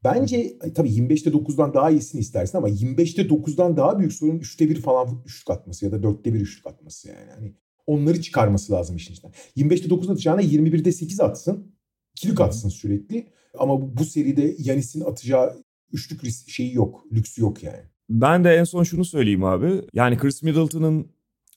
bence 0.03 0.59
tabii 0.75 0.89
25'te 0.89 1.29
9'dan 1.29 1.73
daha 1.73 1.91
iyisini 1.91 2.21
istersin 2.21 2.57
ama 2.57 2.69
25'te 2.69 3.21
9'dan 3.21 3.77
daha 3.77 3.99
büyük 3.99 4.13
sorun 4.13 4.39
3'te 4.39 4.69
1 4.69 4.81
falan 4.81 5.21
üçlük 5.25 5.49
atması 5.49 5.85
ya 5.85 5.91
da 5.91 5.95
4'te 5.95 6.33
1 6.33 6.41
üçlük 6.41 6.67
atması 6.67 7.07
yani. 7.07 7.31
Hani 7.35 7.53
onları 7.87 8.21
çıkarması 8.21 8.73
lazım 8.73 8.95
işin 8.95 9.13
içinden. 9.13 9.33
25'te 9.57 9.89
9 9.89 10.09
atacağına 10.09 10.41
21'de 10.41 10.91
8 10.91 11.19
atsın. 11.19 11.75
Kilik 12.15 12.41
atsın 12.41 12.69
sürekli. 12.69 13.27
Ama 13.57 13.81
bu, 13.81 13.97
bu 13.97 14.05
seride 14.05 14.55
Yanis'in 14.59 15.01
atacağı 15.01 15.63
üçlük 15.91 16.49
şeyi 16.49 16.73
yok. 16.73 17.03
Lüksü 17.11 17.41
yok 17.41 17.63
yani. 17.63 17.83
Ben 18.09 18.43
de 18.43 18.55
en 18.55 18.63
son 18.63 18.83
şunu 18.83 19.05
söyleyeyim 19.05 19.43
abi. 19.43 19.81
Yani 19.93 20.17
Chris 20.17 20.43
Middleton'ın 20.43 21.07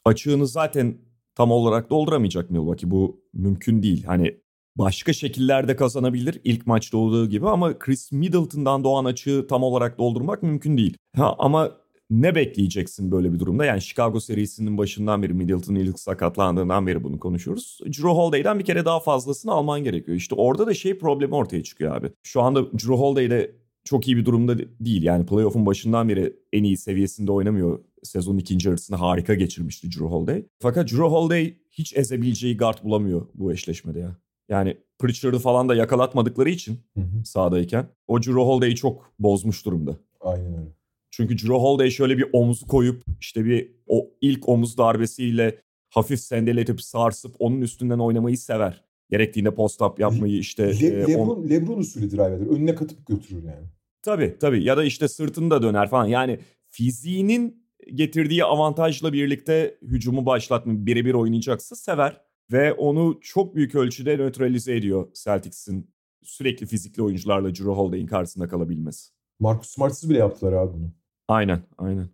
açığını 0.05 0.47
zaten 0.47 0.99
tam 1.35 1.51
olarak 1.51 1.91
dolduramayacak 1.91 2.51
Milwaukee. 2.51 2.91
Bu 2.91 3.25
mümkün 3.33 3.83
değil. 3.83 4.05
Hani 4.05 4.41
başka 4.77 5.13
şekillerde 5.13 5.77
kazanabilir 5.77 6.41
ilk 6.45 6.67
maçta 6.67 6.99
olduğu 6.99 7.29
gibi 7.29 7.49
ama 7.49 7.79
Chris 7.79 8.13
Middleton'dan 8.13 8.85
doğan 8.85 9.05
açığı 9.05 9.47
tam 9.49 9.63
olarak 9.63 9.99
doldurmak 9.99 10.43
mümkün 10.43 10.77
değil. 10.77 10.97
Ha, 11.17 11.35
ama 11.39 11.71
ne 12.11 12.35
bekleyeceksin 12.35 13.11
böyle 13.11 13.33
bir 13.33 13.39
durumda? 13.39 13.65
Yani 13.65 13.83
Chicago 13.83 14.21
serisinin 14.21 14.79
başından 14.79 15.23
beri 15.23 15.35
Middleton 15.35 15.75
ilk 15.75 16.01
sakatlandığından 16.01 16.87
beri 16.87 17.05
bunu 17.05 17.19
konuşuyoruz. 17.19 17.79
Drew 17.87 18.09
Holiday'den 18.09 18.59
bir 18.59 18.65
kere 18.65 18.85
daha 18.85 19.01
fazlasını 19.01 19.53
alman 19.53 19.85
gerekiyor. 19.85 20.17
İşte 20.17 20.35
orada 20.35 20.67
da 20.67 20.75
şey 20.75 20.99
problemi 20.99 21.35
ortaya 21.35 21.63
çıkıyor 21.63 21.97
abi. 21.97 22.11
Şu 22.23 22.43
anda 22.43 22.73
Drew 22.73 22.95
Holiday 22.95 23.31
de 23.31 23.55
çok 23.85 24.09
iyi 24.09 24.17
bir 24.17 24.25
durumda 24.25 24.59
değil. 24.59 25.03
Yani 25.03 25.27
playoff'un 25.27 25.67
başından 25.67 26.09
beri 26.09 26.37
en 26.53 26.65
iyi 26.65 26.77
seviyesinde 26.77 27.33
oynamıyor. 27.33 27.79
Sezonun 28.03 28.39
ikinci 28.39 28.69
yarısını 28.69 28.97
harika 28.97 29.35
geçirmişti 29.35 29.89
Drew 29.91 30.05
Holiday. 30.05 30.45
Fakat 30.59 30.91
Drew 30.91 31.03
Holiday 31.03 31.55
hiç 31.71 31.97
ezebileceği 31.97 32.57
guard 32.57 32.85
bulamıyor 32.85 33.27
bu 33.35 33.53
eşleşmede 33.53 33.99
ya. 33.99 34.17
Yani 34.49 34.77
Pritchard'ı 34.99 35.39
falan 35.39 35.69
da 35.69 35.75
yakalatmadıkları 35.75 36.51
için 36.51 36.81
hı 36.95 37.01
hı. 37.01 37.25
sahadayken 37.25 37.89
o 38.07 38.23
Drew 38.23 38.41
Holiday'i 38.41 38.77
çok 38.77 39.13
bozmuş 39.19 39.67
durumda. 39.67 39.97
Aynen 40.21 40.59
öyle. 40.59 40.71
Çünkü 41.11 41.39
Drew 41.39 41.55
Holiday 41.55 41.91
şöyle 41.91 42.19
bir 42.19 42.27
omuzu 42.33 42.67
koyup 42.67 43.03
işte 43.21 43.45
bir 43.45 43.73
o 43.87 44.11
ilk 44.21 44.49
omuz 44.49 44.79
darbesiyle 44.79 45.59
hafif 45.91 46.21
sendeletip 46.21 46.83
sarsıp 46.83 47.37
onun 47.39 47.61
üstünden 47.61 47.99
oynamayı 47.99 48.39
sever. 48.39 48.85
Gerektiğinde 49.11 49.55
post-up 49.55 50.01
yapmayı 50.01 50.39
işte... 50.39 50.81
Le, 50.81 50.87
e, 50.87 51.01
Lebron, 51.01 51.29
on... 51.29 51.49
Lebron 51.49 51.79
usulü 51.79 52.11
drive 52.11 52.35
eder. 52.35 52.47
Önüne 52.47 52.75
katıp 52.75 53.07
götürür 53.07 53.45
yani. 53.45 53.67
Tabii 54.03 54.37
tabii 54.41 54.65
ya 54.65 54.77
da 54.77 54.85
işte 54.85 55.09
sırtını 55.09 55.51
da 55.51 55.63
döner 55.63 55.89
falan. 55.89 56.07
Yani 56.07 56.39
fiziğinin 56.69 57.67
getirdiği 57.95 58.45
avantajla 58.45 59.13
birlikte 59.13 59.79
hücumu 59.83 60.27
başlatma 60.27 60.87
birebir 60.87 61.15
oynayacaksa 61.15 61.77
sever. 61.77 62.21
Ve 62.53 62.73
onu 62.73 63.19
çok 63.21 63.55
büyük 63.55 63.75
ölçüde 63.75 64.17
nötralize 64.17 64.77
ediyor 64.77 65.09
Celtics'in 65.25 65.91
sürekli 66.23 66.67
fizikli 66.67 67.03
oyuncularla 67.03 67.49
Drew 67.49 67.71
Holiday'in 67.71 68.07
karşısında 68.07 68.49
kalabilmesi. 68.49 69.11
Marcus 69.41 69.69
Smart'sız 69.69 70.11
bile 70.11 70.19
yaptılar 70.19 70.53
abi 70.53 70.73
bunu. 70.73 70.91
Aynen 71.29 71.63
aynen. 71.79 72.09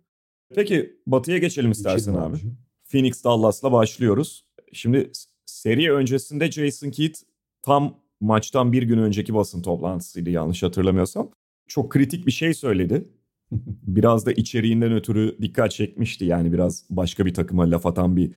Peki 0.55 0.99
Batı'ya 1.07 1.37
geçelim 1.37 1.71
istersen 1.71 2.13
geçelim 2.13 2.33
abi. 2.33 2.37
Phoenix 2.91 3.23
Dallas'la 3.23 3.71
başlıyoruz. 3.71 4.45
Şimdi 4.73 5.11
seri 5.57 5.93
öncesinde 5.93 6.51
Jason 6.51 6.89
Kidd 6.89 7.15
tam 7.61 7.99
maçtan 8.21 8.71
bir 8.71 8.83
gün 8.83 8.97
önceki 8.97 9.33
basın 9.33 9.61
toplantısıydı 9.61 10.29
yanlış 10.29 10.63
hatırlamıyorsam. 10.63 11.31
Çok 11.67 11.91
kritik 11.91 12.25
bir 12.27 12.31
şey 12.31 12.53
söyledi. 12.53 13.07
biraz 13.83 14.25
da 14.25 14.31
içeriğinden 14.31 14.93
ötürü 14.93 15.37
dikkat 15.41 15.71
çekmişti. 15.71 16.25
Yani 16.25 16.53
biraz 16.53 16.85
başka 16.89 17.25
bir 17.25 17.33
takıma 17.33 17.71
laf 17.71 17.85
atan 17.85 18.15
bir 18.15 18.31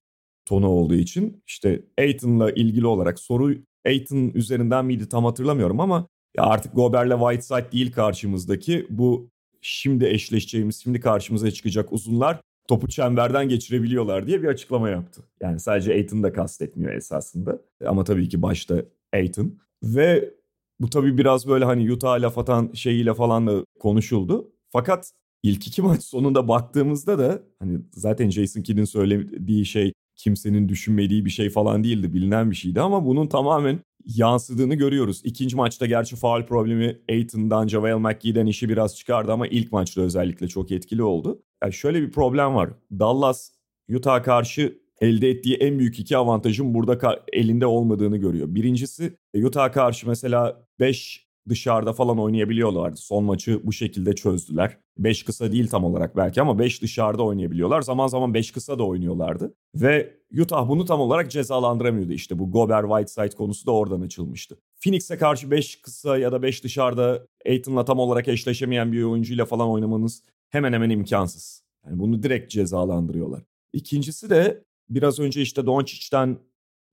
tonu 0.44 0.68
olduğu 0.68 0.94
için. 0.94 1.42
işte 1.46 1.82
Aiton'la 1.98 2.50
ilgili 2.50 2.86
olarak 2.86 3.18
soru 3.18 3.54
Aiton 3.86 4.30
üzerinden 4.34 4.84
miydi 4.84 5.08
tam 5.08 5.24
hatırlamıyorum 5.24 5.80
ama 5.80 6.06
ya 6.36 6.44
artık 6.44 6.74
Gober'le 6.74 7.18
Whiteside 7.18 7.72
değil 7.72 7.92
karşımızdaki 7.92 8.86
bu 8.90 9.30
şimdi 9.60 10.06
eşleşeceğimiz, 10.06 10.82
şimdi 10.82 11.00
karşımıza 11.00 11.50
çıkacak 11.50 11.92
uzunlar 11.92 12.40
topu 12.70 12.88
çemberden 12.88 13.48
geçirebiliyorlar 13.48 14.26
diye 14.26 14.42
bir 14.42 14.48
açıklama 14.48 14.88
yaptı. 14.90 15.22
Yani 15.40 15.60
sadece 15.60 15.92
Aiton 15.92 16.22
da 16.22 16.32
kastetmiyor 16.32 16.92
esasında. 16.92 17.58
Ama 17.86 18.04
tabii 18.04 18.28
ki 18.28 18.42
başta 18.42 18.82
Aiton. 19.12 19.58
Ve 19.82 20.34
bu 20.80 20.90
tabii 20.90 21.18
biraz 21.18 21.48
böyle 21.48 21.64
hani 21.64 21.92
Utah 21.92 22.20
laf 22.20 22.38
atan 22.38 22.70
şeyiyle 22.74 23.14
falan 23.14 23.46
da 23.46 23.64
konuşuldu. 23.80 24.52
Fakat 24.72 25.12
ilk 25.42 25.66
iki 25.66 25.82
maç 25.82 26.02
sonunda 26.02 26.48
baktığımızda 26.48 27.18
da 27.18 27.42
hani 27.58 27.78
zaten 27.92 28.30
Jason 28.30 28.62
Kidd'in 28.62 28.84
söylediği 28.84 29.66
şey 29.66 29.92
kimsenin 30.16 30.68
düşünmediği 30.68 31.24
bir 31.24 31.30
şey 31.30 31.50
falan 31.50 31.84
değildi. 31.84 32.12
Bilinen 32.12 32.50
bir 32.50 32.56
şeydi 32.56 32.80
ama 32.80 33.06
bunun 33.06 33.26
tamamen 33.26 33.80
yansıdığını 34.06 34.74
görüyoruz. 34.74 35.20
İkinci 35.24 35.56
maçta 35.56 35.86
gerçi 35.86 36.16
faal 36.16 36.46
problemi 36.46 36.98
Aiton'dan, 37.08 37.68
JaVale 37.68 37.94
McGee'den 37.94 38.46
işi 38.46 38.68
biraz 38.68 38.96
çıkardı 38.96 39.32
ama 39.32 39.46
ilk 39.46 39.72
maçta 39.72 40.00
özellikle 40.00 40.48
çok 40.48 40.72
etkili 40.72 41.02
oldu. 41.02 41.42
Yani 41.62 41.72
şöyle 41.72 42.02
bir 42.02 42.10
problem 42.10 42.54
var. 42.54 42.70
Dallas 42.98 43.50
Utah 43.94 44.22
karşı 44.22 44.80
elde 45.00 45.30
ettiği 45.30 45.54
en 45.56 45.78
büyük 45.78 45.98
iki 45.98 46.16
avantajın 46.16 46.74
burada 46.74 47.24
elinde 47.32 47.66
olmadığını 47.66 48.16
görüyor. 48.16 48.54
Birincisi 48.54 49.16
Utah 49.34 49.72
karşı 49.72 50.08
mesela 50.08 50.66
5 50.80 51.30
dışarıda 51.48 51.92
falan 51.92 52.18
oynayabiliyorlardı. 52.18 52.96
Son 52.96 53.24
maçı 53.24 53.60
bu 53.66 53.72
şekilde 53.72 54.14
çözdüler. 54.14 54.78
5 54.98 55.22
kısa 55.22 55.52
değil 55.52 55.68
tam 55.68 55.84
olarak 55.84 56.16
belki 56.16 56.40
ama 56.40 56.58
5 56.58 56.82
dışarıda 56.82 57.22
oynayabiliyorlar. 57.22 57.82
Zaman 57.82 58.06
zaman 58.06 58.34
5 58.34 58.50
kısa 58.50 58.78
da 58.78 58.86
oynuyorlardı. 58.86 59.54
Ve 59.74 60.16
Utah 60.38 60.68
bunu 60.68 60.84
tam 60.84 61.00
olarak 61.00 61.30
cezalandıramıyordu. 61.30 62.12
İşte 62.12 62.38
bu 62.38 62.50
Gober 62.50 62.82
Whiteside 62.82 63.36
konusu 63.36 63.66
da 63.66 63.72
oradan 63.72 64.00
açılmıştı. 64.00 64.56
Phoenix'e 64.84 65.18
karşı 65.18 65.50
5 65.50 65.82
kısa 65.82 66.18
ya 66.18 66.32
da 66.32 66.42
5 66.42 66.64
dışarıda 66.64 67.26
Aiton'la 67.46 67.84
tam 67.84 67.98
olarak 67.98 68.28
eşleşemeyen 68.28 68.92
bir 68.92 69.02
oyuncuyla 69.02 69.44
falan 69.44 69.68
oynamanız 69.68 70.22
hemen 70.50 70.72
hemen 70.72 70.90
imkansız. 70.90 71.62
Yani 71.86 71.98
bunu 71.98 72.22
direkt 72.22 72.50
cezalandırıyorlar. 72.50 73.42
İkincisi 73.72 74.30
de 74.30 74.64
biraz 74.90 75.18
önce 75.18 75.42
işte 75.42 75.66
Doncic'ten 75.66 76.38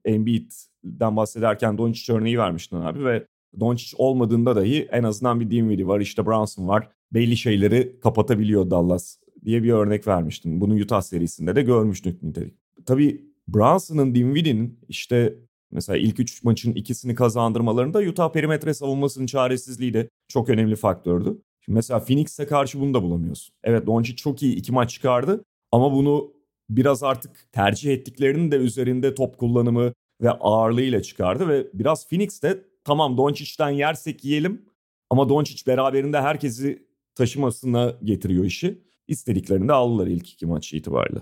Embiid'den 0.05 1.15
bahsederken 1.15 1.77
Doncic 1.77 2.13
örneği 2.13 2.37
vermiştin 2.39 2.77
abi 2.77 3.05
ve 3.05 3.27
Doncic 3.59 3.95
olmadığında 3.97 4.55
dahi 4.55 4.87
en 4.91 5.03
azından 5.03 5.39
bir 5.39 5.51
Dinwiddie 5.51 5.87
var 5.87 5.99
işte 5.99 6.25
Brunson 6.25 6.67
var. 6.67 6.89
Belli 7.13 7.37
şeyleri 7.37 7.99
kapatabiliyor 7.99 8.69
Dallas 8.69 9.17
diye 9.45 9.63
bir 9.63 9.71
örnek 9.71 10.07
vermiştim. 10.07 10.61
Bunu 10.61 10.73
Utah 10.73 11.01
serisinde 11.01 11.55
de 11.55 11.61
görmüştük 11.61 12.23
nitelik. 12.23 12.53
Tabii 12.85 13.21
Brunson'ın 13.47 14.15
Dinwiddie'nin 14.15 14.79
işte 14.87 15.35
mesela 15.71 15.97
ilk 15.97 16.19
üç 16.19 16.43
maçın 16.43 16.73
ikisini 16.73 17.15
kazandırmalarında 17.15 17.99
Utah 17.99 18.31
perimetre 18.31 18.73
savunmasının 18.73 19.25
çaresizliği 19.25 19.93
de 19.93 20.09
çok 20.27 20.49
önemli 20.49 20.75
faktördü. 20.75 21.41
Şimdi 21.67 21.75
mesela 21.75 21.99
Phoenix'e 21.99 22.47
karşı 22.47 22.79
bunu 22.79 22.93
da 22.93 23.03
bulamıyorsun. 23.03 23.55
Evet 23.63 23.87
Doncic 23.87 24.15
çok 24.15 24.43
iyi 24.43 24.55
iki 24.55 24.71
maç 24.71 24.89
çıkardı 24.91 25.43
ama 25.71 25.93
bunu 25.93 26.33
biraz 26.69 27.03
artık 27.03 27.51
tercih 27.51 27.93
ettiklerinin 27.93 28.51
de 28.51 28.55
üzerinde 28.55 29.15
top 29.15 29.37
kullanımı 29.37 29.93
ve 30.21 30.31
ağırlığıyla 30.31 31.01
çıkardı 31.01 31.47
ve 31.47 31.67
biraz 31.73 32.09
Phoenix 32.09 32.43
de 32.43 32.63
tamam 32.83 33.17
Doncic'ten 33.17 33.69
yersek 33.69 34.25
yiyelim 34.25 34.65
ama 35.09 35.29
Doncic 35.29 35.63
beraberinde 35.67 36.21
herkesi 36.21 36.87
taşımasına 37.15 37.93
getiriyor 38.03 38.45
işi. 38.45 38.81
İstediklerini 39.07 39.67
de 39.67 39.73
aldılar 39.73 40.07
ilk 40.07 40.29
iki 40.29 40.45
maç 40.45 40.73
itibariyle. 40.73 41.19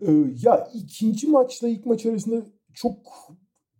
Ee, 0.00 0.12
ya 0.42 0.68
ikinci 0.74 1.26
maçla 1.26 1.68
ilk 1.68 1.86
maç 1.86 2.06
arasında 2.06 2.46
çok 2.74 2.96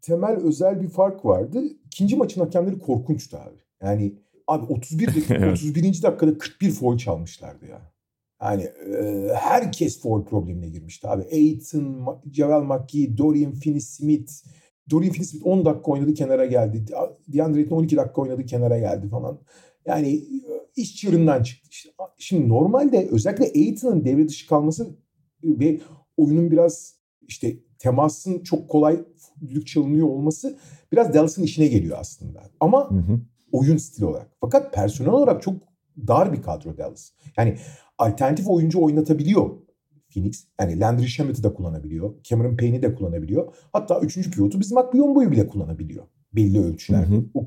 temel 0.03 0.37
özel 0.37 0.83
bir 0.83 0.89
fark 0.89 1.25
vardı. 1.25 1.63
İkinci 1.87 2.17
maçın 2.17 2.41
hakemleri 2.41 2.79
korkunçtu 2.79 3.37
abi. 3.37 3.59
Yani 3.83 4.15
abi 4.47 4.67
31 4.73 5.07
dakika, 5.15 5.51
31. 5.53 5.83
dakikada 6.03 6.39
41 6.39 6.71
foul 6.71 6.99
çalmışlardı 6.99 7.67
ya. 7.67 7.93
Yani 8.43 8.63
e, 8.63 9.29
herkes 9.35 10.03
foul 10.03 10.25
problemine 10.25 10.69
girmişti 10.69 11.09
abi. 11.09 11.23
Aiton, 11.33 12.21
Javel 12.33 12.63
McGee, 12.63 13.19
Dorian 13.19 13.53
Finney-Smith. 13.53 14.45
Dorian 14.91 15.13
Finney-Smith 15.13 15.43
10 15.45 15.65
dakika 15.65 15.93
oynadı 15.93 16.15
kenara 16.15 16.47
geldi. 16.47 16.85
DeAndre 17.29 17.59
Ayton 17.59 17.77
12 17.77 17.97
dakika 17.97 18.23
oynadı 18.23 18.47
kenara 18.47 18.79
geldi 18.79 19.09
falan. 19.09 19.41
Yani 19.87 20.09
e, 20.15 20.23
iş 20.77 20.97
çığırından 20.97 21.43
çıktı. 21.43 21.69
İşte, 21.71 21.91
şimdi 22.19 22.49
normalde 22.49 23.09
özellikle 23.11 23.45
Aiton'un 23.45 24.05
devre 24.05 24.29
dışı 24.29 24.49
kalması 24.49 24.97
ve 25.45 25.81
oyunun 26.17 26.51
biraz 26.51 26.95
işte 27.23 27.57
temasın 27.79 28.43
çok 28.43 28.69
kolay 28.69 29.05
düdük 29.49 29.67
çalınıyor 29.67 30.09
olması 30.09 30.59
biraz 30.93 31.15
Dallas'ın 31.15 31.43
işine 31.43 31.67
geliyor 31.67 31.97
aslında. 32.01 32.51
Ama 32.61 32.91
hı 32.91 32.95
hı. 32.95 33.21
Oyun 33.59 33.77
stili 33.77 34.07
olarak. 34.07 34.31
Fakat 34.41 34.75
personel 34.75 35.13
olarak 35.13 35.43
çok 35.43 35.55
dar 36.07 36.33
bir 36.33 36.43
kadro 36.43 36.79
Dallas. 36.79 37.11
Yani 37.37 37.59
alternatif 37.99 38.49
oyuncu 38.49 38.83
oynatabiliyor 38.83 39.51
Phoenix. 40.17 40.45
Yani 40.61 40.81
Landry 40.81 41.09
Shamet'i 41.09 41.43
de 41.43 41.55
kullanabiliyor. 41.55 42.15
Cameron 42.23 42.57
Payne'i 42.57 42.83
de 42.83 42.95
kullanabiliyor. 42.95 43.55
Hatta 43.73 44.01
üçüncü 44.01 44.31
pivotu 44.31 44.61
bizim 44.61 44.79
Akbiyombo'yu 44.79 45.31
bile 45.31 45.47
kullanabiliyor. 45.47 46.05
Belli 46.33 46.61
ölçülerde. 46.65 47.15
O, 47.35 47.47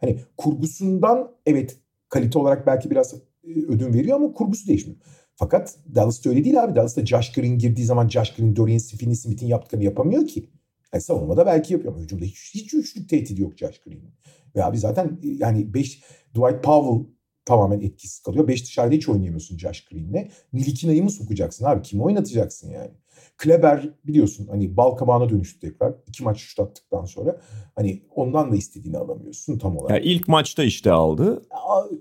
hani 0.00 0.20
kurgusundan 0.36 1.30
evet 1.46 1.76
kalite 2.08 2.38
olarak 2.38 2.66
belki 2.66 2.90
biraz 2.90 3.14
e, 3.14 3.50
ödün 3.68 3.92
veriyor 3.92 4.16
ama 4.16 4.32
kurgusu 4.32 4.68
değişmiyor. 4.68 5.00
Fakat 5.36 5.76
Dallas'ta 5.94 6.30
öyle 6.30 6.44
değil 6.44 6.62
abi. 6.62 6.74
Dallas'ta 6.76 7.06
Josh 7.06 7.32
Green 7.32 7.58
girdiği 7.58 7.84
zaman 7.84 8.08
Josh 8.08 8.34
Green, 8.36 8.56
Dorian 8.56 8.78
Finney-Smith'in 8.78 9.46
yaptıklarını 9.46 9.84
yapamıyor 9.84 10.26
ki. 10.26 10.50
Yani 10.94 11.02
savunmada 11.02 11.46
belki 11.46 11.72
yapıyor 11.72 11.94
ama 11.94 12.02
hücumda 12.02 12.24
hiç, 12.24 12.54
hiç 12.54 12.74
üçlük 12.74 13.08
tehdidi 13.08 13.42
yok 13.42 13.58
Josh 13.58 13.78
Green'in. 13.78 14.14
Ve 14.56 14.64
abi 14.64 14.78
zaten 14.78 15.18
yani 15.22 15.74
5 15.74 16.02
Dwight 16.34 16.62
Powell 16.62 17.06
tamamen 17.44 17.80
etkisiz 17.80 18.22
kalıyor. 18.22 18.48
5 18.48 18.64
dışarıda 18.64 18.94
hiç 18.94 19.08
oynayamıyorsun 19.08 19.58
Josh 19.58 19.84
Green'le. 19.84 20.28
Nilikina'yı 20.52 21.02
mı 21.04 21.10
sokacaksın 21.10 21.64
abi? 21.64 21.82
Kimi 21.82 22.02
oynatacaksın 22.02 22.70
yani? 22.70 22.90
Kleber 23.38 23.88
biliyorsun 24.06 24.46
hani 24.50 24.76
bal 24.76 24.90
kabağına 24.90 25.28
dönüştü 25.28 25.60
tekrar. 25.60 25.94
İki 26.06 26.24
maç 26.24 26.38
şut 26.38 26.60
attıktan 26.60 27.04
sonra. 27.04 27.40
Hani 27.76 28.02
ondan 28.14 28.52
da 28.52 28.56
istediğini 28.56 28.98
alamıyorsun 28.98 29.58
tam 29.58 29.76
olarak. 29.76 29.90
Yani 29.90 30.12
ilk 30.12 30.28
maçta 30.28 30.64
işte 30.64 30.92
aldı. 30.92 31.42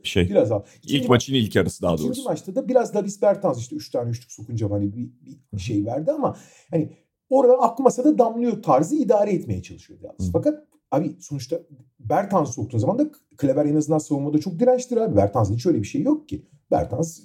Şey, 0.03 0.29
biraz 0.29 0.51
al. 0.51 0.63
İkinci 0.77 0.97
ilk 0.97 1.09
maçın 1.09 1.33
ilk 1.33 1.55
yarısı 1.55 1.81
daha 1.81 1.91
doğrusu. 1.91 2.11
İkinci 2.11 2.27
maçta 2.27 2.55
da 2.55 2.67
biraz 2.67 2.93
Davis 2.93 3.21
Bertans 3.21 3.59
işte 3.59 3.75
üç 3.75 3.89
tane 3.89 4.09
üçlük 4.09 4.31
sokunca 4.31 4.71
hani 4.71 4.95
bir, 4.95 5.09
bir 5.53 5.59
şey 5.59 5.85
verdi 5.85 6.11
ama 6.11 6.37
hani 6.71 6.89
orada 7.29 7.53
aklı 7.53 7.83
masada 7.83 8.17
damlıyor 8.17 8.63
tarzı 8.63 8.95
idare 8.95 9.33
etmeye 9.33 9.63
çalışıyor 9.63 9.99
Dallas. 10.01 10.31
Fakat 10.33 10.63
abi 10.91 11.15
sonuçta 11.19 11.59
Bertans 11.99 12.55
soktuğun 12.55 12.77
zaman 12.77 12.99
da 12.99 13.11
Kleber 13.37 13.65
en 13.65 13.75
azından 13.75 13.97
savunmada 13.97 14.39
çok 14.39 14.59
dirençtir 14.59 14.97
abi. 14.97 15.15
Bertans'ın 15.15 15.55
hiç 15.55 15.65
öyle 15.65 15.79
bir 15.79 15.87
şey 15.87 16.01
yok 16.01 16.29
ki. 16.29 16.45
Bertans 16.71 17.19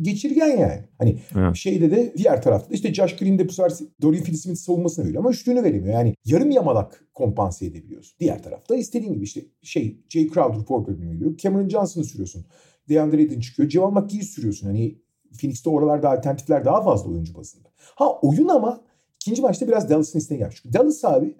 geçirgen 0.00 0.56
yani. 0.56 0.84
Hani 0.98 1.18
evet. 1.36 1.56
şeyde 1.56 1.90
de 1.90 2.14
diğer 2.16 2.42
tarafta 2.42 2.70
da 2.70 2.74
işte 2.74 2.94
Josh 2.94 3.16
Green 3.16 3.38
de 3.38 3.48
bu 3.48 3.52
sefer 3.52 3.72
Dorian 4.02 4.22
Finney-Smith 4.22 4.56
savunmasını 4.56 5.04
veriyor 5.04 5.20
ama 5.20 5.30
üçlüğünü 5.30 5.62
veremiyor. 5.62 5.94
Yani 5.94 6.14
yarım 6.24 6.50
yamalak 6.50 7.04
kompanse 7.14 7.66
edebiliyorsun. 7.66 8.16
Diğer 8.20 8.42
tarafta 8.42 8.76
istediğin 8.76 9.12
gibi 9.12 9.24
işte 9.24 9.40
şey 9.62 10.00
Jay 10.08 10.28
Crowder 10.28 10.64
forward'ını 10.64 11.10
veriyor. 11.10 11.36
Cameron 11.36 11.68
Johnson'ı 11.68 12.04
sürüyorsun. 12.04 12.46
DeAndre 12.88 13.18
Ayton 13.18 13.40
çıkıyor. 13.40 13.68
Cemal 13.68 13.90
McGee'yi 13.90 14.24
sürüyorsun. 14.24 14.66
Hani 14.66 14.98
Phoenix'te 15.40 15.70
oralarda 15.70 16.10
alternatifler 16.10 16.64
daha 16.64 16.82
fazla 16.82 17.10
oyuncu 17.10 17.34
bazında. 17.34 17.68
Ha 17.94 18.18
oyun 18.22 18.48
ama 18.48 18.84
ikinci 19.20 19.42
maçta 19.42 19.68
biraz 19.68 19.90
Dallas'ın 19.90 20.18
istine 20.18 20.38
gelmiş. 20.38 20.56
Çünkü 20.62 20.78
Dallas 20.78 21.04
abi 21.04 21.36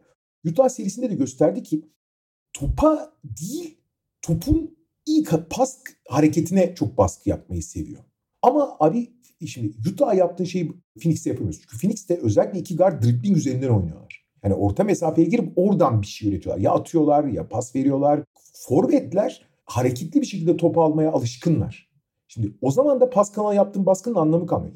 Utah 0.49 0.69
serisinde 0.69 1.11
de 1.11 1.15
gösterdi 1.15 1.63
ki 1.63 1.85
topa 2.53 3.13
değil 3.25 3.79
topun 4.23 4.77
ilk 5.07 5.51
pas 5.51 5.79
hareketine 6.09 6.75
çok 6.75 6.99
baskı 6.99 7.29
yapmayı 7.29 7.63
seviyor. 7.63 8.01
Ama 8.43 8.77
abi 8.81 9.11
şimdi 9.47 9.75
Utah 9.93 10.15
yaptığı 10.15 10.47
şeyi 10.47 10.73
Phoenix'te 11.03 11.31
yapamıyoruz. 11.31 11.61
Çünkü 11.61 11.79
Phoenix'te 11.79 12.17
özellikle 12.17 12.59
iki 12.59 12.77
guard 12.77 13.03
dribbling 13.03 13.37
üzerinden 13.37 13.69
oynuyorlar. 13.69 14.27
Yani 14.45 14.55
orta 14.55 14.85
mesafeye 14.85 15.29
girip 15.29 15.53
oradan 15.57 16.03
bir 16.03 16.07
şey 16.07 16.29
üretiyorlar. 16.29 16.63
Ya 16.63 16.73
atıyorlar 16.73 17.25
ya 17.25 17.49
pas 17.49 17.75
veriyorlar. 17.75 18.25
Forvetler 18.53 19.47
hareketli 19.65 20.21
bir 20.21 20.27
şekilde 20.27 20.57
topu 20.57 20.83
almaya 20.83 21.13
alışkınlar. 21.13 21.91
Şimdi 22.29 22.57
o 22.61 22.71
zaman 22.71 23.01
da 23.01 23.11
pas 23.11 23.33
kanal 23.33 23.55
yaptığın 23.55 23.87
baskının 23.87 24.15
anlamı 24.15 24.47
kalmıyor. 24.47 24.75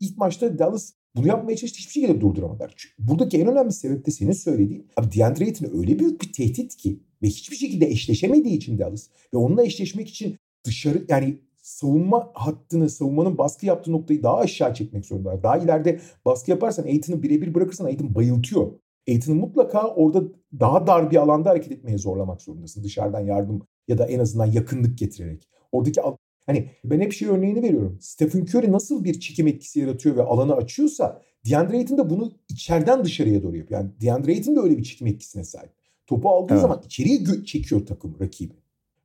İlk 0.00 0.18
maçta 0.18 0.58
Dallas 0.58 0.92
bunu 1.16 1.26
yapmaya 1.26 1.56
çalıştı 1.56 1.78
hiçbir 1.78 1.92
şekilde 1.92 2.20
durduramadılar. 2.20 2.72
Çünkü 2.76 2.94
buradaki 2.98 3.38
en 3.38 3.46
önemli 3.46 3.72
sebep 3.72 4.06
de 4.06 4.10
senin 4.10 4.32
söylediğin. 4.32 4.86
Abi 4.96 5.18
DeAndre 5.18 5.44
Ayton 5.44 5.78
öyle 5.78 5.98
büyük 5.98 6.22
bir 6.22 6.32
tehdit 6.32 6.76
ki 6.76 7.00
ve 7.22 7.26
hiçbir 7.26 7.56
şekilde 7.56 7.86
eşleşemediği 7.86 8.56
için 8.56 8.78
Dallas 8.78 9.08
ve 9.34 9.38
onunla 9.38 9.64
eşleşmek 9.64 10.08
için 10.08 10.36
dışarı 10.64 11.04
yani 11.08 11.38
savunma 11.62 12.30
hattını, 12.34 12.90
savunmanın 12.90 13.38
baskı 13.38 13.66
yaptığı 13.66 13.92
noktayı 13.92 14.22
daha 14.22 14.36
aşağı 14.36 14.74
çekmek 14.74 15.06
zorundalar. 15.06 15.42
Daha 15.42 15.58
ileride 15.58 16.00
baskı 16.24 16.50
yaparsan 16.50 16.84
Aiton'u 16.84 17.22
birebir 17.22 17.54
bırakırsan 17.54 17.84
Aiton 17.84 18.14
bayıltıyor. 18.14 18.72
Aiton'u 19.08 19.34
mutlaka 19.34 19.88
orada 19.88 20.22
daha 20.60 20.86
dar 20.86 21.10
bir 21.10 21.16
alanda 21.16 21.50
hareket 21.50 21.72
etmeye 21.72 21.98
zorlamak 21.98 22.42
zorundasın. 22.42 22.84
Dışarıdan 22.84 23.20
yardım 23.20 23.62
ya 23.88 23.98
da 23.98 24.06
en 24.06 24.18
azından 24.18 24.46
yakınlık 24.46 24.98
getirerek. 24.98 25.48
Oradaki 25.72 26.02
hani 26.48 26.70
ben 26.84 27.00
hep 27.00 27.12
şey 27.12 27.28
örneğini 27.28 27.62
veriyorum. 27.62 27.98
Stephen 28.00 28.40
Curry 28.40 28.72
nasıl 28.72 29.04
bir 29.04 29.20
çekim 29.20 29.46
etkisi 29.46 29.80
yaratıyor 29.80 30.16
ve 30.16 30.22
alanı 30.22 30.54
açıyorsa 30.54 31.22
DeAndre 31.50 31.76
Ayton 31.76 31.98
da 31.98 32.10
bunu 32.10 32.32
içeriden 32.48 33.04
dışarıya 33.04 33.42
doğru 33.42 33.56
yapıyor. 33.56 33.80
Yani 33.80 33.90
DeAndre 34.00 34.32
Ayton 34.32 34.56
da 34.56 34.62
öyle 34.62 34.78
bir 34.78 34.82
çekim 34.82 35.06
etkisine 35.06 35.44
sahip. 35.44 35.70
Topu 36.06 36.28
aldığı 36.28 36.52
evet. 36.52 36.62
zaman 36.62 36.82
içeriye 36.86 37.44
çekiyor 37.44 37.86
takım 37.86 38.16
rakibi. 38.20 38.54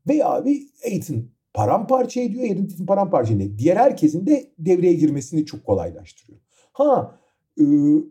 Ve 0.07 0.25
abi 0.25 0.67
Ayton 0.85 1.25
paramparça 1.53 2.21
ediyor. 2.21 2.43
Edin'in 2.43 2.85
paramparça 2.85 3.33
ediyor. 3.33 3.57
Diğer 3.57 3.77
herkesin 3.77 4.27
de 4.27 4.51
devreye 4.59 4.93
girmesini 4.93 5.45
çok 5.45 5.65
kolaylaştırıyor. 5.65 6.39
Ha 6.73 7.19
e, 7.57 7.63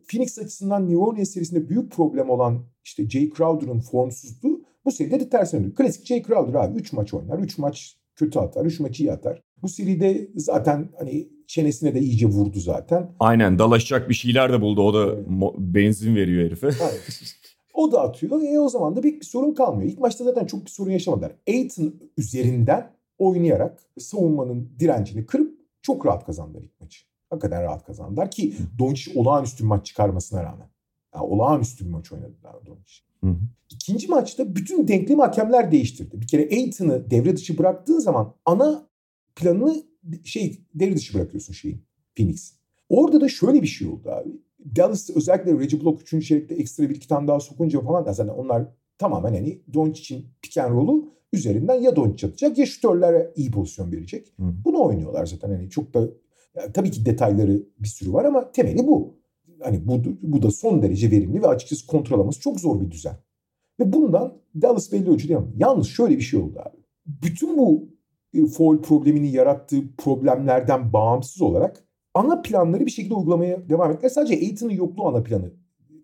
Phoenix 0.09 0.39
açısından 0.39 0.83
New 0.83 0.99
Orleans 0.99 1.31
serisinde 1.31 1.69
büyük 1.69 1.93
problem 1.93 2.31
olan 2.31 2.65
işte 2.85 3.09
Jay 3.09 3.31
Crowder'ın 3.37 3.81
formsuzluğu 3.81 4.65
bu 4.85 4.91
seride 4.91 5.21
de 5.21 5.29
tersine 5.29 5.61
dönüyor. 5.61 5.77
Klasik 5.77 6.07
Jay 6.07 6.23
Crowder 6.23 6.55
abi 6.55 6.79
3 6.79 6.93
maç 6.93 7.15
oynar. 7.15 7.39
3 7.39 7.59
maç 7.59 7.97
kötü 8.17 8.39
atar. 8.39 8.65
3 8.65 8.81
maç 8.81 9.01
iyi 9.01 9.13
atar. 9.13 9.43
Bu 9.63 9.69
seride 9.69 10.31
zaten 10.37 10.89
hani 10.99 11.29
çenesine 11.47 11.95
de 11.95 12.01
iyice 12.01 12.27
vurdu 12.27 12.61
zaten. 12.61 13.11
Aynen 13.21 13.59
dalaşacak 13.59 14.09
bir 14.09 14.15
şeyler 14.15 14.53
de 14.53 14.61
buldu. 14.61 14.83
O 14.83 14.95
da 14.95 15.15
evet. 15.15 15.27
benzin 15.59 16.17
veriyor 16.17 16.45
herife. 16.45 16.71
O 17.75 17.93
da 17.93 18.01
atıyor. 18.01 18.43
E 18.43 18.61
o 18.61 18.69
zaman 18.69 18.97
da 18.97 19.01
pek 19.01 19.21
bir 19.21 19.27
sorun 19.27 19.55
kalmıyor. 19.55 19.91
İlk 19.91 19.99
maçta 19.99 20.25
zaten 20.25 20.47
çok 20.47 20.65
bir 20.65 20.71
sorun 20.71 20.91
yaşamadılar. 20.91 21.33
Aiton 21.49 21.95
üzerinden 22.19 22.91
oynayarak 23.19 23.83
savunmanın 23.99 24.71
direncini 24.79 25.27
kırıp 25.27 25.55
çok 25.83 26.07
rahat 26.07 26.27
kazandılar 26.27 26.63
ilk 26.63 26.81
maçı. 26.81 27.01
Hakikaten 27.31 27.63
rahat 27.63 27.85
kazandılar 27.85 28.31
ki 28.31 28.55
Doncic 28.79 29.21
olağanüstü 29.21 29.65
bir 29.65 29.69
maç 29.69 29.87
çıkarmasına 29.87 30.45
rağmen. 30.45 30.72
Yani 31.15 31.25
olağanüstü 31.25 31.85
bir 31.85 31.91
maç 31.91 32.13
oynadılar 32.13 32.67
Doncic. 32.67 33.03
İkinci 33.71 34.09
maçta 34.09 34.57
bütün 34.57 34.89
denklem 34.89 35.19
hakemler 35.19 35.73
değiştirdi. 35.73 36.21
Bir 36.21 36.27
kere 36.27 36.43
Aiton'ı 36.43 37.11
devre 37.11 37.37
dışı 37.37 37.59
bıraktığın 37.59 37.99
zaman 37.99 38.35
ana 38.45 38.89
planını 39.37 39.83
şey 40.25 40.61
devre 40.75 40.97
dışı 40.97 41.15
bırakıyorsun 41.15 41.53
şeyin 41.53 41.85
Phoenix. 42.17 42.53
Orada 42.89 43.21
da 43.21 43.29
şöyle 43.29 43.63
bir 43.63 43.67
şey 43.67 43.89
oldu 43.89 44.11
abi. 44.11 44.31
Dallas 44.77 45.11
özellikle 45.11 45.59
Reggie 45.59 45.81
Block 45.81 46.13
3. 46.13 46.29
çeyrekte 46.29 46.55
ekstra 46.55 46.91
bir 46.91 46.95
iki 46.95 47.09
tane 47.09 47.29
daha 47.29 47.41
sokunca 47.41 47.81
falan 47.81 48.07
da 48.07 48.13
zaten 48.13 48.33
onlar 48.33 48.67
tamamen 48.99 49.35
hani 49.35 49.63
Doncic'in 49.75 50.27
pick 50.43 50.59
and 50.59 50.75
roll'u 50.75 51.13
üzerinden 51.33 51.75
ya 51.75 51.97
Doncic 51.97 52.27
atacak 52.27 52.59
ya 52.59 52.67
şütörlere 52.67 53.33
iyi 53.37 53.51
pozisyon 53.51 53.93
verecek. 53.93 54.33
Hı. 54.39 54.43
Bunu 54.65 54.85
oynuyorlar 54.85 55.27
zaten 55.27 55.51
hani 55.51 55.71
çok 55.71 55.95
da 55.95 56.09
yani 56.57 56.73
tabii 56.73 56.91
ki 56.91 57.07
detayları 57.07 57.63
bir 57.79 57.89
sürü 57.89 58.13
var 58.13 58.25
ama 58.25 58.53
temeli 58.53 58.87
bu. 58.87 59.22
Hani 59.65 59.89
bu, 59.89 60.03
bu 60.23 60.43
da 60.43 60.51
son 60.51 60.83
derece 60.83 61.11
verimli 61.11 61.43
ve 61.43 61.47
açıkçası 61.47 61.87
kontrol 61.87 62.33
çok 62.33 62.61
zor 62.61 62.81
bir 62.81 62.91
düzen. 62.91 63.17
Ve 63.81 63.93
bundan 63.93 64.39
Dallas 64.63 64.93
belli 64.93 65.11
ölçüde 65.11 65.33
yanıldı. 65.33 65.53
Yalnız 65.59 65.87
şöyle 65.87 66.17
bir 66.17 66.23
şey 66.23 66.41
oldu 66.41 66.59
abi. 66.59 66.77
Bütün 67.07 67.59
bu 67.59 67.89
e, 68.35 68.47
foul 68.47 68.83
problemini 68.83 69.33
yarattığı 69.33 69.97
problemlerden 69.97 70.93
bağımsız 70.93 71.43
olarak 71.43 71.85
ana 72.15 72.43
planları 72.43 72.87
bir 72.87 72.91
şekilde 72.91 73.15
uygulamaya 73.15 73.69
devam 73.69 73.93
ettiler. 73.93 74.09
Sadece 74.09 74.35
Aiton'un 74.35 74.73
yokluğu 74.73 75.09
ana 75.09 75.23
planı 75.23 75.53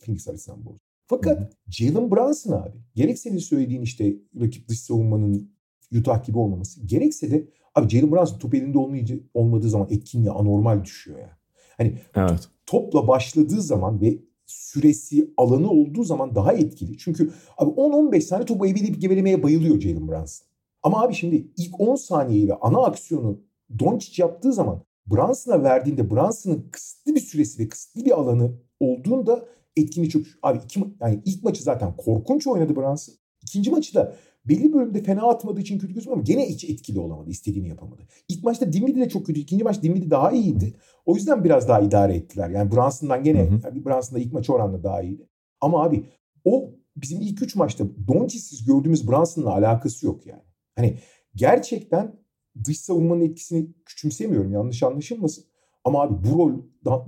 Phoenix 0.01 0.29
açısından 0.29 0.65
bu. 0.65 0.77
Fakat 1.07 1.53
Jalen 1.69 2.11
Brunson 2.11 2.53
abi 2.53 2.79
gerek 2.95 3.19
senin 3.19 3.39
söylediğin 3.39 3.83
işte 3.83 4.17
rakip 4.41 4.69
dış 4.69 4.81
savunmanın 4.81 5.51
Utah 5.99 6.25
gibi 6.25 6.39
olmaması 6.39 6.87
gerekse 6.87 7.31
de 7.31 7.49
abi 7.75 7.89
Jalen 7.89 8.13
Brunson 8.13 8.39
top 8.39 8.55
elinde 8.55 8.79
olmayınca, 8.79 9.17
olmadığı 9.35 9.69
zaman 9.69 9.89
etkinliği 9.91 10.31
anormal 10.31 10.85
düşüyor 10.85 11.19
ya. 11.19 11.39
Hani 11.79 11.99
Evet. 12.14 12.49
topla 12.66 13.09
başladığı 13.09 13.61
zaman 13.62 14.01
ve 14.01 14.18
süresi, 14.47 15.31
alanı 15.37 15.70
olduğu 15.70 16.05
zaman 16.05 16.35
daha 16.35 16.53
etkili. 16.53 16.99
Çünkü 16.99 17.31
abi 17.59 17.70
10-15 17.70 18.20
saniye 18.20 18.47
topu 18.47 18.66
eveleyip 18.66 19.01
gevelemeye 19.01 19.43
bayılıyor 19.43 19.81
Jalen 19.81 20.09
Brunson. 20.09 20.49
Ama 20.83 21.03
abi 21.03 21.14
şimdi 21.14 21.47
ilk 21.57 21.81
10 21.81 21.95
saniyeyi 21.97 22.49
ve 22.49 22.55
ana 22.55 22.79
aksiyonu 22.79 23.41
Doncic 23.79 24.22
yaptığı 24.22 24.53
zaman 24.53 24.83
Brunson'a 25.07 25.62
verdiğinde 25.62 26.11
Brunson'ın 26.11 26.68
kısıtlı 26.72 27.14
bir 27.14 27.20
süresi 27.20 27.62
ve 27.62 27.68
kısıtlı 27.68 28.05
bir 28.05 28.11
alanı 28.11 28.53
olduğunda 28.81 29.45
etkinliği 29.76 30.11
çok 30.11 30.22
abi 30.43 30.59
iki, 30.64 30.81
yani 31.01 31.22
ilk 31.24 31.43
maçı 31.43 31.62
zaten 31.62 31.97
korkunç 31.97 32.47
oynadı 32.47 32.76
Brunson. 32.76 33.14
İkinci 33.43 33.70
maçı 33.70 33.95
da 33.95 34.14
belli 34.49 34.73
bölümde 34.73 35.03
fena 35.03 35.29
atmadığı 35.29 35.61
için 35.61 35.79
kötü 35.79 35.95
gözüküyor 35.95 36.17
ama 36.17 36.23
gene 36.23 36.49
hiç 36.49 36.65
etkili 36.65 37.01
olamadı. 37.01 37.31
istediğini 37.31 37.69
yapamadı. 37.69 38.03
İlk 38.29 38.45
maçta 38.45 38.73
Dinwiddie 38.73 39.05
de 39.05 39.09
çok 39.09 39.27
kötü. 39.27 39.41
ikinci 39.41 39.65
maç 39.65 39.83
Dinwiddie 39.83 40.11
daha 40.11 40.33
iyiydi. 40.33 40.75
O 41.07 41.15
yüzden 41.15 41.45
biraz 41.45 41.69
daha 41.69 41.81
idare 41.81 42.15
ettiler. 42.15 42.51
Yani 42.51 42.73
Brunson'dan 42.73 43.25
gene 43.25 43.41
Hı 43.41 43.55
hı. 43.55 43.61
yani 43.65 43.85
Brunson 43.85 44.17
da 44.17 44.21
ilk 44.23 44.33
maçı 44.33 44.53
oranla 44.53 44.83
daha 44.83 45.03
iyiydi. 45.03 45.29
Ama 45.61 45.85
abi 45.85 46.05
o 46.45 46.71
bizim 46.97 47.21
ilk 47.21 47.43
üç 47.43 47.57
maçta 47.57 47.85
Doncic'siz 48.09 48.65
gördüğümüz 48.65 49.09
Brunson'la 49.09 49.53
alakası 49.53 50.07
yok 50.07 50.27
yani. 50.27 50.43
Hani 50.77 50.99
gerçekten 51.35 52.19
dış 52.65 52.81
savunmanın 52.81 53.21
etkisini 53.21 53.69
küçümsemiyorum 53.85 54.53
yanlış 54.53 54.83
anlaşılmasın. 54.83 55.45
Ama 55.89 56.03
abi 56.03 56.14
bu 56.28 56.39
rol 56.39 56.53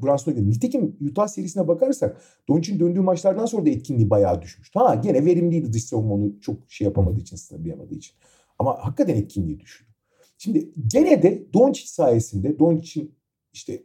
Brunson'a 0.02 0.34
göre. 0.34 0.50
Nitekim 0.50 0.96
Utah 1.10 1.28
serisine 1.28 1.68
bakarsak 1.68 2.22
Doncic'in 2.48 2.80
döndüğü 2.80 3.00
maçlardan 3.00 3.46
sonra 3.46 3.66
da 3.66 3.70
etkinliği 3.70 4.10
bayağı 4.10 4.42
düşmüştü. 4.42 4.78
Ha 4.78 4.94
gene 4.94 5.24
verimliydi 5.24 5.72
dış 5.72 5.84
savunma 5.84 6.14
onu 6.14 6.40
çok 6.40 6.56
şey 6.68 6.84
yapamadığı 6.84 7.20
için, 7.20 7.36
sınırlayamadığı 7.36 7.94
için. 7.94 8.14
Ama 8.58 8.78
hakikaten 8.84 9.16
etkinliği 9.16 9.60
düşüyor. 9.60 9.90
Şimdi 10.38 10.70
gene 10.86 11.22
de 11.22 11.52
Doncic 11.52 11.88
sayesinde 11.88 12.58
Doncic'in 12.58 13.14
işte 13.52 13.82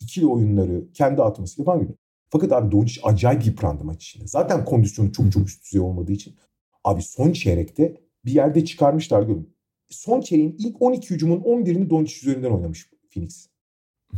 ikili 0.00 0.26
oyunları, 0.26 0.92
kendi 0.92 1.22
atması 1.22 1.64
falan 1.64 1.80
gibi. 1.80 1.92
Fakat 2.30 2.52
abi 2.52 2.72
Doncic 2.72 3.00
acayip 3.04 3.46
yıprandı 3.46 3.84
maç 3.84 4.04
içinde. 4.04 4.26
Zaten 4.26 4.64
kondisyonu 4.64 5.12
çok 5.12 5.32
çok 5.32 5.46
üst 5.46 5.64
düzey 5.64 5.80
olmadığı 5.80 6.12
için. 6.12 6.34
Abi 6.84 7.02
son 7.02 7.32
çeyrekte 7.32 8.00
bir 8.24 8.32
yerde 8.32 8.64
çıkarmışlar 8.64 9.22
görün. 9.22 9.54
Son 9.90 10.20
çeyreğin 10.20 10.56
ilk 10.58 10.82
12 10.82 11.10
hücumun 11.10 11.40
11'ini 11.40 11.90
Doncic 11.90 12.30
üzerinden 12.30 12.50
oynamış 12.50 12.90
Phoenix. 13.10 13.55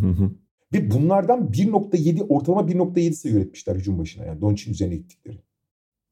Hı 0.01 0.07
hı. 0.07 0.31
Ve 0.73 0.91
bunlardan 0.91 1.53
1.7 1.53 2.23
ortalama 2.23 2.69
1.7 2.69 3.13
sayı 3.13 3.35
üretmişler 3.35 3.77
hücum 3.77 3.99
başına 3.99 4.25
yani 4.25 4.41
Doncic'in 4.41 4.73
üzerine 4.75 4.97
gittikleri. 4.97 5.37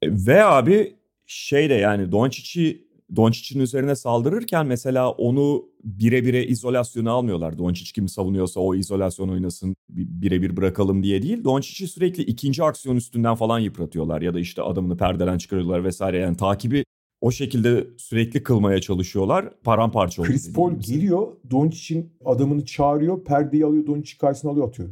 E, 0.03 0.09
Ve 0.27 0.45
abi 0.45 0.97
şey 1.27 1.71
de 1.71 1.75
yani 1.75 2.13
Doncic'i 2.13 2.87
Doncic'in 3.17 3.61
üzerine 3.61 3.97
saldırırken 3.97 4.67
mesela 4.67 5.11
onu 5.11 5.69
birebire 5.85 6.47
izolasyona 6.47 7.11
almıyorlar. 7.13 7.59
Doncic 7.59 7.93
kimi 7.93 8.09
savunuyorsa 8.09 8.61
o 8.61 8.75
izolasyon 8.75 9.29
oynasın 9.29 9.77
bi- 9.89 10.23
birebir 10.23 10.57
bırakalım 10.57 11.03
diye 11.03 11.23
değil. 11.23 11.45
Doncic'i 11.45 11.89
sürekli 11.89 12.23
ikinci 12.23 12.65
aksiyon 12.65 12.97
üstünden 12.97 13.35
falan 13.35 13.59
yıpratıyorlar 13.59 14.23
ya 14.23 14.35
da 14.35 14.41
işte 14.41 14.63
adamını 14.63 14.97
perdeden 14.97 15.39
çıkarıyorlar 15.39 15.85
vesaire. 15.85 16.19
Yani 16.19 16.37
takibi 16.37 16.85
o 17.27 17.31
şekilde 17.31 17.87
sürekli 17.97 18.43
kılmaya 18.43 18.81
çalışıyorlar. 18.81 19.63
Paramparça 19.65 20.23
oluyor. 20.23 20.35
Chris 20.35 20.53
Paul 20.53 20.75
geliyor 20.75 21.29
Doncic'in 21.51 22.13
adamını 22.25 22.65
çağırıyor 22.65 23.25
perdeyi 23.25 23.65
alıyor 23.65 23.87
Doncic 23.87 24.19
karşısına 24.19 24.51
alıyor 24.51 24.69
atıyor. 24.69 24.89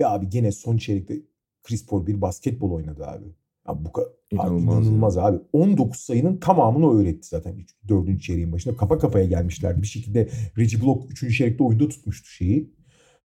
Ve 0.00 0.06
abi 0.06 0.28
gene 0.28 0.52
son 0.52 0.76
çeyrekte 0.76 1.14
Chris 1.62 1.86
Paul 1.86 2.06
bir 2.06 2.20
basketbol 2.20 2.72
oynadı 2.72 3.06
abi. 3.06 3.24
Ya 3.68 3.84
bu 3.84 3.92
kadar 3.92 4.08
İnanılmaz 4.30 4.86
inanılmaz, 4.86 5.18
abi. 5.18 5.38
19 5.52 6.00
sayının 6.00 6.36
tamamını 6.36 7.00
öğretti 7.00 7.28
zaten 7.28 7.54
4. 7.88 8.22
çeyreğin 8.22 8.52
başında. 8.52 8.76
Kafa 8.76 8.98
kafaya 8.98 9.24
gelmişlerdi. 9.24 9.82
Bir 9.82 9.86
şekilde 9.86 10.28
Reggie 10.58 10.82
Block 10.82 11.12
3. 11.22 11.38
çeyrekte 11.38 11.64
oyunda 11.64 11.88
tutmuştu 11.88 12.28
şeyi. 12.28 12.70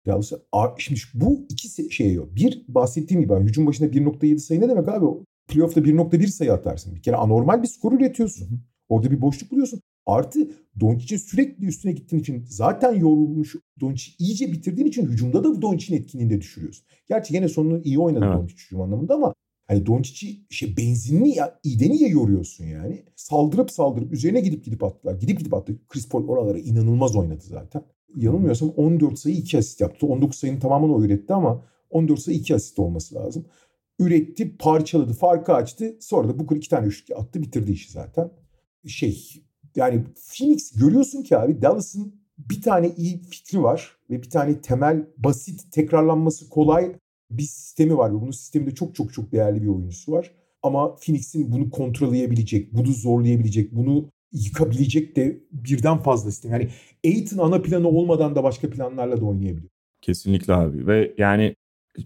Dallas'a. 0.07 0.39
A- 0.53 0.75
Şimdi 0.79 1.01
bu 1.15 1.47
iki 1.49 1.93
şey 1.93 2.13
yok. 2.13 2.37
Bir 2.37 2.65
bahsettiğim 2.69 3.23
gibi 3.23 3.35
abi, 3.35 3.45
hücum 3.45 3.67
başına 3.67 3.89
1.7 3.89 4.39
sayı 4.39 4.61
ne 4.61 4.69
demek 4.69 4.89
abi? 4.89 5.07
Playoff'ta 5.49 5.81
1.1 5.81 6.27
sayı 6.27 6.53
atarsın. 6.53 6.95
Bir 6.95 7.03
kere 7.03 7.17
anormal 7.17 7.63
bir 7.63 7.69
skor 7.69 7.93
üretiyorsun. 7.93 8.61
Orada 8.89 9.11
bir 9.11 9.21
boşluk 9.21 9.51
buluyorsun. 9.51 9.81
Artı 10.07 10.51
Doncic'in 10.81 11.19
sürekli 11.19 11.67
üstüne 11.67 11.93
gittiğin 11.93 12.23
için 12.23 12.45
zaten 12.49 12.95
yorulmuş 12.95 13.57
Doncic 13.81 14.13
iyice 14.19 14.53
bitirdiğin 14.53 14.89
için 14.89 15.07
hücumda 15.07 15.45
da 15.45 15.63
Doncic'in 15.63 16.01
etkinliğini 16.01 16.33
de 16.33 16.41
düşürüyorsun. 16.41 16.85
Gerçi 17.09 17.33
gene 17.33 17.49
sonunu 17.49 17.83
iyi 17.85 17.99
oynadı 17.99 18.25
Evet. 18.25 18.37
Doncic 18.37 18.65
hücum 18.65 18.81
anlamında 18.81 19.15
ama 19.15 19.35
hani 19.67 19.87
Doncic'i 19.87 20.47
şey 20.51 20.77
benzinli 20.77 21.29
ya 21.29 21.61
iyi 21.65 21.91
niye 21.91 22.09
yoruyorsun 22.09 22.65
yani? 22.65 23.05
Saldırıp 23.17 23.71
saldırıp 23.71 24.13
üzerine 24.13 24.41
gidip 24.41 24.65
gidip 24.65 24.85
attılar. 24.85 25.15
Gidip 25.15 25.39
gidip 25.39 25.55
attı. 25.55 25.79
Chris 25.89 26.09
Paul 26.09 26.29
oralara 26.29 26.59
inanılmaz 26.59 27.17
oynadı 27.17 27.45
zaten. 27.45 27.83
Yanılmıyorsam 28.17 28.69
14 28.69 29.19
sayı 29.19 29.37
2 29.37 29.59
asist 29.59 29.81
yaptı. 29.81 30.07
19 30.07 30.39
sayının 30.39 30.61
tamamını 30.61 30.95
o 30.95 31.03
üretti 31.03 31.35
ama 31.35 31.65
14 31.91 32.21
sayı 32.21 32.39
2 32.39 32.55
asist 32.55 32.79
olması 32.79 33.15
lazım. 33.15 33.45
Üretti, 33.99 34.57
parçaladı, 34.57 35.13
farkı 35.13 35.55
açtı. 35.55 35.97
Sonra 36.01 36.29
da 36.29 36.39
Booker 36.39 36.57
iki 36.57 36.69
tane 36.69 36.87
üçlük 36.87 37.19
attı, 37.19 37.43
bitirdi 37.43 37.73
işi 37.73 37.93
zaten. 37.93 38.31
Şey 38.87 39.45
yani 39.77 40.05
Phoenix 40.33 40.73
görüyorsun 40.73 41.23
ki 41.23 41.39
abi 41.39 41.63
Dallas'ın 41.63 42.15
bir 42.39 42.63
tane 42.63 42.93
iyi 42.97 43.23
fikri 43.23 43.63
var 43.63 43.97
ve 44.11 44.23
bir 44.23 44.31
tane 44.31 44.61
temel, 44.61 45.07
basit, 45.17 45.73
tekrarlanması 45.73 46.49
kolay 46.49 46.93
bir 47.31 47.43
sistemi 47.43 47.99
var 47.99 48.11
ve 48.11 48.21
bunun 48.21 48.31
sisteminde 48.31 48.75
çok 48.75 48.95
çok 48.95 49.13
çok 49.13 49.33
değerli 49.33 49.63
bir 49.63 49.69
oyuncusu 49.69 50.13
var. 50.13 50.33
Ama 50.63 50.95
Phoenix'in 50.95 51.53
bunu 51.53 51.71
kontrolleyebilecek, 51.71 52.75
bunu 52.75 52.93
zorlayabilecek, 52.93 53.75
bunu 53.75 54.11
yıkabilecek 54.33 55.17
de 55.17 55.41
birden 55.53 55.99
fazla 55.99 56.31
sistem. 56.31 56.53
Yani 56.53 56.69
Aiton 57.05 57.39
ana 57.39 57.63
planı 57.63 57.89
olmadan 57.89 58.37
da 58.37 58.43
başka 58.45 58.71
planlarla 58.71 59.21
da 59.21 59.25
oynayabiliyor. 59.25 59.71
Kesinlikle 60.03 60.55
abi 60.55 60.87
ve 60.87 61.15
yani 61.19 61.55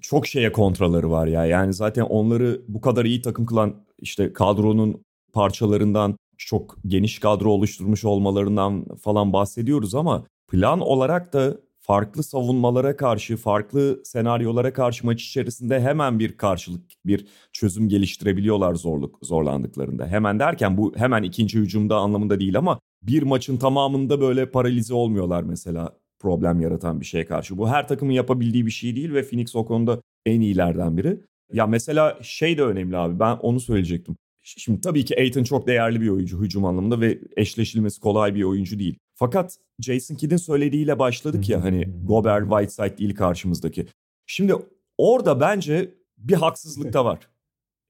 çok 0.00 0.26
şeye 0.26 0.52
kontraları 0.52 1.10
var 1.10 1.26
ya. 1.26 1.46
Yani 1.46 1.74
zaten 1.74 2.02
onları 2.02 2.62
bu 2.68 2.80
kadar 2.80 3.04
iyi 3.04 3.22
takım 3.22 3.46
kılan 3.46 3.74
işte 3.98 4.32
kadronun 4.32 5.04
parçalarından 5.32 6.16
çok 6.38 6.76
geniş 6.86 7.18
kadro 7.18 7.50
oluşturmuş 7.50 8.04
olmalarından 8.04 8.84
falan 9.02 9.32
bahsediyoruz 9.32 9.94
ama 9.94 10.24
plan 10.48 10.80
olarak 10.80 11.32
da 11.32 11.56
farklı 11.80 12.22
savunmalara 12.22 12.96
karşı, 12.96 13.36
farklı 13.36 14.00
senaryolara 14.04 14.72
karşı 14.72 15.06
maç 15.06 15.22
içerisinde 15.22 15.80
hemen 15.80 16.18
bir 16.18 16.36
karşılık, 16.36 16.82
bir 17.06 17.26
çözüm 17.52 17.88
geliştirebiliyorlar 17.88 18.74
zorluk 18.74 19.18
zorlandıklarında. 19.22 20.06
Hemen 20.06 20.38
derken 20.38 20.76
bu 20.76 20.92
hemen 20.96 21.22
ikinci 21.22 21.58
hücumda 21.58 21.96
anlamında 21.96 22.40
değil 22.40 22.58
ama 22.58 22.78
bir 23.02 23.22
maçın 23.22 23.56
tamamında 23.56 24.20
böyle 24.20 24.50
paralize 24.50 24.94
olmuyorlar 24.94 25.42
mesela 25.42 26.01
problem 26.22 26.60
yaratan 26.60 27.00
bir 27.00 27.06
şeye 27.06 27.26
karşı. 27.26 27.58
Bu 27.58 27.68
her 27.68 27.88
takımın 27.88 28.12
yapabildiği 28.12 28.66
bir 28.66 28.70
şey 28.70 28.96
değil 28.96 29.14
ve 29.14 29.22
Phoenix 29.22 29.56
o 29.56 29.64
konuda 29.64 30.00
en 30.26 30.40
iyilerden 30.40 30.96
biri. 30.96 31.20
Ya 31.52 31.66
mesela 31.66 32.18
şey 32.22 32.58
de 32.58 32.62
önemli 32.62 32.96
abi 32.96 33.20
ben 33.20 33.36
onu 33.36 33.60
söyleyecektim. 33.60 34.16
Şimdi 34.42 34.80
tabii 34.80 35.04
ki 35.04 35.16
Aiton 35.18 35.44
çok 35.44 35.66
değerli 35.66 36.00
bir 36.00 36.08
oyuncu 36.08 36.42
hücum 36.42 36.64
anlamında 36.64 37.00
ve 37.00 37.18
eşleşilmesi 37.36 38.00
kolay 38.00 38.34
bir 38.34 38.42
oyuncu 38.42 38.78
değil. 38.78 38.98
Fakat 39.14 39.58
Jason 39.80 40.14
Kidd'in 40.14 40.36
söylediğiyle 40.36 40.98
başladık 40.98 41.48
ya 41.48 41.64
hani 41.64 41.88
Gobert 42.04 42.48
Whiteside 42.48 42.98
değil 42.98 43.14
karşımızdaki. 43.14 43.86
Şimdi 44.26 44.54
orada 44.98 45.40
bence 45.40 45.94
bir 46.18 46.34
haksızlık 46.34 46.92
da 46.92 47.04
var. 47.04 47.28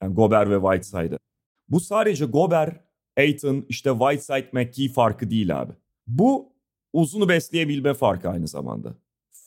Yani 0.02 0.14
Gobert 0.14 0.50
ve 0.50 0.60
Whiteside'a. 0.60 1.18
Bu 1.68 1.80
sadece 1.80 2.24
Gobert, 2.24 2.80
Aiton, 3.18 3.64
işte 3.68 3.90
Whiteside, 3.90 4.48
McGee 4.52 4.88
farkı 4.88 5.30
değil 5.30 5.60
abi. 5.60 5.72
Bu 6.06 6.51
uzunu 6.92 7.28
besleyebilme 7.28 7.94
farkı 7.94 8.28
aynı 8.28 8.48
zamanda. 8.48 8.94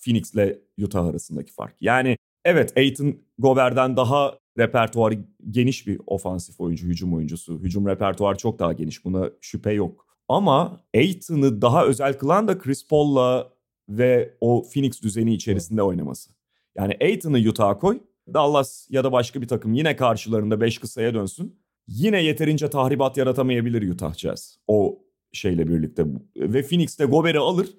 Phoenix'le 0.06 0.58
Utah 0.82 1.06
arasındaki 1.06 1.54
fark. 1.54 1.76
Yani 1.82 2.18
evet 2.46 2.78
Aiton 2.78 3.16
Gobert'den 3.38 3.98
daha 3.98 4.40
repertuarı 4.58 5.18
geniş 5.50 5.88
bir 5.88 6.02
ofansif 6.08 6.62
oyuncu, 6.62 6.88
hücum 6.88 7.14
oyuncusu. 7.14 7.60
Hücum 7.60 7.88
repertuarı 7.88 8.38
çok 8.38 8.60
daha 8.60 8.74
geniş 8.74 9.06
buna 9.06 9.30
şüphe 9.42 9.74
yok. 9.74 10.06
Ama 10.28 10.84
Aiton'u 10.96 11.62
daha 11.62 11.86
özel 11.86 12.18
kılan 12.18 12.48
da 12.48 12.58
Chris 12.58 12.88
Paul'la 12.88 13.54
ve 13.90 14.38
o 14.42 14.66
Phoenix 14.74 15.02
düzeni 15.02 15.34
içerisinde 15.34 15.84
oynaması. 15.84 16.32
Yani 16.76 16.98
Aiton'u 17.02 17.38
Utah'a 17.38 17.78
koy, 17.78 18.00
Dallas 18.34 18.88
ya 18.90 19.04
da 19.04 19.12
başka 19.12 19.42
bir 19.42 19.48
takım 19.48 19.74
yine 19.74 19.96
karşılarında 19.96 20.62
5 20.62 20.78
kısaya 20.78 21.14
dönsün. 21.14 21.60
Yine 21.88 22.24
yeterince 22.24 22.70
tahribat 22.70 23.18
yaratamayabilir 23.18 23.92
Utah 23.92 24.14
Jazz. 24.14 24.60
O 24.68 25.05
şeyle 25.36 25.68
birlikte. 25.68 26.06
Ve 26.38 26.64
Phoenix 26.64 27.00
de 27.00 27.06
Gobert'i 27.06 27.40
alır. 27.40 27.70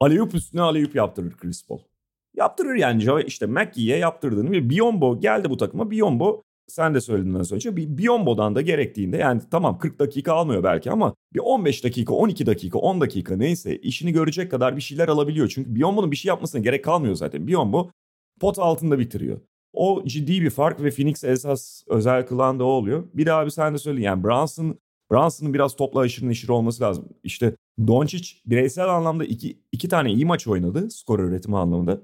Aleyup 0.00 0.34
üstüne 0.34 0.60
aleyup 0.60 0.94
yaptırır 0.94 1.36
Chris 1.36 1.66
Paul. 1.66 1.78
Yaptırır 2.36 2.74
yani 2.74 3.04
işte 3.26 3.46
McGee'ye 3.46 3.98
yaptırdığını 3.98 4.50
ve 4.50 4.70
Biombo 4.70 5.20
geldi 5.20 5.50
bu 5.50 5.56
takıma. 5.56 5.90
Biombo 5.90 6.42
sen 6.66 6.94
de 6.94 7.00
söylediğin 7.00 7.34
az 7.34 7.52
önce 7.52 7.76
bir 7.76 7.98
Biombo'dan 7.98 8.54
da 8.54 8.60
gerektiğinde 8.60 9.16
yani 9.16 9.42
tamam 9.50 9.78
40 9.78 9.98
dakika 9.98 10.32
almıyor 10.32 10.62
belki 10.62 10.90
ama 10.90 11.14
bir 11.34 11.40
15 11.40 11.84
dakika, 11.84 12.14
12 12.14 12.46
dakika, 12.46 12.78
10 12.78 13.00
dakika 13.00 13.36
neyse 13.36 13.76
işini 13.76 14.12
görecek 14.12 14.50
kadar 14.50 14.76
bir 14.76 14.82
şeyler 14.82 15.08
alabiliyor. 15.08 15.48
Çünkü 15.48 15.74
Biombo'nun 15.74 16.10
bir 16.10 16.16
şey 16.16 16.28
yapmasına 16.28 16.60
gerek 16.60 16.84
kalmıyor 16.84 17.14
zaten. 17.14 17.46
Biombo 17.46 17.90
pot 18.40 18.58
altında 18.58 18.98
bitiriyor. 18.98 19.40
O 19.72 20.02
ciddi 20.06 20.42
bir 20.42 20.50
fark 20.50 20.82
ve 20.82 20.90
Phoenix 20.90 21.24
esas 21.24 21.82
özel 21.88 22.26
kılan 22.26 22.58
da 22.58 22.64
o 22.64 22.68
oluyor. 22.68 23.04
Bir 23.14 23.26
daha 23.26 23.40
abi 23.40 23.50
sen 23.50 23.74
de 23.74 23.78
söyle 23.78 24.02
yani 24.02 24.24
Brunson 24.24 24.78
Brunson'ın 25.12 25.54
biraz 25.54 25.76
topla 25.76 26.00
aşırı 26.00 26.28
neşir 26.28 26.48
olması 26.48 26.82
lazım. 26.82 27.08
İşte 27.24 27.56
Doncic 27.86 28.28
bireysel 28.46 28.88
anlamda 28.88 29.24
iki, 29.24 29.58
iki 29.72 29.88
tane 29.88 30.12
iyi 30.12 30.26
maç 30.26 30.48
oynadı 30.48 30.90
skor 30.90 31.18
üretimi 31.18 31.56
anlamında. 31.56 32.00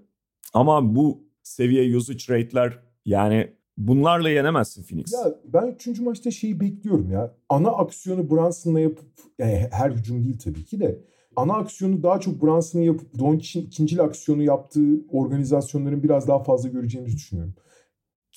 Ama 0.54 0.94
bu 0.94 1.24
seviye 1.42 1.96
usage 1.96 2.24
rate'ler 2.28 2.78
yani 3.04 3.52
bunlarla 3.76 4.30
yenemezsin 4.30 4.82
Phoenix. 4.82 5.12
Ya 5.12 5.34
ben 5.44 5.66
üçüncü 5.66 6.02
maçta 6.02 6.30
şeyi 6.30 6.60
bekliyorum 6.60 7.10
ya. 7.10 7.34
Ana 7.48 7.68
aksiyonu 7.68 8.30
Brunson'la 8.30 8.80
yapıp 8.80 9.08
yani 9.38 9.68
her 9.70 9.90
hücum 9.90 10.24
değil 10.24 10.38
tabii 10.38 10.64
ki 10.64 10.80
de 10.80 10.98
ana 11.36 11.52
aksiyonu 11.52 12.02
daha 12.02 12.20
çok 12.20 12.42
Brunson'ın 12.42 12.82
yapıp 12.82 13.18
Doncic'in 13.18 13.66
ikinci 13.66 14.02
aksiyonu 14.02 14.42
yaptığı 14.42 15.06
organizasyonların 15.10 16.02
biraz 16.02 16.28
daha 16.28 16.38
fazla 16.38 16.68
göreceğimizi 16.68 17.16
düşünüyorum. 17.16 17.54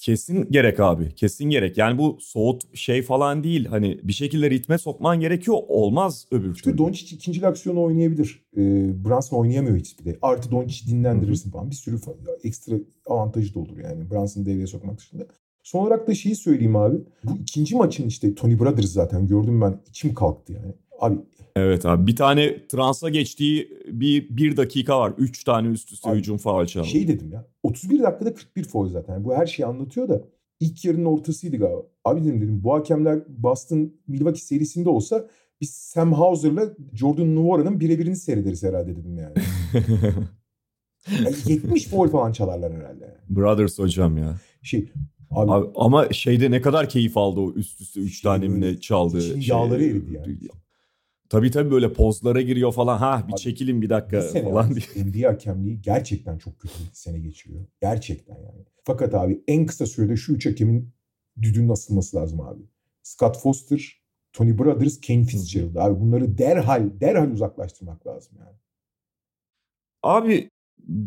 Kesin 0.01 0.51
gerek 0.51 0.79
abi. 0.79 1.15
Kesin 1.15 1.49
gerek. 1.49 1.77
Yani 1.77 1.97
bu 1.97 2.17
soğut 2.21 2.77
şey 2.77 3.01
falan 3.01 3.43
değil. 3.43 3.65
Hani 3.65 3.99
bir 4.03 4.13
şekilde 4.13 4.49
ritme 4.49 4.77
sokman 4.77 5.19
gerekiyor. 5.19 5.57
Olmaz 5.67 6.27
öbür 6.31 6.55
Çünkü 6.63 6.77
Doncic 6.77 7.15
ikinci 7.15 7.47
aksiyonu 7.47 7.83
oynayabilir. 7.83 8.45
Ee, 8.57 8.59
Brunson 9.05 9.37
oynayamıyor 9.37 9.77
hiçbir 9.77 10.05
de. 10.05 10.17
Artı 10.21 10.51
Doncic'i 10.51 10.91
dinlendirirsin 10.91 11.51
falan. 11.51 11.69
Bir 11.69 11.75
sürü 11.75 11.99
ekstra 12.43 12.75
avantajı 13.05 13.53
da 13.53 13.59
olur 13.59 13.77
yani. 13.77 14.11
Brunson'ı 14.11 14.45
devreye 14.45 14.67
sokmak 14.67 14.97
dışında. 14.97 15.23
Son 15.63 15.79
olarak 15.79 16.07
da 16.07 16.13
şeyi 16.13 16.35
söyleyeyim 16.35 16.75
abi. 16.75 16.97
Bu 17.23 17.37
ikinci 17.41 17.75
maçın 17.75 18.07
işte 18.07 18.35
Tony 18.35 18.59
Brothers 18.59 18.91
zaten 18.91 19.27
gördüm 19.27 19.61
ben. 19.61 19.79
içim 19.89 20.13
kalktı 20.13 20.53
yani. 20.53 20.73
Abi 20.99 21.15
Evet 21.55 21.85
abi 21.85 22.07
bir 22.07 22.15
tane 22.15 22.67
transa 22.67 23.09
geçtiği 23.09 23.77
bir, 23.87 24.37
bir 24.37 24.57
dakika 24.57 24.99
var. 24.99 25.13
Üç 25.17 25.43
tane 25.43 25.67
üst 25.67 25.91
üste 25.91 26.09
abi, 26.09 26.17
hücum 26.17 26.37
faal 26.37 26.65
çaldı. 26.65 26.87
Şey 26.87 27.07
dedim 27.07 27.31
ya 27.31 27.45
31 27.63 28.03
dakikada 28.03 28.33
41 28.33 28.63
foul 28.63 28.89
zaten. 28.89 29.23
Bu 29.23 29.35
her 29.35 29.45
şeyi 29.45 29.65
anlatıyor 29.65 30.09
da 30.09 30.21
ilk 30.59 30.85
yarının 30.85 31.05
ortasıydı 31.05 31.57
galiba. 31.57 31.81
Abi 32.05 32.23
dedim 32.23 32.41
dedim 32.41 32.63
bu 32.63 32.73
hakemler 32.73 33.19
Boston 33.27 33.93
Milwaukee 34.07 34.41
serisinde 34.41 34.89
olsa 34.89 35.27
biz 35.61 35.69
Sam 35.69 36.13
Hauser'la 36.13 36.69
Jordan 36.93 37.35
Noira'nın 37.35 37.79
birebirini 37.79 38.15
seyrederiz 38.15 38.63
herhalde 38.63 38.95
dedim 38.95 39.17
yani. 39.17 39.33
yani 41.25 41.35
70 41.47 41.87
foul 41.87 42.07
falan 42.07 42.31
çalarlar 42.31 42.73
herhalde. 42.73 43.03
Yani. 43.03 43.15
Brothers 43.29 43.79
hocam 43.79 44.17
ya. 44.17 44.35
Şey 44.61 44.89
Abi, 45.31 45.51
Abi, 45.51 45.67
ama 45.75 46.09
şeyde 46.11 46.51
ne 46.51 46.61
kadar 46.61 46.89
keyif 46.89 47.17
aldı 47.17 47.39
o 47.39 47.53
üst 47.53 47.81
üste 47.81 47.99
3 47.99 48.13
şey 48.13 48.31
tane 48.31 48.47
mi 48.47 48.61
ne 48.61 48.79
çaldı. 48.79 49.21
Şey, 49.21 49.47
yağları 49.47 49.83
eridi 49.83 50.13
yani. 50.13 50.37
Tabii 51.31 51.51
tabii 51.51 51.71
böyle 51.71 51.93
pozlara 51.93 52.41
giriyor 52.41 52.73
falan. 52.73 52.97
Ha 52.97 53.23
bir 53.27 53.33
Abi, 53.33 53.39
çekilin 53.39 53.81
bir 53.81 53.89
dakika 53.89 54.21
bir 54.35 54.43
falan 54.43 54.75
diye. 54.75 55.05
NBA 55.05 55.29
hakemliği 55.29 55.81
gerçekten 55.81 56.37
çok 56.37 56.59
kötü 56.59 56.73
bir 56.79 56.93
sene 56.93 57.19
geçiriyor. 57.19 57.65
Gerçekten 57.81 58.35
yani. 58.35 58.65
Fakat 58.83 59.13
abi 59.13 59.43
en 59.47 59.65
kısa 59.65 59.85
sürede 59.85 60.15
şu 60.15 60.33
üç 60.33 60.45
hakemin 60.45 60.93
düdüğünün 61.41 61.69
asılması 61.69 62.17
lazım 62.17 62.41
abi. 62.41 62.61
Scott 63.03 63.37
Foster, 63.37 64.01
Tony 64.33 64.57
Brothers, 64.57 65.01
Kane 65.01 65.23
Fitzgerald. 65.23 65.75
Abi 65.75 65.99
bunları 65.99 66.37
derhal 66.37 66.89
derhal 67.01 67.31
uzaklaştırmak 67.31 68.07
lazım 68.07 68.37
yani. 68.39 68.57
Abi 70.03 70.49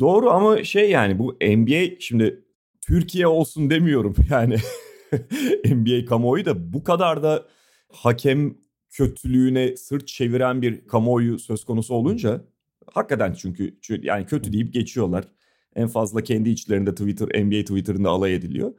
doğru 0.00 0.30
ama 0.30 0.64
şey 0.64 0.90
yani 0.90 1.18
bu 1.18 1.36
NBA 1.40 2.00
şimdi 2.00 2.44
Türkiye 2.86 3.26
olsun 3.26 3.70
demiyorum 3.70 4.14
yani. 4.30 4.56
NBA 5.64 6.04
kamuoyu 6.04 6.44
da 6.44 6.72
bu 6.72 6.84
kadar 6.84 7.22
da 7.22 7.46
hakem 7.92 8.63
kötülüğüne 8.94 9.76
sırt 9.76 10.08
çeviren 10.08 10.62
bir 10.62 10.86
kamuoyu 10.86 11.38
söz 11.38 11.64
konusu 11.64 11.94
olunca 11.94 12.40
hakikaten 12.92 13.32
çünkü 13.32 13.76
yani 14.02 14.26
kötü 14.26 14.52
deyip 14.52 14.72
geçiyorlar. 14.72 15.24
En 15.76 15.88
fazla 15.88 16.20
kendi 16.20 16.50
içlerinde 16.50 16.90
Twitter, 16.94 17.44
NBA 17.44 17.60
Twitter'ında 17.60 18.10
alay 18.10 18.34
ediliyor. 18.34 18.74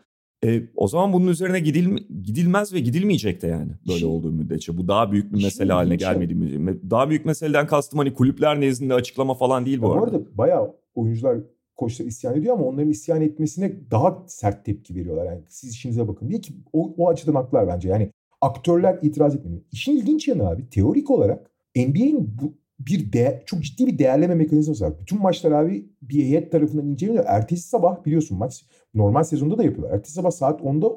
E, 0.45 0.63
o 0.75 0.87
zaman 0.87 1.13
bunun 1.13 1.27
üzerine 1.27 1.59
gidil, 1.59 1.97
gidilmez 2.23 2.73
ve 2.73 2.79
gidilmeyecek 2.79 3.41
de 3.41 3.47
yani 3.47 3.71
böyle 3.87 3.99
Şimdi, 3.99 4.11
olduğu 4.11 4.31
müddetçe. 4.31 4.77
Bu 4.77 4.87
daha 4.87 5.11
büyük 5.11 5.33
bir 5.33 5.43
mesele 5.43 5.51
Şimdi, 5.51 5.73
haline 5.73 5.95
gelmediği 5.95 6.39
müddetçe. 6.39 6.89
Daha 6.89 7.09
büyük 7.09 7.25
meseleden 7.25 7.67
kastım 7.67 7.99
hani 7.99 8.13
kulüpler 8.13 8.61
nezdinde 8.61 8.93
açıklama 8.93 9.33
falan 9.33 9.65
değil 9.65 9.77
bu, 9.77 9.81
bu 9.81 9.93
arada. 9.93 10.11
Bu 10.11 10.17
arada 10.17 10.37
bayağı 10.37 10.75
oyuncular 10.95 11.37
koçlar 11.75 12.05
isyan 12.05 12.35
ediyor 12.35 12.53
ama 12.53 12.65
onların 12.65 12.89
isyan 12.89 13.21
etmesine 13.21 13.91
daha 13.91 14.23
sert 14.27 14.65
tepki 14.65 14.95
veriyorlar. 14.95 15.25
Yani 15.25 15.41
siz 15.47 15.71
işinize 15.71 16.07
bakın 16.07 16.29
diye 16.29 16.41
ki 16.41 16.53
o, 16.73 16.93
o 16.97 17.09
açıdan 17.09 17.35
haklar 17.35 17.67
bence. 17.67 17.89
Yani 17.89 18.11
aktörler 18.45 18.99
itiraz 19.01 19.35
etmiyor. 19.35 19.61
İşin 19.71 19.97
ilginç 19.97 20.27
yanı 20.27 20.49
abi 20.49 20.69
teorik 20.69 21.11
olarak 21.11 21.51
NBA'in 21.75 22.37
bu 22.41 22.53
bir 22.79 23.13
de 23.13 23.43
çok 23.45 23.63
ciddi 23.63 23.87
bir 23.87 23.99
değerleme 23.99 24.35
mekanizması 24.35 24.85
var. 24.85 24.93
Bütün 25.01 25.21
maçlar 25.21 25.51
abi 25.51 25.89
bir 26.01 26.23
heyet 26.23 26.51
tarafından 26.51 26.87
inceleniyor. 26.87 27.25
Ertesi 27.27 27.69
sabah 27.69 28.05
biliyorsun 28.05 28.37
maç 28.37 28.65
normal 28.93 29.23
sezonda 29.23 29.57
da 29.57 29.63
yapıyorlar. 29.63 29.95
Ertesi 29.95 30.13
sabah 30.13 30.31
saat 30.31 30.61
10'da 30.61 30.89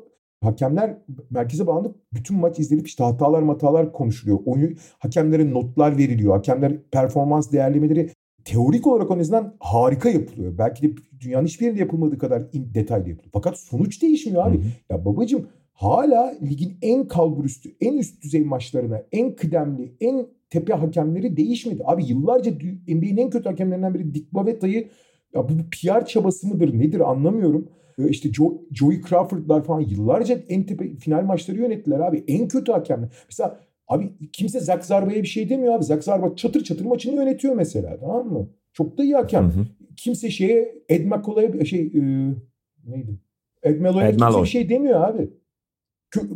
hakemler 0.43 0.99
merkeze 1.31 1.67
bağlanıp 1.67 1.97
bütün 2.13 2.37
maç 2.37 2.59
izlenip 2.59 2.87
işte 2.87 3.05
hatalar 3.05 3.45
hatalar 3.45 3.93
konuşuluyor. 3.93 4.39
Oyun 4.47 4.77
hakemlere 4.99 5.51
notlar 5.51 5.99
veriliyor. 5.99 6.35
Hakemler 6.35 6.83
performans 6.91 7.53
değerlemeleri 7.53 8.11
teorik 8.45 8.87
olarak 8.87 9.11
o 9.11 9.17
yüzden 9.17 9.55
harika 9.61 10.09
yapılıyor. 10.09 10.59
Belki 10.59 10.83
de 10.83 10.97
dünyanın 11.21 11.47
hiçbir 11.47 11.65
yerinde 11.65 11.81
yapılmadığı 11.81 12.19
kadar 12.19 12.53
detaylı 12.53 13.09
yapılıyor. 13.09 13.31
Fakat 13.33 13.59
sonuç 13.59 14.03
değişmiyor 14.03 14.47
abi. 14.47 14.57
Hı 14.57 14.63
hı. 14.63 14.67
Ya 14.91 15.05
babacım 15.05 15.47
hala 15.79 16.35
ligin 16.43 16.79
en 16.83 17.09
kalburüstü, 17.09 17.71
en 17.81 17.99
üst 17.99 18.23
düzey 18.23 18.45
maçlarına, 18.45 19.03
en 19.13 19.37
kıdemli, 19.37 19.93
en 20.01 20.27
tepe 20.51 20.73
hakemleri 20.75 21.37
değişmedi. 21.37 21.83
Abi 21.85 22.05
yıllarca 22.07 22.53
NBA'nin 22.89 23.17
en 23.17 23.31
kötü 23.31 23.49
hakemlerinden 23.49 23.95
biri 23.95 24.15
Dick 24.15 24.35
Bavetta'yı 24.35 24.89
ya 25.35 25.49
bu 25.49 25.53
PR 25.71 26.07
çabası 26.07 26.47
mıdır 26.47 26.79
nedir 26.79 27.11
anlamıyorum. 27.11 27.69
Ee, 27.99 28.09
işte 28.09 28.33
Joe, 28.33 28.53
Joey 28.73 29.01
Crawford'lar 29.03 29.65
falan 29.65 29.81
yıllarca 29.81 30.41
en 30.49 30.67
tepe 30.67 30.97
final 30.97 31.23
maçları 31.23 31.59
yönettiler 31.59 32.01
abi. 32.01 32.25
En 32.29 32.49
kötü 32.49 32.73
hakemler. 32.73 33.09
Mesela 33.29 33.61
abi 33.89 34.13
kimse 34.33 34.61
Zach 34.61 34.83
Zarba'ya 34.83 35.23
bir 35.23 35.29
şey 35.29 35.49
demiyor 35.49 35.75
abi. 35.75 35.85
Zach 35.85 36.03
Zarba 36.03 36.37
çatır 36.37 36.65
çatır 36.65 36.85
maçını 36.85 37.15
yönetiyor 37.15 37.55
mesela 37.55 37.99
tamam 38.01 38.33
mı? 38.33 38.49
Çok 38.73 38.99
da 38.99 39.05
iyi 39.05 39.15
hakem. 39.15 39.45
Hı 39.45 39.61
hı. 39.61 39.67
Kimse 39.97 40.31
şeye 40.31 40.83
Ed 40.89 41.05
McCullough'a 41.05 41.65
şey 41.65 41.81
e, 41.81 42.01
neydi? 42.87 43.19
Ed 43.63 43.81
Malloy'a 43.81 44.11
kimse 44.11 44.43
bir 44.43 44.47
şey 44.47 44.69
demiyor 44.69 45.01
abi 45.09 45.31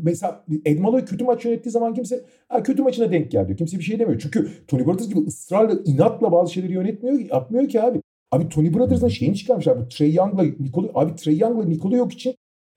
mesela 0.03 0.45
Ed 0.65 0.79
Malloy 0.79 1.05
kötü 1.05 1.25
maç 1.25 1.45
yönettiği 1.45 1.73
zaman 1.73 1.95
kimse 1.95 2.25
ha, 2.49 2.63
kötü 2.63 2.83
maçına 2.83 3.13
denk 3.13 3.31
geldi. 3.31 3.57
Kimse 3.57 3.79
bir 3.79 3.83
şey 3.83 3.99
demiyor. 3.99 4.21
Çünkü 4.21 4.49
Tony 4.69 4.87
Brothers 4.87 5.09
gibi 5.09 5.21
ısrarla 5.21 5.79
inatla 5.85 6.33
bazı 6.33 6.53
şeyleri 6.53 6.73
yönetmiyor 6.73 7.19
yapmıyor 7.19 7.69
ki 7.69 7.83
abi. 7.83 8.03
Abi 8.33 8.49
Tony 8.49 8.75
Brothers'ın 8.75 9.09
şeyini 9.09 9.37
çıkarmışlar. 9.37 9.81
Bu 9.81 9.89
Trey 9.89 10.15
Young'la 10.15 10.43
Nikola 10.43 10.89
abi 10.95 11.15
Trey 11.17 11.39
Young'la 11.39 11.65
Nikola 11.65 11.97
yok 11.97 12.13
için 12.13 12.35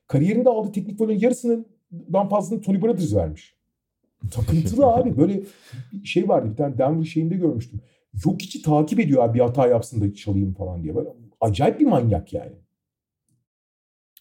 kariyerinde 0.08 0.50
aldığı 0.50 0.72
teknik 0.72 1.02
volünün 1.02 1.20
yarısından 1.20 2.30
fazlasını 2.30 2.62
Tony 2.62 2.82
Brothers 2.82 3.16
vermiş. 3.16 3.56
Takıntılı 4.32 4.86
abi. 4.94 5.18
Böyle 5.18 5.42
şey 6.04 6.30
vardı 6.30 6.52
bir 6.52 6.58
tane 6.58 6.78
Denver 6.78 7.06
şeyinde 7.06 7.36
görmüştüm. 7.36 7.82
Yok 8.26 8.42
içi 8.42 8.62
takip 8.62 9.00
ediyor 9.00 9.24
abi 9.24 9.34
bir 9.34 9.44
hata 9.44 9.68
yapsın 9.68 10.02
da 10.02 10.14
çalayım 10.14 10.54
falan 10.54 10.84
diye. 10.84 10.96
Böyle 10.96 11.10
acayip 11.42 11.80
bir 11.80 11.86
manyak 11.86 12.34
yani. 12.34 12.52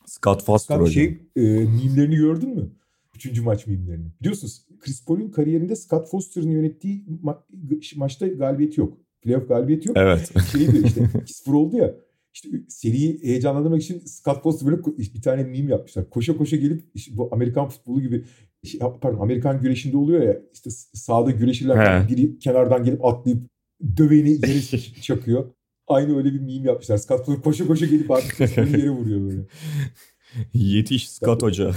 Scott 0.06 0.42
Foster 0.44 0.76
Scott 0.76 0.90
şey 0.90 1.04
e, 1.36 1.40
mimlerini 1.42 2.16
gördün 2.16 2.54
mü? 2.54 2.70
Üçüncü 3.14 3.42
maç 3.42 3.66
mimlerini. 3.66 4.06
Biliyorsunuz 4.20 4.66
Chris 4.80 5.04
Paul'un 5.04 5.30
kariyerinde 5.30 5.76
Scott 5.76 6.08
Foster'ın 6.10 6.50
yönettiği 6.50 7.04
ma- 7.24 7.96
maçta 7.96 8.26
galibiyeti 8.28 8.80
yok. 8.80 8.98
Playoff 9.22 9.48
galibiyeti 9.48 9.88
yok. 9.88 9.96
Evet. 9.96 10.32
Şey 10.52 10.72
diyor 10.72 10.84
işte 10.84 11.00
2-0 11.00 11.52
oldu 11.54 11.76
ya. 11.76 11.94
İşte 12.34 12.48
seriyi 12.68 13.22
heyecanlandırmak 13.22 13.82
için 13.82 13.98
Scott 13.98 14.42
Foster 14.42 14.68
böyle 14.68 14.82
bir 15.14 15.22
tane 15.22 15.42
meme 15.44 15.70
yapmışlar. 15.70 16.10
Koşa 16.10 16.36
koşa 16.36 16.56
gelip 16.56 16.82
işte 16.94 17.16
bu 17.16 17.28
Amerikan 17.32 17.68
futbolu 17.68 18.00
gibi 18.00 18.24
şey, 18.64 18.80
pardon 18.80 19.20
Amerikan 19.20 19.60
güreşinde 19.60 19.96
oluyor 19.96 20.22
ya 20.22 20.40
işte 20.52 20.70
sahada 20.94 21.30
güreşirler 21.30 22.08
biri 22.08 22.38
kenardan 22.38 22.84
gelip 22.84 23.04
atlayıp 23.04 23.42
döveni 23.96 24.30
yere 24.30 24.60
çakıyor. 25.02 25.50
Aynı 25.86 26.16
öyle 26.16 26.32
bir 26.32 26.40
meme 26.40 26.68
yapmışlar. 26.68 26.96
Scott 26.96 27.26
Fuller 27.26 27.42
koşa 27.42 27.66
koşa 27.66 27.86
gelip 27.86 28.10
artık 28.10 28.40
yere 28.56 28.90
vuruyor 28.90 29.30
böyle. 29.30 29.46
Yetiş 30.54 31.10
Scott 31.10 31.42
Hoca. 31.42 31.72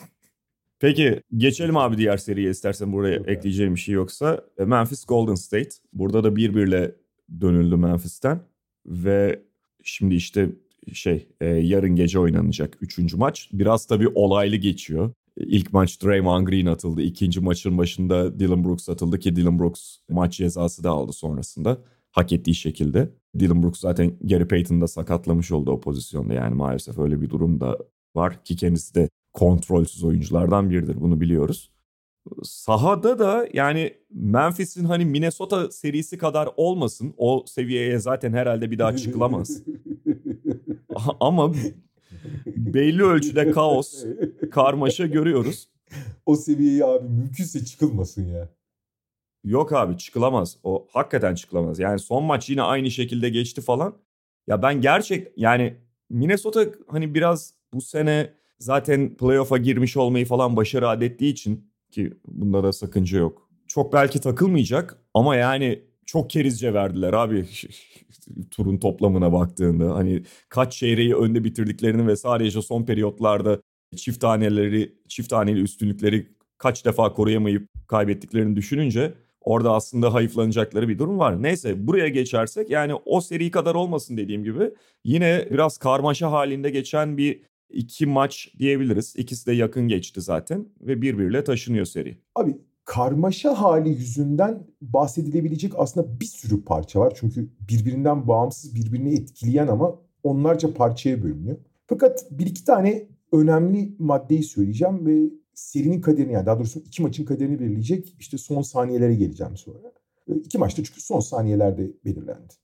Peki 0.80 1.22
geçelim 1.36 1.76
abi 1.76 1.98
diğer 1.98 2.16
seriye 2.16 2.50
istersen 2.50 2.92
buraya 2.92 3.16
Yok 3.16 3.28
ekleyeceğim 3.28 3.74
bir 3.74 3.80
şey 3.80 3.94
yoksa. 3.94 4.44
Memphis 4.58 5.04
Golden 5.04 5.34
State. 5.34 5.70
Burada 5.92 6.24
da 6.24 6.36
bir 6.36 6.54
birle 6.54 6.94
dönüldü 7.40 7.76
Memphis'ten. 7.76 8.40
Ve 8.86 9.42
şimdi 9.82 10.14
işte 10.14 10.48
şey 10.92 11.28
e, 11.40 11.46
yarın 11.46 11.96
gece 11.96 12.18
oynanacak 12.18 12.76
üçüncü 12.80 13.16
maç. 13.16 13.48
Biraz 13.52 13.86
tabii 13.86 14.08
olaylı 14.08 14.56
geçiyor. 14.56 15.12
İlk 15.36 15.72
maç 15.72 16.02
Draymond 16.04 16.46
Green 16.46 16.66
atıldı. 16.66 17.02
İkinci 17.02 17.40
maçın 17.40 17.78
başında 17.78 18.38
Dylan 18.38 18.64
Brooks 18.64 18.88
atıldı 18.88 19.18
ki 19.18 19.36
Dylan 19.36 19.58
Brooks 19.58 19.96
maç 20.08 20.36
cezası 20.36 20.84
da 20.84 20.90
aldı 20.90 21.12
sonrasında. 21.12 21.78
Hak 22.10 22.32
ettiği 22.32 22.54
şekilde. 22.54 23.10
Dylan 23.40 23.62
Brooks 23.62 23.80
zaten 23.80 24.12
Gary 24.20 24.44
Payton'da 24.44 24.88
sakatlamış 24.88 25.52
oldu 25.52 25.70
o 25.70 25.80
pozisyonda 25.80 26.34
yani 26.34 26.54
maalesef 26.54 26.98
öyle 26.98 27.20
bir 27.20 27.30
durum 27.30 27.60
da 27.60 27.78
var 28.14 28.44
ki 28.44 28.56
kendisi 28.56 28.94
de 28.94 29.08
kontrolsüz 29.32 30.04
oyunculardan 30.04 30.70
biridir 30.70 31.00
bunu 31.00 31.20
biliyoruz. 31.20 31.70
Sahada 32.42 33.18
da 33.18 33.48
yani 33.52 33.94
Memphis'in 34.10 34.84
hani 34.84 35.04
Minnesota 35.04 35.70
serisi 35.70 36.18
kadar 36.18 36.48
olmasın. 36.56 37.14
O 37.16 37.44
seviyeye 37.46 37.98
zaten 37.98 38.32
herhalde 38.32 38.70
bir 38.70 38.78
daha 38.78 38.96
çıkılamaz. 38.96 39.62
Ama 41.20 41.54
belli 42.46 43.02
ölçüde 43.02 43.50
kaos, 43.50 44.04
karmaşa 44.50 45.06
görüyoruz. 45.06 45.68
O 46.26 46.36
seviyeye 46.36 46.84
abi 46.84 47.08
mümkünse 47.08 47.64
çıkılmasın 47.64 48.26
ya. 48.26 48.48
Yok 49.44 49.72
abi 49.72 49.96
çıkılamaz. 49.96 50.56
O 50.62 50.86
hakikaten 50.92 51.34
çıkılamaz. 51.34 51.78
Yani 51.78 51.98
son 51.98 52.24
maç 52.24 52.50
yine 52.50 52.62
aynı 52.62 52.90
şekilde 52.90 53.28
geçti 53.28 53.60
falan. 53.60 53.94
Ya 54.46 54.62
ben 54.62 54.80
gerçek 54.80 55.28
yani 55.36 55.76
Minnesota 56.10 56.66
hani 56.88 57.14
biraz 57.14 57.54
bu 57.74 57.80
sene 57.80 58.34
zaten 58.58 59.16
playoff'a 59.16 59.58
girmiş 59.58 59.96
olmayı 59.96 60.26
falan 60.26 60.56
başarı 60.56 60.88
adettiği 60.88 61.32
için 61.32 61.70
ki 61.90 62.12
bunda 62.26 62.62
da 62.62 62.72
sakınca 62.72 63.18
yok. 63.18 63.48
Çok 63.66 63.92
belki 63.92 64.20
takılmayacak 64.20 65.02
ama 65.14 65.36
yani 65.36 65.82
çok 66.06 66.30
kerizce 66.30 66.74
verdiler 66.74 67.12
abi 67.12 67.46
turun 68.50 68.78
toplamına 68.78 69.32
baktığında. 69.32 69.94
Hani 69.94 70.22
kaç 70.48 70.72
çeyreği 70.72 71.16
önde 71.16 71.44
bitirdiklerini 71.44 72.06
ve 72.06 72.16
sadece 72.16 72.62
son 72.62 72.84
periyotlarda 72.84 73.60
çift 73.96 74.20
taneleri, 74.20 74.94
çift 75.08 75.30
taneli 75.30 75.60
üstünlükleri 75.60 76.26
kaç 76.58 76.84
defa 76.84 77.12
koruyamayıp 77.12 77.68
kaybettiklerini 77.86 78.56
düşününce 78.56 79.14
orada 79.48 79.72
aslında 79.72 80.14
hayıflanacakları 80.14 80.88
bir 80.88 80.98
durum 80.98 81.18
var. 81.18 81.42
Neyse 81.42 81.86
buraya 81.86 82.08
geçersek 82.08 82.70
yani 82.70 82.94
o 82.94 83.20
seri 83.20 83.50
kadar 83.50 83.74
olmasın 83.74 84.16
dediğim 84.16 84.44
gibi 84.44 84.70
yine 85.04 85.48
biraz 85.50 85.78
karmaşa 85.78 86.32
halinde 86.32 86.70
geçen 86.70 87.16
bir 87.16 87.42
iki 87.70 88.06
maç 88.06 88.48
diyebiliriz. 88.58 89.14
İkisi 89.16 89.46
de 89.46 89.52
yakın 89.52 89.88
geçti 89.88 90.20
zaten 90.20 90.66
ve 90.80 91.02
birbiriyle 91.02 91.44
taşınıyor 91.44 91.84
seri. 91.84 92.18
Abi 92.34 92.56
karmaşa 92.84 93.60
hali 93.60 93.88
yüzünden 93.88 94.66
bahsedilebilecek 94.80 95.72
aslında 95.76 96.20
bir 96.20 96.26
sürü 96.26 96.64
parça 96.64 97.00
var. 97.00 97.12
Çünkü 97.20 97.48
birbirinden 97.68 98.28
bağımsız 98.28 98.74
birbirini 98.74 99.14
etkileyen 99.14 99.68
ama 99.68 99.94
onlarca 100.22 100.74
parçaya 100.74 101.22
bölünüyor. 101.22 101.56
Fakat 101.86 102.26
bir 102.30 102.46
iki 102.46 102.64
tane 102.64 103.06
önemli 103.32 103.94
maddeyi 103.98 104.42
söyleyeceğim 104.42 105.06
ve 105.06 105.30
serinin 105.58 106.00
kaderini 106.00 106.32
yani 106.32 106.46
daha 106.46 106.58
doğrusu 106.58 106.78
iki 106.78 107.02
maçın 107.02 107.24
kaderini 107.24 107.60
belirleyecek 107.60 108.16
işte 108.18 108.38
son 108.38 108.62
saniyelere 108.62 109.14
geleceğim 109.14 109.56
sonra. 109.56 109.92
İki 110.44 110.58
maçta 110.58 110.84
çünkü 110.84 111.00
son 111.00 111.20
saniyelerde 111.20 111.90
belirlendi. 112.04 112.54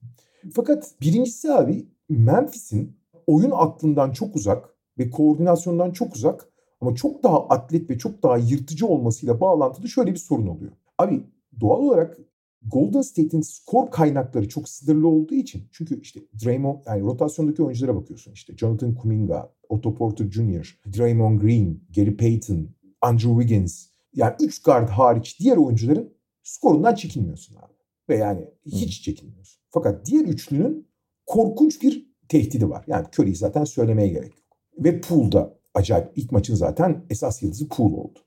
Fakat 0.52 0.94
birincisi 1.00 1.52
abi 1.52 1.86
Memphis'in 2.08 2.96
oyun 3.26 3.50
aklından 3.54 4.12
çok 4.12 4.36
uzak 4.36 4.74
ve 4.98 5.10
koordinasyondan 5.10 5.90
çok 5.90 6.16
uzak 6.16 6.48
ama 6.80 6.94
çok 6.94 7.22
daha 7.22 7.48
atlet 7.48 7.90
ve 7.90 7.98
çok 7.98 8.22
daha 8.22 8.36
yırtıcı 8.36 8.86
olmasıyla 8.86 9.40
bağlantılı 9.40 9.88
şöyle 9.88 10.12
bir 10.12 10.18
sorun 10.18 10.46
oluyor. 10.46 10.72
Abi 10.98 11.24
doğal 11.60 11.78
olarak 11.78 12.18
Golden 12.66 13.02
State'in 13.02 13.40
skor 13.40 13.90
kaynakları 13.90 14.48
çok 14.48 14.68
sınırlı 14.68 15.08
olduğu 15.08 15.34
için 15.34 15.62
çünkü 15.72 16.00
işte 16.00 16.20
Draymond 16.44 16.78
yani 16.86 17.02
rotasyondaki 17.02 17.62
oyunculara 17.62 17.96
bakıyorsun 17.96 18.32
işte 18.32 18.56
Jonathan 18.56 18.94
Kuminga, 18.94 19.52
Otto 19.68 19.94
Porter 19.94 20.30
Jr., 20.30 20.80
Draymond 20.98 21.40
Green, 21.40 21.80
Gary 21.96 22.16
Payton, 22.16 22.68
Andrew 23.04 23.40
Wiggins 23.40 23.86
yani 24.14 24.34
3 24.40 24.62
guard 24.62 24.88
hariç 24.88 25.40
diğer 25.40 25.56
oyuncuların 25.56 26.14
skorundan 26.42 26.94
çekinmiyorsun 26.94 27.56
abi. 27.56 27.72
Ve 28.08 28.16
yani 28.16 28.44
hiç 28.66 29.02
çekinmiyorsun. 29.02 29.62
Fakat 29.70 30.06
diğer 30.06 30.24
üçlünün 30.24 30.88
korkunç 31.26 31.82
bir 31.82 32.14
tehdidi 32.28 32.70
var. 32.70 32.84
Yani 32.86 33.06
Curry'i 33.18 33.36
zaten 33.36 33.64
söylemeye 33.64 34.08
gerek 34.08 34.32
yok. 34.38 34.58
Ve 34.78 35.00
Poole'da 35.00 35.58
acayip 35.74 36.18
ilk 36.18 36.32
maçın 36.32 36.54
zaten 36.54 37.04
esas 37.10 37.42
yıldızı 37.42 37.68
Poole 37.68 37.94
oldu. 37.94 38.18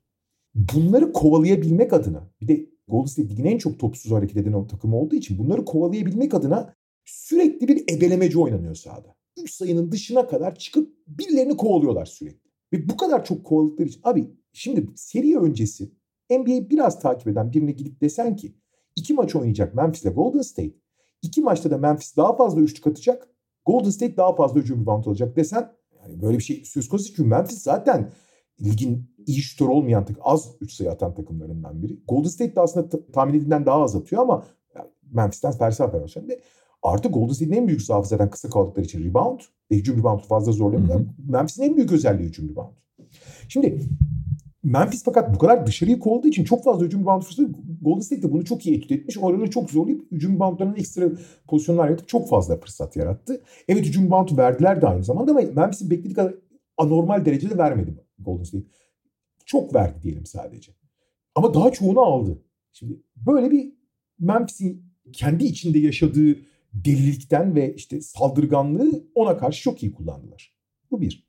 Bunları 0.55 1.13
kovalayabilmek 1.13 1.93
adına 1.93 2.29
bir 2.41 2.47
de 2.47 2.65
Golden 2.87 3.05
State 3.05 3.29
Ligi'nin 3.29 3.49
en 3.49 3.57
çok 3.57 3.79
topsuz 3.79 4.11
hareket 4.11 4.37
eden 4.37 4.53
o 4.53 4.67
takım 4.67 4.93
olduğu 4.93 5.15
için 5.15 5.39
bunları 5.39 5.65
kovalayabilmek 5.65 6.33
adına 6.33 6.73
sürekli 7.05 7.67
bir 7.67 7.83
ebelemeci 7.93 8.39
oynanıyor 8.39 8.75
sahada. 8.75 9.15
3 9.37 9.53
sayının 9.53 9.91
dışına 9.91 10.27
kadar 10.27 10.55
çıkıp 10.55 10.93
birilerini 11.07 11.57
kovalıyorlar 11.57 12.05
sürekli. 12.05 12.47
Ve 12.73 12.89
bu 12.89 12.97
kadar 12.97 13.25
çok 13.25 13.45
kovaladıkları 13.45 13.87
için 13.87 14.01
abi 14.03 14.27
şimdi 14.57 14.87
seri 14.95 15.39
öncesi 15.39 15.91
NBA'yi 16.29 16.69
biraz 16.69 16.99
takip 16.99 17.27
eden 17.27 17.53
birine 17.53 17.71
gidip 17.71 18.01
desen 18.01 18.35
ki 18.35 18.55
iki 18.95 19.13
maç 19.13 19.35
oynayacak 19.35 19.75
Memphis 19.75 20.03
ile 20.03 20.09
Golden 20.09 20.41
State. 20.41 20.75
İki 21.21 21.41
maçta 21.41 21.71
da 21.71 21.77
Memphis 21.77 22.17
daha 22.17 22.35
fazla 22.35 22.61
üçlük 22.61 22.87
atacak. 22.87 23.29
Golden 23.65 23.89
State 23.89 24.17
daha 24.17 24.35
fazla 24.35 24.59
hücum 24.59 24.81
rebound 24.81 25.05
alacak 25.05 25.35
desen 25.35 25.71
yani 26.01 26.21
böyle 26.21 26.37
bir 26.37 26.43
şey 26.43 26.65
söz 26.65 26.89
konusu 26.89 27.07
çünkü 27.07 27.23
Memphis 27.23 27.61
zaten 27.61 28.11
ligin 28.61 29.09
iyi 29.25 29.41
şutör 29.41 29.67
olmayan 29.67 30.05
takım, 30.05 30.23
az 30.25 30.55
3 30.61 30.73
sayı 30.73 30.91
atan 30.91 31.15
takımlarından 31.15 31.81
biri. 31.83 31.99
Golden 32.07 32.29
State 32.29 32.55
de 32.55 32.61
aslında 32.61 33.11
tahmin 33.11 33.31
edildiğinden 33.31 33.65
daha 33.65 33.81
az 33.81 33.95
atıyor 33.95 34.21
ama 34.21 34.45
yani 34.75 34.87
Memphis'ten 35.11 35.51
fersa 35.51 35.93
versiyon. 35.93 36.29
Ve 36.29 36.39
artı 36.83 37.09
Golden 37.09 37.33
State'in 37.33 37.57
en 37.57 37.67
büyük 37.67 37.81
zaafı 37.81 38.07
zaten 38.07 38.29
kısa 38.29 38.49
kaldıkları 38.49 38.85
için 38.85 39.03
rebound. 39.03 39.39
Ve 39.71 39.75
hücum 39.75 39.99
reboundu 39.99 40.23
fazla 40.23 40.51
zorlamıyorlar. 40.51 41.07
Memphis'in 41.29 41.63
en 41.63 41.75
büyük 41.75 41.91
özelliği 41.91 42.29
hücum 42.29 42.49
rebound. 42.49 42.73
Şimdi 43.47 43.79
Memphis 44.63 45.03
fakat 45.03 45.35
bu 45.35 45.37
kadar 45.37 45.65
dışarıyı 45.65 45.99
kovduğu 45.99 46.27
için 46.27 46.43
çok 46.43 46.63
fazla 46.63 46.85
hücum 46.85 47.01
rebound 47.01 47.21
fırsatı 47.21 47.51
Golden 47.81 47.99
State 47.99 48.23
de 48.23 48.31
bunu 48.31 48.45
çok 48.45 48.65
iyi 48.65 48.77
etüt 48.77 48.91
etmiş. 48.91 49.17
Oraları 49.17 49.49
çok 49.49 49.71
zorlayıp 49.71 50.11
hücum 50.11 50.35
reboundlarının 50.35 50.75
ekstra 50.75 51.09
pozisyonlar 51.47 51.85
yaratıp 51.85 52.07
çok 52.07 52.29
fazla 52.29 52.59
fırsat 52.59 52.95
yarattı. 52.95 53.41
Evet 53.67 53.85
hücum 53.85 54.05
rebound 54.05 54.37
verdiler 54.37 54.81
de 54.81 54.87
aynı 54.87 55.03
zamanda 55.03 55.31
ama 55.31 55.41
Memphis'in 55.41 55.89
beklediği 55.89 56.13
kadar 56.13 56.33
anormal 56.77 57.25
derecede 57.25 57.57
vermedi 57.57 58.05
Golden 58.19 58.43
State. 58.43 58.65
Çok 59.45 59.75
verdi 59.75 60.01
diyelim 60.03 60.25
sadece. 60.25 60.71
Ama 61.35 61.53
daha 61.53 61.71
çoğunu 61.71 62.01
aldı. 62.01 62.43
Şimdi 62.73 63.01
böyle 63.15 63.51
bir 63.51 63.73
Memphis'in 64.19 64.83
kendi 65.13 65.45
içinde 65.45 65.79
yaşadığı 65.79 66.37
delilikten 66.73 67.55
ve 67.55 67.75
işte 67.75 68.01
saldırganlığı 68.01 69.03
ona 69.15 69.37
karşı 69.37 69.63
çok 69.63 69.83
iyi 69.83 69.93
kullandılar. 69.93 70.53
Bu 70.91 71.01
bir. 71.01 71.26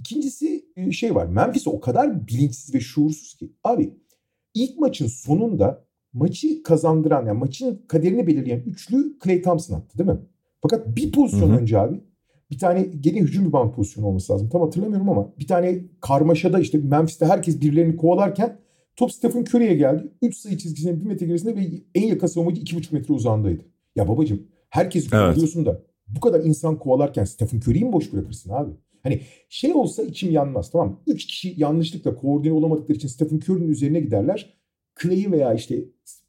İkincisi 0.00 0.64
e, 0.76 0.92
şey 0.92 1.14
var. 1.14 1.26
Memphis 1.26 1.66
o 1.66 1.80
kadar 1.80 2.28
bilinçsiz 2.28 2.74
ve 2.74 2.80
şuursuz 2.80 3.34
ki. 3.34 3.52
Abi 3.64 3.94
ilk 4.54 4.78
maçın 4.78 5.06
sonunda 5.06 5.84
maçı 6.12 6.62
kazandıran 6.62 7.26
yani 7.26 7.38
maçın 7.38 7.82
kaderini 7.88 8.26
belirleyen 8.26 8.60
üçlü 8.60 9.18
Clay 9.24 9.42
Thompson 9.42 9.74
attı 9.74 9.98
değil 9.98 10.10
mi? 10.10 10.18
Fakat 10.62 10.96
bir 10.96 11.12
pozisyon 11.12 11.48
Hı-hı. 11.48 11.58
önce 11.58 11.78
abi 11.78 12.00
bir 12.50 12.58
tane 12.58 12.82
gene 13.00 13.20
hücum 13.20 13.46
rebound 13.46 13.74
pozisyonu 13.74 14.06
olması 14.06 14.32
lazım. 14.32 14.48
Tam 14.48 14.60
hatırlamıyorum 14.60 15.08
ama 15.08 15.32
bir 15.38 15.46
tane 15.46 15.84
karmaşada 16.00 16.60
işte 16.60 16.78
Memphis'te 16.78 17.26
herkes 17.26 17.60
birilerini 17.60 17.96
kovalarken 17.96 18.58
top 18.96 19.12
Stephen 19.12 19.40
Curry'e 19.40 19.74
geldi. 19.74 20.12
3 20.22 20.36
sayı 20.36 20.58
çizgisinin 20.58 21.00
1 21.00 21.06
metre 21.06 21.26
gerisinde 21.26 21.56
ve 21.56 21.66
en 21.94 22.06
yakın 22.06 22.26
savunmacı 22.26 22.60
2,5 22.60 22.94
metre 22.94 23.14
uzağındaydı. 23.14 23.62
Ya 23.96 24.08
babacım 24.08 24.42
herkes 24.68 25.08
evet. 25.12 25.66
da 25.66 25.82
bu 26.08 26.20
kadar 26.20 26.40
insan 26.40 26.78
kovalarken 26.78 27.24
Stephen 27.24 27.58
Curry'i 27.58 27.84
mi 27.84 27.92
boş 27.92 28.12
bırakırsın 28.12 28.50
abi? 28.50 28.70
Hani 29.02 29.20
şey 29.48 29.72
olsa 29.74 30.02
içim 30.02 30.30
yanmaz 30.32 30.70
tamam 30.70 30.88
mı? 30.88 30.98
Üç 31.06 31.26
kişi 31.26 31.54
yanlışlıkla 31.56 32.16
koordine 32.16 32.52
olamadıkları 32.52 32.96
için 32.98 33.08
Stephen 33.08 33.36
Curry'nin 33.36 33.68
üzerine 33.68 34.00
giderler. 34.00 34.54
Clay'i 35.02 35.32
veya 35.32 35.54
işte 35.54 35.84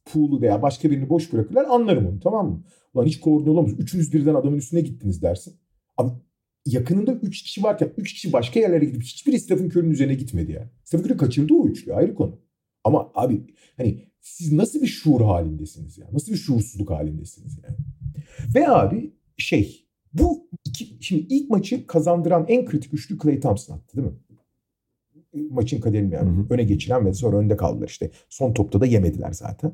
Poole'u 0.06 0.42
veya 0.42 0.62
başka 0.62 0.92
birini 0.92 1.10
boş 1.10 1.34
bırakırlar 1.34 1.66
anlarım 1.66 2.08
onu 2.08 2.20
tamam 2.20 2.50
mı? 2.50 2.64
Ulan 2.94 3.06
hiç 3.06 3.20
koordine 3.20 3.50
olamaz. 3.50 3.80
Üçünüz 3.80 4.14
birden 4.14 4.36
adamın 4.36 4.58
üstüne 4.58 4.82
gittiniz 4.82 5.22
dersin. 5.22 5.54
Abi 5.98 6.12
yakınında 6.66 7.14
üç 7.14 7.44
kişi 7.44 7.64
varken 7.64 7.92
üç 7.98 8.14
kişi 8.14 8.34
başka 8.34 8.60
yerlere 8.60 8.86
gidip 8.86 9.04
hiçbir 9.04 9.38
Stephen 9.38 9.66
Curry'nin 9.66 9.92
üzerine 9.92 10.14
gitmedi 10.14 10.52
yani. 10.52 10.70
Stephen 10.84 11.04
Curry 11.06 11.18
kaçırdı 11.18 11.54
o 11.54 11.68
üçlü 11.68 11.94
ayrı 11.94 12.16
konu. 12.16 12.40
Ama 12.84 13.12
abi 13.16 13.42
hani 13.78 14.08
siz 14.22 14.52
nasıl 14.54 14.82
bir 14.82 14.88
şuur 14.88 15.22
halindesiniz 15.22 15.98
ya? 15.98 16.08
Nasıl 16.12 16.32
bir 16.32 16.38
şuursuzluk 16.38 16.90
halindesiniz 16.90 17.60
yani? 17.64 17.78
Ve 18.56 18.68
abi 18.70 19.14
şey 19.38 19.86
bu 20.14 20.48
iki, 20.66 20.98
şimdi 21.00 21.26
ilk 21.30 21.50
maçı 21.50 21.88
kazandıran 21.88 22.46
en 22.48 22.66
kritik 22.66 22.94
üçlü 22.94 23.18
Clay 23.20 23.40
Thompson 23.40 23.76
attı 23.76 23.98
değil 23.98 24.08
mi? 24.08 24.14
Maçın 25.50 25.82
kaderini 25.82 26.14
yani. 26.14 26.30
Hı 26.30 26.42
hı. 26.42 26.46
Öne 26.50 26.64
geçiren 26.64 27.06
ve 27.06 27.14
sonra 27.14 27.38
önde 27.38 27.58
kaldılar 27.58 27.88
işte. 27.88 28.12
Son 28.30 28.54
topta 28.54 28.82
da 28.82 28.86
yemediler 28.86 29.32
zaten. 29.32 29.74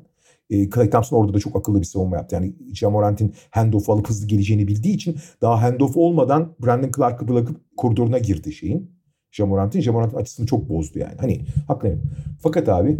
E, 0.50 0.70
Clay 0.70 0.90
Thompson 0.90 1.16
orada 1.16 1.34
da 1.34 1.38
çok 1.38 1.56
akıllı 1.56 1.80
bir 1.80 1.86
savunma 1.86 2.16
yaptı. 2.16 2.34
Yani 2.34 2.54
Jamorant'in 2.72 3.34
handoff 3.50 3.90
alıp 3.90 4.08
hızlı 4.08 4.26
geleceğini 4.26 4.68
bildiği 4.68 4.94
için 4.94 5.16
daha 5.42 5.62
handoff 5.62 5.96
olmadan 5.96 6.54
Brandon 6.64 6.90
Clark'ı 6.96 7.28
bırakıp 7.28 7.76
koridoruna 7.76 8.18
girdi 8.18 8.52
şeyin. 8.52 8.90
Jamorant'in. 9.30 9.80
Jamorant'in 9.80 10.16
açısını 10.16 10.46
çok 10.46 10.68
bozdu 10.68 10.98
yani. 10.98 11.16
Hani 11.20 11.40
haklı. 11.66 11.98
Fakat 12.42 12.68
abi 12.68 12.98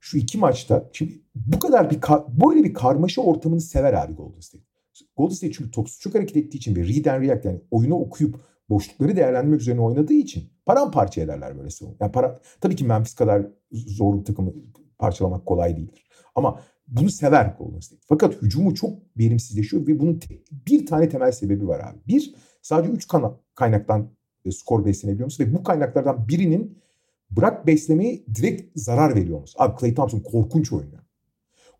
şu 0.00 0.18
iki 0.18 0.38
maçta 0.38 0.90
şimdi 0.92 1.20
bu 1.34 1.58
kadar 1.58 1.90
bir 1.90 2.00
böyle 2.44 2.64
bir 2.64 2.74
karmaşa 2.74 3.22
ortamını 3.22 3.60
sever 3.60 3.92
abi 3.92 4.12
Golden 4.12 4.40
State. 4.40 4.69
Golden 5.16 5.34
State 5.34 5.52
çünkü 5.52 5.70
topsuz 5.70 6.00
çok 6.00 6.14
hareket 6.14 6.36
ettiği 6.36 6.56
için 6.56 6.76
ve 6.76 6.84
read 6.88 7.04
and 7.04 7.22
react 7.22 7.44
yani 7.44 7.60
oyunu 7.70 7.94
okuyup 7.94 8.40
boşlukları 8.70 9.16
değerlendirmek 9.16 9.60
üzerine 9.60 9.80
oynadığı 9.80 10.12
için 10.12 10.52
paramparça 10.66 11.20
ederler 11.20 11.58
böyle 11.58 11.70
savunma. 11.70 11.96
Yani 12.00 12.12
para, 12.12 12.40
tabii 12.60 12.76
ki 12.76 12.84
Memphis 12.84 13.14
kadar 13.14 13.46
zor 13.72 14.20
bir 14.20 14.24
takımı 14.24 14.52
parçalamak 14.98 15.46
kolay 15.46 15.76
değildir. 15.76 16.06
Ama 16.34 16.60
bunu 16.88 17.10
sever 17.10 17.56
Golden 17.58 17.80
State. 17.80 18.02
Fakat 18.08 18.42
hücumu 18.42 18.74
çok 18.74 18.98
verimsizleşiyor 19.18 19.86
ve 19.86 20.00
bunun 20.00 20.18
te- 20.18 20.42
bir 20.66 20.86
tane 20.86 21.08
temel 21.08 21.32
sebebi 21.32 21.68
var 21.68 21.80
abi. 21.80 21.98
Bir, 22.08 22.34
sadece 22.62 22.92
üç 22.92 23.08
kana- 23.08 23.40
kaynaktan 23.54 24.10
e, 24.44 24.50
skor 24.50 24.84
beslenebiliyor 24.84 25.26
musun? 25.26 25.44
Ve 25.44 25.54
bu 25.54 25.62
kaynaklardan 25.62 26.28
birinin 26.28 26.78
bırak 27.30 27.66
beslemeyi 27.66 28.26
direkt 28.34 28.72
zarar 28.74 29.14
veriyor 29.14 29.40
musun? 29.40 29.56
Abi 29.58 29.80
Clay 29.80 29.94
Thompson 29.94 30.20
korkunç 30.20 30.72
oynuyor. 30.72 31.02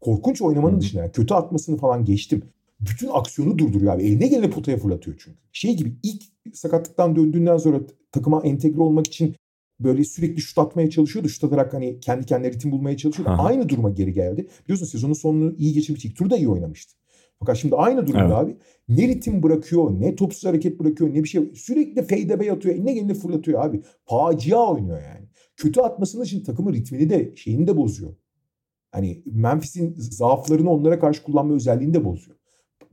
Korkunç 0.00 0.42
oynamanın 0.42 0.72
hmm. 0.72 0.80
dışında 0.80 1.02
yani 1.02 1.12
kötü 1.12 1.34
atmasını 1.34 1.76
falan 1.76 2.04
geçtim 2.04 2.42
bütün 2.80 3.08
aksiyonu 3.12 3.58
durduruyor 3.58 3.94
abi. 3.94 4.02
Eline 4.02 4.28
gelene 4.28 4.50
potaya 4.50 4.76
fırlatıyor 4.78 5.16
çünkü. 5.20 5.38
Şey 5.52 5.76
gibi 5.76 5.94
ilk 6.02 6.22
sakatlıktan 6.52 7.16
döndüğünden 7.16 7.56
sonra 7.56 7.80
takıma 8.12 8.42
entegre 8.44 8.80
olmak 8.80 9.06
için 9.06 9.34
böyle 9.80 10.04
sürekli 10.04 10.40
şut 10.40 10.58
atmaya 10.58 10.90
çalışıyordu. 10.90 11.28
Şut 11.28 11.44
atarak 11.44 11.74
hani 11.74 12.00
kendi 12.00 12.26
kendine 12.26 12.52
ritim 12.52 12.72
bulmaya 12.72 12.96
çalışıyordu. 12.96 13.32
Aha. 13.32 13.44
Aynı 13.44 13.68
duruma 13.68 13.90
geri 13.90 14.12
geldi. 14.12 14.46
Biliyorsun 14.64 14.86
sezonun 14.86 15.12
sonunu 15.12 15.54
iyi 15.58 15.72
geçirmiş. 15.72 16.04
İlk 16.04 16.16
turda 16.16 16.36
iyi 16.36 16.48
oynamıştı. 16.48 16.94
Fakat 17.38 17.56
şimdi 17.56 17.76
aynı 17.76 18.06
durumda 18.06 18.24
Evet. 18.24 18.32
abi. 18.32 18.56
Ne 18.88 19.08
ritim 19.08 19.42
bırakıyor, 19.42 20.00
ne 20.00 20.16
topsuz 20.16 20.44
hareket 20.44 20.80
bırakıyor, 20.80 21.14
ne 21.14 21.24
bir 21.24 21.28
şey. 21.28 21.54
Sürekli 21.54 22.02
fade 22.02 22.34
away 22.34 22.50
atıyor, 22.50 22.74
eline 22.74 22.94
geleni 22.94 23.14
fırlatıyor 23.14 23.64
abi. 23.64 23.82
Facia 24.04 24.72
oynuyor 24.72 25.02
yani. 25.02 25.28
Kötü 25.56 25.80
atmasının 25.80 26.24
için 26.24 26.44
takımın 26.44 26.72
ritmini 26.72 27.10
de 27.10 27.36
şeyini 27.36 27.66
de 27.66 27.76
bozuyor. 27.76 28.14
Hani 28.90 29.22
Memphis'in 29.26 29.94
zaaflarını 29.96 30.70
onlara 30.70 30.98
karşı 30.98 31.22
kullanma 31.22 31.54
özelliğini 31.54 31.94
de 31.94 32.04
bozuyor. 32.04 32.39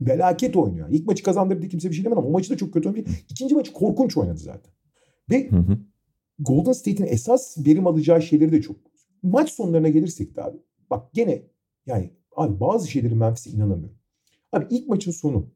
Felaket 0.04 0.56
oynuyor. 0.56 0.88
İlk 0.90 1.06
maçı 1.06 1.22
kazandırdı 1.22 1.68
kimse 1.68 1.90
bir 1.90 1.94
şey 1.94 2.04
demedi 2.04 2.18
ama 2.18 2.28
o 2.28 2.30
maçı 2.30 2.50
da 2.50 2.56
çok 2.56 2.72
kötü 2.72 2.88
oynadı. 2.88 3.10
İkinci 3.30 3.54
maçı 3.54 3.72
korkunç 3.72 4.16
oynadı 4.16 4.38
zaten. 4.38 4.72
Ve 5.30 5.50
Hı 5.50 5.56
hı. 5.56 5.78
Golden 6.38 6.72
State'in 6.72 7.08
esas 7.08 7.58
verim 7.66 7.86
alacağı 7.86 8.22
şeyleri 8.22 8.52
de 8.52 8.62
çok. 8.62 8.76
Maç 9.22 9.50
sonlarına 9.50 9.88
gelirsek 9.88 10.36
de 10.36 10.42
abi. 10.42 10.56
Bak 10.90 11.12
gene 11.12 11.42
yani 11.86 12.10
abi 12.36 12.60
bazı 12.60 12.90
şeyleri 12.90 13.14
Memphis'e 13.14 13.50
inanamıyorum. 13.50 13.98
Abi 14.52 14.66
ilk 14.70 14.88
maçın 14.88 15.10
sonu 15.10 15.50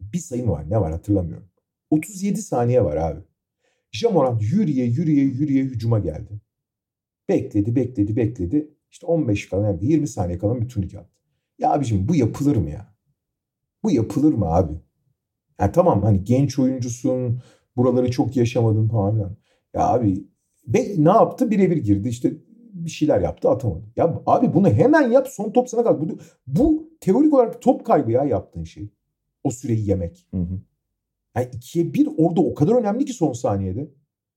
bir 0.00 0.18
sayı 0.18 0.44
mı 0.44 0.52
var 0.52 0.70
ne 0.70 0.80
var 0.80 0.92
hatırlamıyorum. 0.92 1.48
37 1.90 2.42
saniye 2.42 2.84
var 2.84 2.96
abi. 2.96 3.20
Jamorant 3.92 4.42
yürüye 4.42 4.86
yürüye 4.86 5.24
yürüye 5.24 5.64
hücuma 5.64 5.98
geldi. 5.98 6.40
Bekledi 7.28 7.76
bekledi 7.76 8.16
bekledi. 8.16 8.74
İşte 8.90 9.06
15 9.06 9.48
kalan 9.48 9.66
yani 9.66 9.84
20 9.84 10.08
saniye 10.08 10.38
kalan 10.38 10.60
bir 10.60 10.68
turnike 10.68 10.98
attı. 10.98 11.20
Ya 11.58 11.72
abicim 11.72 12.08
bu 12.08 12.14
yapılır 12.14 12.56
mı 12.56 12.70
ya? 12.70 12.95
Bu 13.86 13.90
yapılır 13.90 14.34
mı 14.34 14.46
abi? 14.46 14.72
Ya 15.60 15.72
tamam 15.72 16.02
hani 16.02 16.24
genç 16.24 16.58
oyuncusun, 16.58 17.40
buraları 17.76 18.10
çok 18.10 18.36
yaşamadın 18.36 18.88
falan 18.88 19.14
filan. 19.14 19.36
Ya 19.74 19.88
abi 19.88 20.24
ve 20.68 20.94
ne 20.98 21.08
yaptı? 21.08 21.50
Birebir 21.50 21.76
girdi 21.76 22.08
işte 22.08 22.32
bir 22.72 22.90
şeyler 22.90 23.20
yaptı 23.20 23.50
atamadı. 23.50 23.84
Ya 23.96 24.22
abi 24.26 24.54
bunu 24.54 24.68
hemen 24.70 25.10
yap 25.10 25.28
son 25.28 25.50
top 25.50 25.68
sana 25.68 25.84
kaldı. 25.84 26.08
Bu, 26.08 26.18
bu 26.46 26.90
teorik 27.00 27.34
olarak 27.34 27.62
top 27.62 27.86
kaybı 27.86 28.10
ya 28.10 28.24
yaptığın 28.24 28.64
şey. 28.64 28.90
O 29.44 29.50
süreyi 29.50 29.88
yemek. 29.88 30.26
Hı 30.30 30.36
hı. 30.36 30.60
Yani 31.36 31.48
ikiye 31.52 31.94
bir 31.94 32.08
orada 32.18 32.40
o 32.40 32.54
kadar 32.54 32.74
önemli 32.74 33.04
ki 33.04 33.12
son 33.12 33.32
saniyede. 33.32 33.90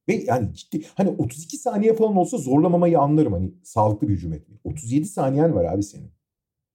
Ve 0.10 0.14
yani 0.14 0.54
ciddi 0.54 0.86
hani 0.96 1.10
32 1.10 1.58
saniye 1.58 1.96
falan 1.96 2.16
olsa 2.16 2.38
zorlamamayı 2.38 3.00
anlarım 3.00 3.34
hani 3.34 3.54
sağlıklı 3.64 4.08
bir 4.08 4.14
hücum 4.14 4.34
etmeyi. 4.34 4.60
37 4.64 5.06
saniyen 5.06 5.56
var 5.56 5.66
abi 5.66 5.84
senin. 5.84 6.12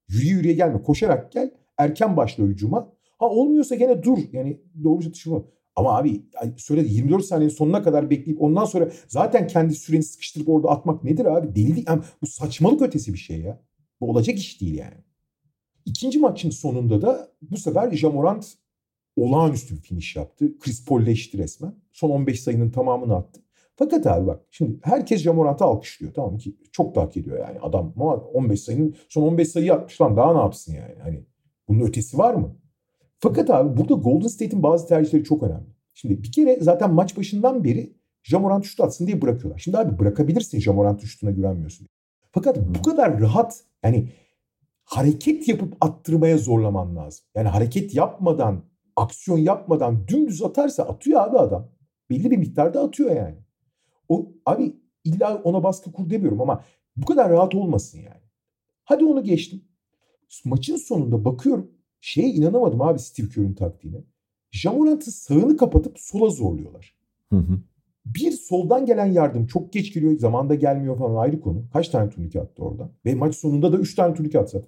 Yürüye 0.09 0.33
yürüye 0.33 0.55
gelme 0.55 0.83
koşarak 0.83 1.33
gel 1.33 1.51
erken 1.79 2.17
başla 2.17 2.45
hücuma. 2.45 2.93
Ha 3.19 3.29
olmuyorsa 3.29 3.75
gene 3.75 4.03
dur 4.03 4.19
yani 4.33 4.61
doğru 4.85 5.03
çatışma. 5.03 5.43
Ama 5.77 5.97
abi 5.97 6.23
söyledi 6.57 6.95
24 6.95 7.25
saniyenin 7.25 7.55
sonuna 7.55 7.83
kadar 7.83 8.11
bekleyip 8.11 8.43
ondan 8.43 8.65
sonra 8.65 8.91
zaten 9.09 9.47
kendi 9.47 9.75
süreni 9.75 10.03
sıkıştırıp 10.03 10.49
orada 10.49 10.69
atmak 10.69 11.05
nedir 11.05 11.25
abi? 11.25 11.55
Deli 11.55 11.75
değil. 11.75 11.87
Yani 11.89 12.03
bu 12.23 12.27
saçmalık 12.27 12.83
ötesi 12.83 13.13
bir 13.13 13.19
şey 13.19 13.41
ya. 13.41 13.61
Bu 14.01 14.11
olacak 14.11 14.39
iş 14.39 14.61
değil 14.61 14.75
yani. 14.75 14.97
İkinci 15.85 16.19
maçın 16.19 16.51
sonunda 16.51 17.03
da 17.03 17.29
bu 17.43 17.57
sefer 17.57 17.91
Jamorant 17.91 18.55
olağanüstü 19.17 19.77
bir 19.77 19.81
finish 19.81 20.17
yaptı. 20.17 20.59
Chris 20.59 20.85
Paul'leşti 20.85 21.39
resmen. 21.39 21.75
Son 21.93 22.11
15 22.11 22.41
sayının 22.41 22.71
tamamını 22.71 23.15
attı. 23.17 23.41
Fakat 23.77 24.07
abi 24.07 24.27
bak 24.27 24.41
şimdi 24.51 24.79
herkes 24.83 25.23
Jamorant'ı 25.23 25.65
alkışlıyor 25.65 26.15
tamam 26.15 26.39
ki 26.39 26.57
çok 26.73 26.95
da 26.95 27.03
hak 27.03 27.17
ediyor 27.17 27.39
yani 27.39 27.59
adam 27.61 27.93
ama 27.97 28.17
15 28.17 28.61
sayının 28.61 28.97
son 29.09 29.23
15 29.23 29.49
sayıyı 29.49 29.75
atmış 29.75 30.01
lan 30.01 30.17
daha 30.17 30.33
ne 30.33 30.39
yapsın 30.39 30.75
yani 30.75 30.95
hani 31.03 31.25
bunun 31.69 31.81
ötesi 31.81 32.19
var 32.19 32.35
mı? 32.35 32.57
Fakat 33.19 33.51
abi 33.51 33.77
burada 33.77 33.95
Golden 33.95 34.27
State'in 34.27 34.63
bazı 34.63 34.87
tercihleri 34.87 35.25
çok 35.25 35.43
önemli. 35.43 35.75
Şimdi 35.95 36.23
bir 36.23 36.33
kere 36.33 36.59
zaten 36.61 36.95
maç 36.95 37.17
başından 37.17 37.65
beri 37.65 37.97
Jamorant 38.23 38.65
şut 38.65 38.81
atsın 38.81 39.07
diye 39.07 39.23
bırakıyorlar. 39.23 39.59
Şimdi 39.59 39.79
abi 39.79 39.99
bırakabilirsin 39.99 40.61
Jamorant 40.61 41.03
şutuna 41.03 41.31
güvenmiyorsun. 41.31 41.87
Fakat 42.33 42.59
bu 42.59 42.83
kadar 42.83 43.21
rahat 43.21 43.65
yani 43.85 44.09
hareket 44.85 45.49
yapıp 45.49 45.77
attırmaya 45.81 46.39
zorlaman 46.39 46.97
lazım. 46.97 47.27
Yani 47.35 47.49
hareket 47.49 47.95
yapmadan, 47.95 48.65
aksiyon 48.97 49.39
yapmadan 49.39 50.09
dümdüz 50.09 50.43
atarsa 50.43 50.83
atıyor 50.83 51.21
abi 51.21 51.39
adam. 51.39 51.69
Belli 52.11 52.31
bir 52.31 52.37
miktarda 52.37 52.83
atıyor 52.83 53.17
yani. 53.17 53.37
O 54.09 54.33
abi 54.47 54.77
illa 55.05 55.43
ona 55.45 55.63
baskı 55.63 55.93
kur 55.93 56.11
demiyorum 56.11 56.41
ama 56.41 56.65
bu 56.97 57.07
kadar 57.07 57.31
rahat 57.31 57.55
olmasın 57.55 57.99
yani. 57.99 58.23
Hadi 58.85 59.05
onu 59.05 59.25
geçtim. 59.25 59.65
Maçın 60.45 60.77
sonunda 60.77 61.25
bakıyorum 61.25 61.71
şeye 62.01 62.29
inanamadım 62.29 62.83
abi 62.83 62.99
Steve 62.99 63.29
Kerr'ün 63.29 63.55
taktiğine. 63.55 63.99
Jamorant'ın 64.51 65.11
sağını 65.11 65.57
kapatıp 65.57 66.01
sola 66.01 66.31
zorluyorlar. 66.31 66.95
Hı 67.31 67.37
hı. 67.37 67.59
Bir 68.07 68.33
soldan 68.33 68.87
gelen 68.87 69.07
yardım 69.07 69.47
çok 69.47 69.73
geç 69.73 69.95
geliyor. 69.95 70.19
Zamanda 70.19 70.55
gelmiyor 70.55 70.99
falan 70.99 71.17
ayrı 71.23 71.41
konu. 71.41 71.65
Kaç 71.73 71.89
tane 71.89 72.11
turnike 72.11 72.41
attı 72.41 72.63
oradan? 72.63 72.91
Ve 73.05 73.15
maç 73.15 73.35
sonunda 73.37 73.73
da 73.73 73.79
3 73.79 73.95
tane 73.95 74.15
turnike 74.15 74.39
atsa. 74.39 74.63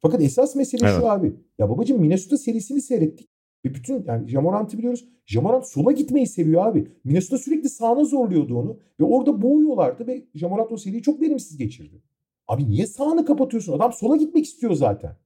Fakat 0.00 0.22
esas 0.22 0.56
mesele 0.56 0.86
Evet. 0.86 0.96
şu 1.00 1.10
abi. 1.10 1.34
Ya 1.58 1.70
babacığım 1.70 2.00
Minnesota 2.00 2.38
serisini 2.38 2.80
seyrettik. 2.80 3.28
Ve 3.64 3.74
bütün 3.74 4.04
yani 4.06 4.28
Jamorant'ı 4.28 4.78
biliyoruz. 4.78 5.08
Jamorant 5.26 5.66
sola 5.66 5.92
gitmeyi 5.92 6.26
seviyor 6.26 6.66
abi. 6.66 6.88
Minnesota 7.04 7.38
sürekli 7.38 7.68
sağına 7.68 8.04
zorluyordu 8.04 8.58
onu. 8.58 8.78
Ve 9.00 9.04
orada 9.04 9.42
boğuyorlardı 9.42 10.06
ve 10.06 10.24
Jamorant 10.34 10.72
o 10.72 10.76
seriyi 10.76 11.02
çok 11.02 11.20
verimsiz 11.20 11.56
geçirdi. 11.56 12.02
Abi 12.48 12.70
niye 12.70 12.86
sağını 12.86 13.24
kapatıyorsun? 13.24 13.72
Adam 13.72 13.92
sola 13.92 14.16
gitmek 14.16 14.44
istiyor 14.44 14.72
zaten. 14.72 15.16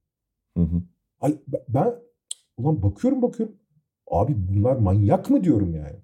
Hı 0.56 0.62
hı. 0.62 0.82
Ay 1.20 1.38
ben- 1.68 1.94
ulan 2.56 2.82
bakıyorum 2.82 3.22
bakıyorum. 3.22 3.56
Abi 4.10 4.34
bunlar 4.48 4.76
manyak 4.76 5.30
mı 5.30 5.44
diyorum 5.44 5.74
yani. 5.74 5.96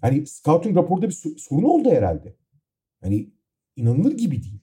Hani 0.00 0.26
scouting 0.26 0.76
raporda 0.76 1.06
bir 1.08 1.14
so- 1.14 1.38
sorun 1.38 1.62
oldu 1.62 1.90
herhalde. 1.90 2.36
Hani 3.02 3.30
inanılır 3.76 4.12
gibi 4.12 4.42
değil. 4.42 4.60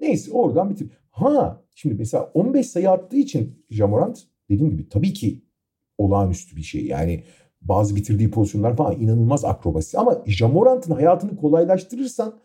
Neyse 0.00 0.32
oradan 0.32 0.70
bitir. 0.70 0.90
Ha 1.10 1.64
şimdi 1.74 1.94
mesela 1.94 2.24
15 2.34 2.66
sayı 2.66 2.90
attığı 2.90 3.16
için 3.16 3.66
Jamorant 3.70 4.22
dediğim 4.50 4.70
gibi 4.70 4.88
tabii 4.88 5.12
ki 5.12 5.44
olağanüstü 5.98 6.56
bir 6.56 6.62
şey. 6.62 6.86
Yani 6.86 7.24
bazı 7.62 7.96
bitirdiği 7.96 8.30
pozisyonlar 8.30 8.76
falan 8.76 9.00
inanılmaz 9.00 9.44
akrobasi. 9.44 9.98
Ama 9.98 10.22
Jamorant'ın 10.26 10.92
hayatını 10.94 11.36
kolaylaştırırsan 11.36 12.40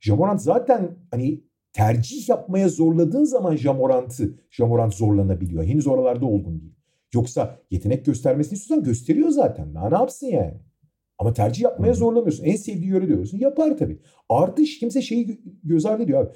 Jamorant 0.00 0.42
zaten 0.42 0.96
hani 1.10 1.44
tercih 1.72 2.28
yapmaya 2.28 2.68
zorladığın 2.68 3.24
zaman 3.24 3.56
Jamorant'ı 3.56 4.34
Jamorant 4.50 4.94
zorlanabiliyor. 4.94 5.64
Henüz 5.64 5.86
oralarda 5.86 6.26
olgun 6.26 6.60
değil. 6.60 6.74
Yoksa 7.14 7.58
yetenek 7.70 8.06
göstermesini 8.06 8.54
istiyorsan 8.54 8.84
gösteriyor 8.84 9.28
zaten. 9.28 9.74
Daha 9.74 9.88
ne 9.88 9.94
yapsın 9.94 10.26
yani? 10.26 10.60
Ama 11.18 11.32
tercih 11.32 11.62
yapmaya 11.62 11.94
zorlamıyorsun. 11.94 12.44
En 12.44 12.56
sevdiği 12.56 12.90
yöre 12.90 13.08
diyorsun. 13.08 13.38
Yapar 13.38 13.78
tabii. 13.78 13.98
Artı 14.28 14.62
hiç 14.62 14.78
kimse 14.78 15.02
şeyi 15.02 15.26
gö- 15.26 15.40
göz 15.64 15.86
ardı 15.86 16.02
ediyor 16.02 16.26
abi. 16.26 16.32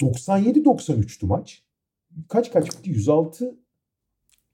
97-93'tü 0.00 1.26
maç. 1.26 1.62
Kaç 2.28 2.52
kaç 2.52 2.66
bitti? 2.66 2.90
106 2.90 3.58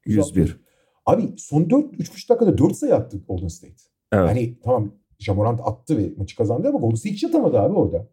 101. 0.07 0.61
Abi 1.07 1.35
son 1.37 1.71
4 1.71 1.95
3,5 1.95 2.29
dakikada 2.29 2.59
4 2.59 2.77
sayı 2.77 2.95
attı 2.95 3.21
Golden 3.29 3.49
State. 3.49 3.75
Evet. 4.13 4.29
Hani 4.29 4.59
tamam 4.65 4.93
Jamorant 5.19 5.61
attı 5.65 5.99
ve 5.99 6.13
maçı 6.17 6.37
kazandı 6.37 6.69
ama 6.69 6.79
Golden 6.79 6.95
State 6.95 7.15
hiç 7.15 7.25
atamadı 7.25 7.59
abi 7.61 7.75
orada. 7.75 8.09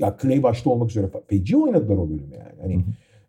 Ya 0.00 0.16
Clay 0.22 0.42
başta 0.42 0.70
olmak 0.70 0.90
üzere 0.90 1.10
feci 1.28 1.56
oynadılar 1.56 1.96
o 1.96 2.10
bölümü 2.10 2.34
yani. 2.34 2.60
Hani 2.62 2.84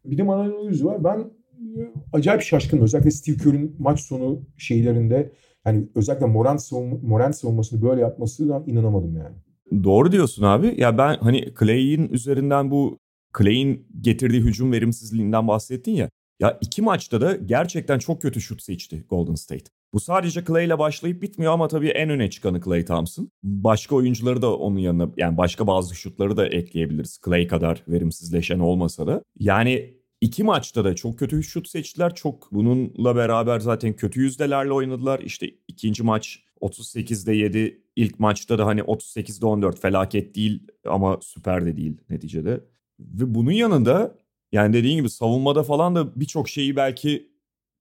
bir 0.06 0.18
de 0.18 0.24
analizi 0.24 0.86
var. 0.86 1.04
Ben 1.04 1.20
e, 1.20 1.92
acayip 2.14 2.42
şaşkınım. 2.42 2.84
Özellikle 2.84 3.12
Steve 3.12 3.38
Kerr'ün 3.38 3.76
maç 3.80 4.00
sonu 4.00 4.42
şeylerinde 4.58 5.32
yani 5.66 5.88
özellikle 5.96 6.26
Morant, 6.26 6.62
savunma, 6.62 6.98
Morant 7.04 7.36
savunmasını 7.36 7.82
böyle 7.82 8.02
yapmasına 8.02 8.64
inanamadım 8.68 9.18
yani. 9.18 9.36
Doğru 9.84 10.12
diyorsun 10.12 10.44
abi. 10.44 10.76
Ya 10.78 10.98
ben 10.98 11.18
hani 11.18 11.54
Clay'in 11.60 12.10
üzerinden 12.10 12.72
bu 12.72 12.98
Clay'in 13.38 13.88
getirdiği 14.02 14.42
hücum 14.42 14.72
verimsizliğinden 14.72 15.48
bahsettin 15.48 15.92
ya. 15.92 16.10
Ya 16.40 16.58
iki 16.62 16.82
maçta 16.82 17.22
da 17.22 17.36
gerçekten 17.36 18.00
çok 18.00 18.22
kötü 18.22 18.42
şut 18.42 18.62
seçti 18.62 19.04
Golden 19.10 19.36
State. 19.36 19.72
Bu 19.94 20.00
sadece 20.00 20.46
Clay 20.46 20.66
ile 20.66 20.80
başlayıp 20.80 21.22
bitmiyor 21.22 21.54
ama 21.54 21.68
tabii 21.68 21.90
en 21.90 22.10
öne 22.10 22.30
çıkanı 22.30 22.62
Clay 22.62 22.86
Thompson. 22.86 23.32
Başka 23.44 23.96
oyuncuları 23.96 24.42
da 24.42 24.58
onun 24.58 24.78
yanına 24.78 25.12
yani 25.18 25.38
başka 25.38 25.68
bazı 25.68 25.96
şutları 25.96 26.38
da 26.38 26.48
ekleyebiliriz. 26.48 27.20
Clay 27.26 27.48
kadar 27.48 27.84
verimsizleşen 27.88 28.60
olmasa 28.60 29.08
da. 29.08 29.24
Yani 29.40 29.94
iki 30.22 30.44
maçta 30.44 30.86
da 30.86 30.96
çok 30.96 31.20
kötü 31.20 31.44
şut 31.44 31.68
seçtiler. 31.68 32.16
Çok 32.16 32.52
bununla 32.52 33.16
beraber 33.16 33.60
zaten 33.60 33.94
kötü 33.94 34.22
yüzdelerle 34.22 34.72
oynadılar. 34.72 35.20
İşte 35.20 35.52
ikinci 35.68 36.04
maç 36.04 36.44
38'de 36.62 37.34
7. 37.34 37.82
İlk 37.96 38.20
maçta 38.20 38.58
da 38.58 38.66
hani 38.66 38.82
38'de 38.82 39.46
14 39.46 39.80
felaket 39.82 40.36
değil 40.36 40.68
ama 40.86 41.20
süper 41.22 41.66
de 41.66 41.78
değil 41.78 41.98
neticede. 42.10 42.64
Ve 43.00 43.36
bunun 43.36 43.52
yanında 43.52 44.16
yani 44.52 44.74
dediğin 44.74 44.98
gibi 44.98 45.10
savunmada 45.10 45.64
falan 45.64 45.96
da 45.96 46.20
birçok 46.20 46.50
şeyi 46.50 46.76
belki 46.76 47.32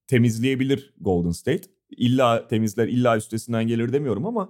temizleyebilir 0.07 0.95
Golden 1.01 1.31
State. 1.31 1.80
İlla 1.97 2.49
temizler, 2.49 2.89
illa 2.89 3.17
üstesinden 3.17 3.67
gelir 3.67 3.93
demiyorum 3.93 4.27
ama 4.27 4.49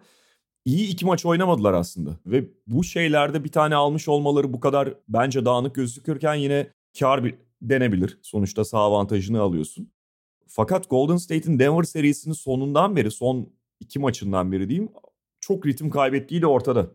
iyi 0.65 0.89
iki 0.89 1.07
maç 1.07 1.27
oynamadılar 1.27 1.73
aslında. 1.73 2.19
Ve 2.27 2.45
bu 2.67 2.85
şeylerde 2.85 3.45
bir 3.45 3.53
tane 3.53 3.75
almış 3.75 4.09
olmaları 4.09 4.53
bu 4.53 4.61
kadar 4.61 4.95
bence 5.09 5.45
dağınık 5.45 5.75
gözükürken 5.75 6.35
yine 6.35 6.67
kar 6.99 7.25
bir 7.25 7.35
denebilir. 7.63 8.19
Sonuçta 8.23 8.65
sağ 8.65 8.79
avantajını 8.79 9.41
alıyorsun. 9.41 9.91
Fakat 10.47 10.91
Golden 10.91 11.17
State'in 11.17 11.59
Denver 11.59 11.83
serisinin 11.83 12.35
sonundan 12.35 12.97
beri, 12.97 13.11
son 13.11 13.53
iki 13.81 13.99
maçından 13.99 14.53
beri 14.53 14.69
diyeyim, 14.69 14.89
çok 15.41 15.67
ritim 15.67 15.91
kaybettiği 15.91 16.43
de 16.43 16.47
ortada. 16.47 16.91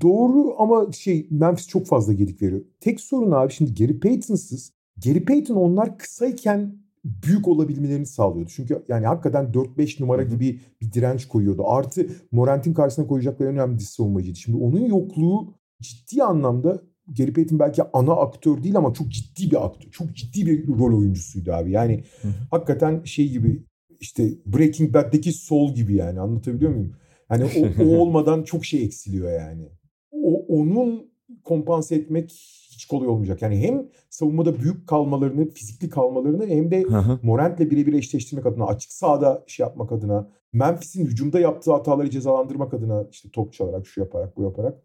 Doğru 0.00 0.54
ama 0.58 0.92
şey 0.92 1.26
Memphis 1.30 1.68
çok 1.68 1.86
fazla 1.86 2.12
gedik 2.12 2.42
veriyor. 2.42 2.60
Tek 2.80 3.00
sorun 3.00 3.30
abi 3.30 3.52
şimdi 3.52 3.74
Gary 3.74 3.98
Payton'sız. 3.98 4.72
Gary 5.04 5.24
Payton 5.24 5.54
onlar 5.54 5.98
kısayken 5.98 6.78
büyük 7.04 7.48
olabilmelerini 7.48 8.06
sağlıyordu. 8.06 8.50
Çünkü 8.54 8.82
yani 8.88 9.06
hakikaten 9.06 9.44
4-5 9.44 10.02
numara 10.02 10.22
gibi 10.22 10.60
bir 10.80 10.92
direnç 10.92 11.28
koyuyordu. 11.28 11.62
Artı 11.66 12.06
Morant'in 12.32 12.74
karşısına 12.74 13.06
koyacakları 13.06 13.48
önemli 13.48 13.78
diz 13.78 13.88
savunmacıydı. 13.88 14.38
Şimdi 14.38 14.58
onun 14.58 14.86
yokluğu 14.86 15.54
ciddi 15.82 16.22
anlamda 16.22 16.82
Gary 17.18 17.32
Payton 17.32 17.58
belki 17.58 17.82
ana 17.92 18.12
aktör 18.12 18.62
değil 18.62 18.76
ama 18.76 18.94
çok 18.94 19.08
ciddi 19.08 19.50
bir 19.50 19.66
aktör. 19.66 19.90
Çok 19.90 20.16
ciddi 20.16 20.46
bir 20.46 20.68
rol 20.68 20.98
oyuncusuydu 20.98 21.52
abi. 21.52 21.70
Yani 21.70 22.04
hı 22.22 22.28
hı. 22.28 22.32
hakikaten 22.50 23.04
şey 23.04 23.28
gibi 23.30 23.64
işte 24.00 24.30
Breaking 24.46 24.94
Bad'deki 24.94 25.32
Sol 25.32 25.74
gibi 25.74 25.94
yani 25.94 26.20
anlatabiliyor 26.20 26.74
muyum? 26.74 26.96
Hani 27.28 27.44
o, 27.44 27.84
o 27.84 27.98
olmadan 27.98 28.42
çok 28.42 28.64
şey 28.64 28.84
eksiliyor 28.84 29.32
yani. 29.32 29.68
O, 30.10 30.46
onun 30.48 31.10
kompanse 31.44 31.96
etmek 31.96 32.32
hiç 32.78 32.86
kolay 32.86 33.08
olmayacak. 33.08 33.42
Yani 33.42 33.58
hem 33.60 33.88
savunmada 34.10 34.60
büyük 34.60 34.86
kalmalarını, 34.86 35.48
fizikli 35.50 35.90
kalmalarını 35.90 36.46
hem 36.46 36.70
de 36.70 36.84
Morant'le 37.22 37.70
birebir 37.70 37.92
eşleştirmek 37.92 38.46
adına, 38.46 38.66
açık 38.66 38.92
sahada 38.92 39.44
şey 39.46 39.64
yapmak 39.64 39.92
adına, 39.92 40.28
Memphis'in 40.52 41.06
hücumda 41.06 41.40
yaptığı 41.40 41.72
hataları 41.72 42.10
cezalandırmak 42.10 42.74
adına 42.74 43.06
işte 43.10 43.28
top 43.32 43.52
çalarak, 43.52 43.86
şu 43.86 44.00
yaparak, 44.00 44.36
bu 44.36 44.42
yaparak 44.42 44.78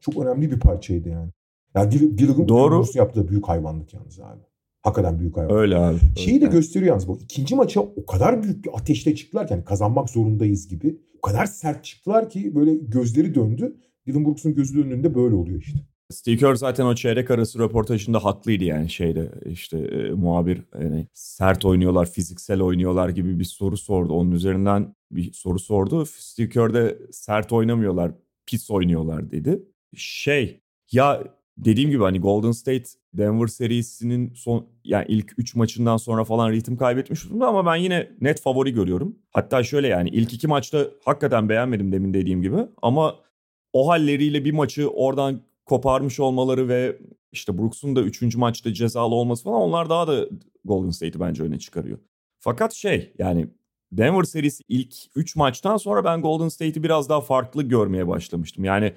çok 0.00 0.16
önemli 0.16 0.50
bir 0.50 0.60
parçaydı 0.60 1.08
yani. 1.08 1.30
Yani 1.74 1.90
Gilligan 1.90 2.48
Doğru. 2.48 2.84
yaptığı 2.94 3.28
büyük 3.28 3.48
hayvanlık 3.48 3.94
yalnız 3.94 4.20
abi. 4.20 4.40
Hakikaten 4.82 5.18
büyük 5.18 5.36
hayvan. 5.36 5.56
Öyle 5.56 5.76
abi. 5.76 5.98
Şeyi 6.16 6.40
de 6.40 6.46
gösteriyor 6.46 6.88
yalnız 6.88 7.08
bu. 7.08 7.18
ikinci 7.22 7.54
maça 7.54 7.80
o 7.80 8.06
kadar 8.06 8.42
büyük 8.42 8.64
bir 8.64 8.70
ateşle 8.74 9.14
çıktılar 9.14 9.46
ki 9.46 9.52
yani 9.52 9.64
kazanmak 9.64 10.10
zorundayız 10.10 10.68
gibi. 10.68 10.98
O 11.18 11.20
kadar 11.20 11.46
sert 11.46 11.84
çıktılar 11.84 12.30
ki 12.30 12.54
böyle 12.54 12.74
gözleri 12.74 13.34
döndü. 13.34 13.76
Dylan 14.06 14.24
Brooks'un 14.24 14.54
gözü 14.54 14.78
döndüğünde 14.78 15.14
böyle 15.14 15.34
oluyor 15.34 15.60
işte. 15.60 15.78
Steve 16.10 16.36
Kerr 16.36 16.54
zaten 16.54 16.84
o 16.84 16.94
çeyrek 16.94 17.30
arası 17.30 17.58
röportajında 17.58 18.24
haklıydı 18.24 18.64
yani 18.64 18.90
şeyde 18.90 19.30
işte 19.46 19.78
e, 19.78 20.10
muhabir 20.10 20.62
yani 20.80 21.06
sert 21.12 21.64
oynuyorlar, 21.64 22.10
fiziksel 22.10 22.62
oynuyorlar 22.62 23.08
gibi 23.08 23.38
bir 23.38 23.44
soru 23.44 23.76
sordu. 23.76 24.12
Onun 24.12 24.30
üzerinden 24.30 24.94
bir 25.10 25.32
soru 25.32 25.58
sordu. 25.58 26.06
Steve 26.06 26.48
Kerr 26.48 26.74
de 26.74 26.98
sert 27.10 27.52
oynamıyorlar, 27.52 28.12
pis 28.46 28.70
oynuyorlar 28.70 29.30
dedi. 29.30 29.62
Şey 29.94 30.60
ya 30.92 31.24
dediğim 31.56 31.90
gibi 31.90 32.02
hani 32.02 32.20
Golden 32.20 32.52
State 32.52 32.88
Denver 33.14 33.46
serisinin 33.46 34.34
son 34.34 34.66
yani 34.84 35.06
ilk 35.08 35.34
3 35.38 35.54
maçından 35.54 35.96
sonra 35.96 36.24
falan 36.24 36.52
ritim 36.52 36.76
kaybetmiş 36.76 37.24
durumda 37.24 37.46
ama 37.46 37.66
ben 37.66 37.76
yine 37.76 38.10
net 38.20 38.40
favori 38.40 38.72
görüyorum. 38.72 39.18
Hatta 39.30 39.62
şöyle 39.62 39.88
yani 39.88 40.08
ilk 40.08 40.32
iki 40.32 40.46
maçta 40.46 40.86
hakikaten 41.04 41.48
beğenmedim 41.48 41.92
demin 41.92 42.14
dediğim 42.14 42.42
gibi 42.42 42.56
ama 42.82 43.16
o 43.72 43.88
halleriyle 43.88 44.44
bir 44.44 44.52
maçı 44.52 44.88
oradan 44.88 45.40
koparmış 45.68 46.20
olmaları 46.20 46.68
ve 46.68 46.98
işte 47.32 47.58
Brooks'un 47.58 47.96
da 47.96 48.02
3. 48.02 48.36
maçta 48.36 48.72
cezalı 48.72 49.14
olması 49.14 49.44
falan 49.44 49.62
onlar 49.62 49.90
daha 49.90 50.08
da 50.08 50.28
Golden 50.64 50.90
State'i 50.90 51.20
bence 51.20 51.42
öne 51.42 51.58
çıkarıyor. 51.58 51.98
Fakat 52.38 52.72
şey 52.72 53.12
yani 53.18 53.48
Denver 53.92 54.22
serisi 54.22 54.64
ilk 54.68 54.94
3 55.14 55.36
maçtan 55.36 55.76
sonra 55.76 56.04
ben 56.04 56.22
Golden 56.22 56.48
State'i 56.48 56.82
biraz 56.82 57.08
daha 57.08 57.20
farklı 57.20 57.62
görmeye 57.62 58.08
başlamıştım. 58.08 58.64
Yani 58.64 58.92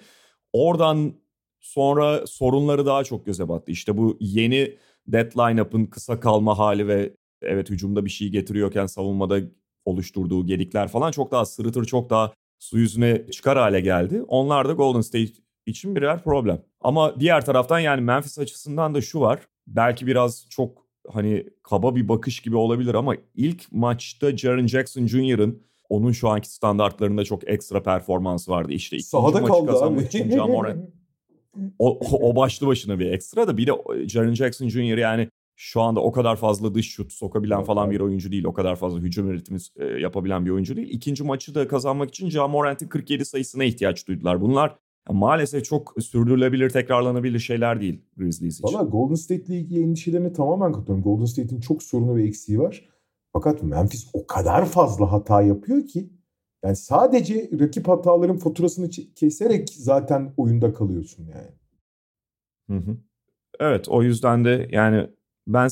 oradan 0.54 1.14
sonra 1.60 2.28
sorunları 2.28 2.86
daha 2.86 3.04
çok 3.04 3.26
göze 3.26 3.50
battı. 3.50 3.72
İşte 3.72 3.98
bu 3.98 4.18
yeni 4.20 4.78
dead 5.08 5.60
upın 5.60 5.86
kısa 5.86 6.20
kalma 6.20 6.58
hali 6.58 6.88
ve 6.88 7.14
evet 7.42 7.70
hücumda 7.70 8.06
bir 8.06 8.10
şey 8.10 8.30
getiriyorken 8.30 8.86
savunmada 8.86 9.40
oluşturduğu 9.86 10.46
gedikler 10.46 10.88
falan 10.88 11.12
çok 11.12 11.32
daha 11.32 11.46
sırıtır, 11.46 11.86
çok 11.86 12.10
daha 12.10 12.34
su 12.60 12.78
yüzüne 12.80 13.32
çıkar 13.32 13.58
hale 13.58 13.82
geldi. 13.82 14.24
Onlar 14.28 14.68
da 14.68 14.74
Golden 14.74 15.02
State 15.02 15.34
için 15.66 15.96
birer 15.96 16.24
problem. 16.24 16.62
Ama 16.82 17.20
diğer 17.20 17.46
taraftan 17.46 17.80
yani 17.80 18.02
Memphis 18.02 18.40
açısından 18.40 18.96
da 18.96 19.02
şu 19.02 19.20
var. 19.20 19.40
Belki 19.68 20.08
biraz 20.08 20.46
çok 20.50 20.86
hani 21.10 21.46
kaba 21.64 21.96
bir 21.96 22.08
bakış 22.08 22.40
gibi 22.40 22.56
olabilir 22.56 22.94
ama 22.94 23.16
ilk 23.36 23.72
maçta 23.72 24.38
Jaren 24.38 24.68
Jackson 24.68 25.08
Jr.'ın 25.08 25.64
onun 25.90 26.12
şu 26.12 26.30
anki 26.30 26.50
standartlarında 26.50 27.24
çok 27.24 27.50
ekstra 27.50 27.84
performansı 27.84 28.52
vardı. 28.52 28.72
İşte 28.74 28.96
ikinci 28.96 29.10
Sahada 29.10 29.42
maçı 29.42 29.66
kazanmak 29.66 30.06
için 30.06 30.32
Jamoran. 30.32 30.90
O, 31.80 32.00
o 32.30 32.36
başlı 32.36 32.68
başına 32.68 33.00
bir 33.00 33.12
ekstra 33.12 33.48
da 33.48 33.58
bir 33.58 33.68
de 33.68 33.72
Jaren 34.08 34.34
Jackson 34.34 34.68
Jr. 34.68 34.98
yani 34.98 35.30
şu 35.56 35.82
anda 35.82 36.00
o 36.00 36.12
kadar 36.12 36.36
fazla 36.36 36.74
dış 36.74 36.92
şut 36.92 37.14
sokabilen 37.14 37.64
falan 37.64 37.92
bir 37.92 38.00
oyuncu 38.00 38.32
değil. 38.32 38.44
O 38.44 38.54
kadar 38.54 38.76
fazla 38.76 39.00
hücum 39.00 39.30
üretimi 39.30 39.60
yapabilen 40.02 40.46
bir 40.46 40.52
oyuncu 40.52 40.76
değil. 40.76 40.90
İkinci 40.92 41.24
maçı 41.24 41.56
da 41.56 41.68
kazanmak 41.68 42.10
için 42.10 42.30
Ja 42.30 42.48
Morant'in 42.48 42.88
47 42.88 43.26
sayısına 43.26 43.64
ihtiyaç 43.64 44.08
duydular. 44.08 44.42
Bunlar 44.42 44.76
maalesef 45.10 45.66
çok 45.66 45.96
sürdürülebilir, 46.00 46.70
tekrarlanabilir 46.70 47.40
şeyler 47.40 47.82
değil 47.82 48.02
Grizzlies 48.18 48.60
için. 48.60 48.78
Valla 48.78 48.84
Golden 48.84 49.16
State 49.16 49.44
ile 49.44 49.60
ilgili 49.60 49.84
endişelerine 49.84 50.34
tamamen 50.34 50.72
katılıyorum. 50.72 51.04
Golden 51.04 51.26
State'in 51.26 51.60
çok 51.60 51.84
sorunu 51.84 52.16
ve 52.16 52.24
eksiği 52.24 52.60
var. 52.60 52.90
Fakat 53.34 53.64
Memphis 53.64 54.10
o 54.14 54.28
kadar 54.28 54.66
fazla 54.66 55.12
hata 55.12 55.42
yapıyor 55.42 55.88
ki 55.88 56.10
yani 56.66 56.76
sadece 56.76 57.50
rakip 57.60 57.88
hataların 57.88 58.38
faturasını 58.38 58.90
keserek 59.16 59.70
zaten 59.70 60.34
oyunda 60.38 60.74
kalıyorsun 60.74 61.26
yani. 61.26 61.52
Hı 62.70 62.92
hı. 62.92 62.98
Evet 63.60 63.90
o 63.90 64.04
yüzden 64.04 64.46
de 64.46 64.70
yani 64.72 65.08
ben 65.48 65.70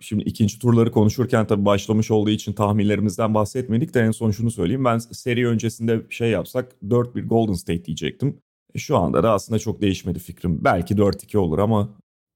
şimdi 0.00 0.24
ikinci 0.24 0.58
turları 0.58 0.92
konuşurken 0.92 1.46
tabii 1.46 1.64
başlamış 1.64 2.10
olduğu 2.10 2.30
için 2.30 2.52
tahminlerimizden 2.52 3.34
bahsetmedik 3.34 3.94
de 3.94 4.00
en 4.00 4.10
son 4.10 4.30
şunu 4.30 4.50
söyleyeyim. 4.50 4.84
Ben 4.84 4.98
seri 4.98 5.48
öncesinde 5.48 6.02
şey 6.10 6.30
yapsak 6.30 6.72
4-1 6.88 7.26
Golden 7.26 7.52
State 7.52 7.84
diyecektim. 7.84 8.38
E, 8.74 8.78
şu 8.78 8.96
anda 8.96 9.22
da 9.22 9.32
aslında 9.32 9.58
çok 9.58 9.80
değişmedi 9.80 10.18
fikrim. 10.18 10.64
Belki 10.64 10.94
4-2 10.94 11.38
olur 11.38 11.58
ama 11.58 11.88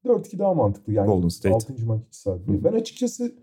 4-2 0.07 0.39
daha 0.39 0.55
mantıklı 0.55 0.93
yani. 0.93 1.07
Golden 1.07 1.28
State. 1.28 1.55
6. 1.55 1.87
maç 1.87 2.01
sadece. 2.11 2.64
Ben 2.64 2.72
açıkçası 2.72 3.34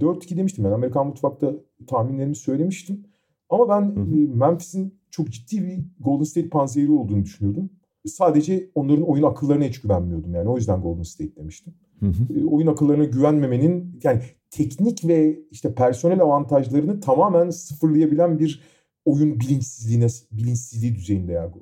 4-2 0.00 0.36
demiştim. 0.36 0.64
Ben 0.64 0.72
Amerikan 0.72 1.06
mutfakta 1.06 1.52
tahminlerimi 1.86 2.36
söylemiştim. 2.36 3.04
Ama 3.50 3.68
ben. 3.68 3.82
E, 3.82 4.34
Memphis'in 4.34 4.98
çok 5.10 5.30
ciddi 5.30 5.62
bir 5.62 5.78
Golden 6.00 6.24
State 6.24 6.48
panzehiri 6.48 6.92
olduğunu 6.92 7.24
düşünüyordum. 7.24 7.70
Sadece 8.06 8.70
onların 8.74 9.02
oyun 9.02 9.22
akıllarına 9.22 9.64
hiç 9.64 9.80
güvenmiyordum. 9.80 10.34
Yani 10.34 10.48
o 10.48 10.56
yüzden 10.56 10.80
Golden 10.80 11.02
State 11.02 11.36
demiştim. 11.36 11.74
Hı 12.00 12.06
hı. 12.06 12.40
E, 12.40 12.44
oyun 12.44 12.66
akıllarına 12.66 13.04
güvenmemenin 13.04 14.00
yani 14.02 14.22
teknik 14.50 15.08
ve 15.08 15.40
işte 15.50 15.74
personel 15.74 16.20
avantajlarını 16.20 17.00
tamamen 17.00 17.50
sıfırlayabilen 17.50 18.38
bir 18.38 18.62
oyun 19.04 19.40
bilinçsizliğine 19.40 20.06
bilinçsizliği 20.32 20.94
düzeyinde 20.94 21.32
ya 21.32 21.52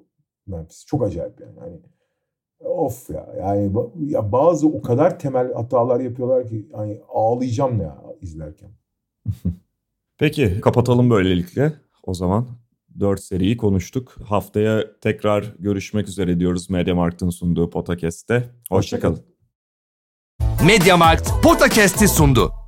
Memphis. 0.46 0.86
Çok 0.86 1.02
acayip 1.02 1.40
yani. 1.40 1.52
yani 1.58 1.80
of 2.60 3.10
ya 3.10 3.26
yani 3.38 3.72
ya 4.06 4.32
bazı 4.32 4.68
o 4.68 4.82
kadar 4.82 5.18
temel 5.18 5.52
hatalar 5.52 6.00
yapıyorlar 6.00 6.48
ki 6.48 6.68
yani 6.72 7.00
ağlayacağım 7.08 7.80
ya 7.80 8.02
izlerken. 8.20 8.70
Peki 10.18 10.60
kapatalım 10.60 11.10
böylelikle 11.10 11.72
o 12.02 12.14
zaman. 12.14 12.46
4 13.00 13.20
seriyi 13.20 13.56
konuştuk. 13.56 14.16
Haftaya 14.24 15.00
tekrar 15.00 15.54
görüşmek 15.58 16.08
üzere 16.08 16.40
diyoruz 16.40 16.70
Mediamarkt'ın 16.70 17.30
sunduğu 17.30 17.70
Potakest'te. 17.70 18.50
Hoşçakalın. 18.70 19.20
Mediamarkt 20.66 21.30
Potakest'i 21.42 22.08
sundu. 22.08 22.65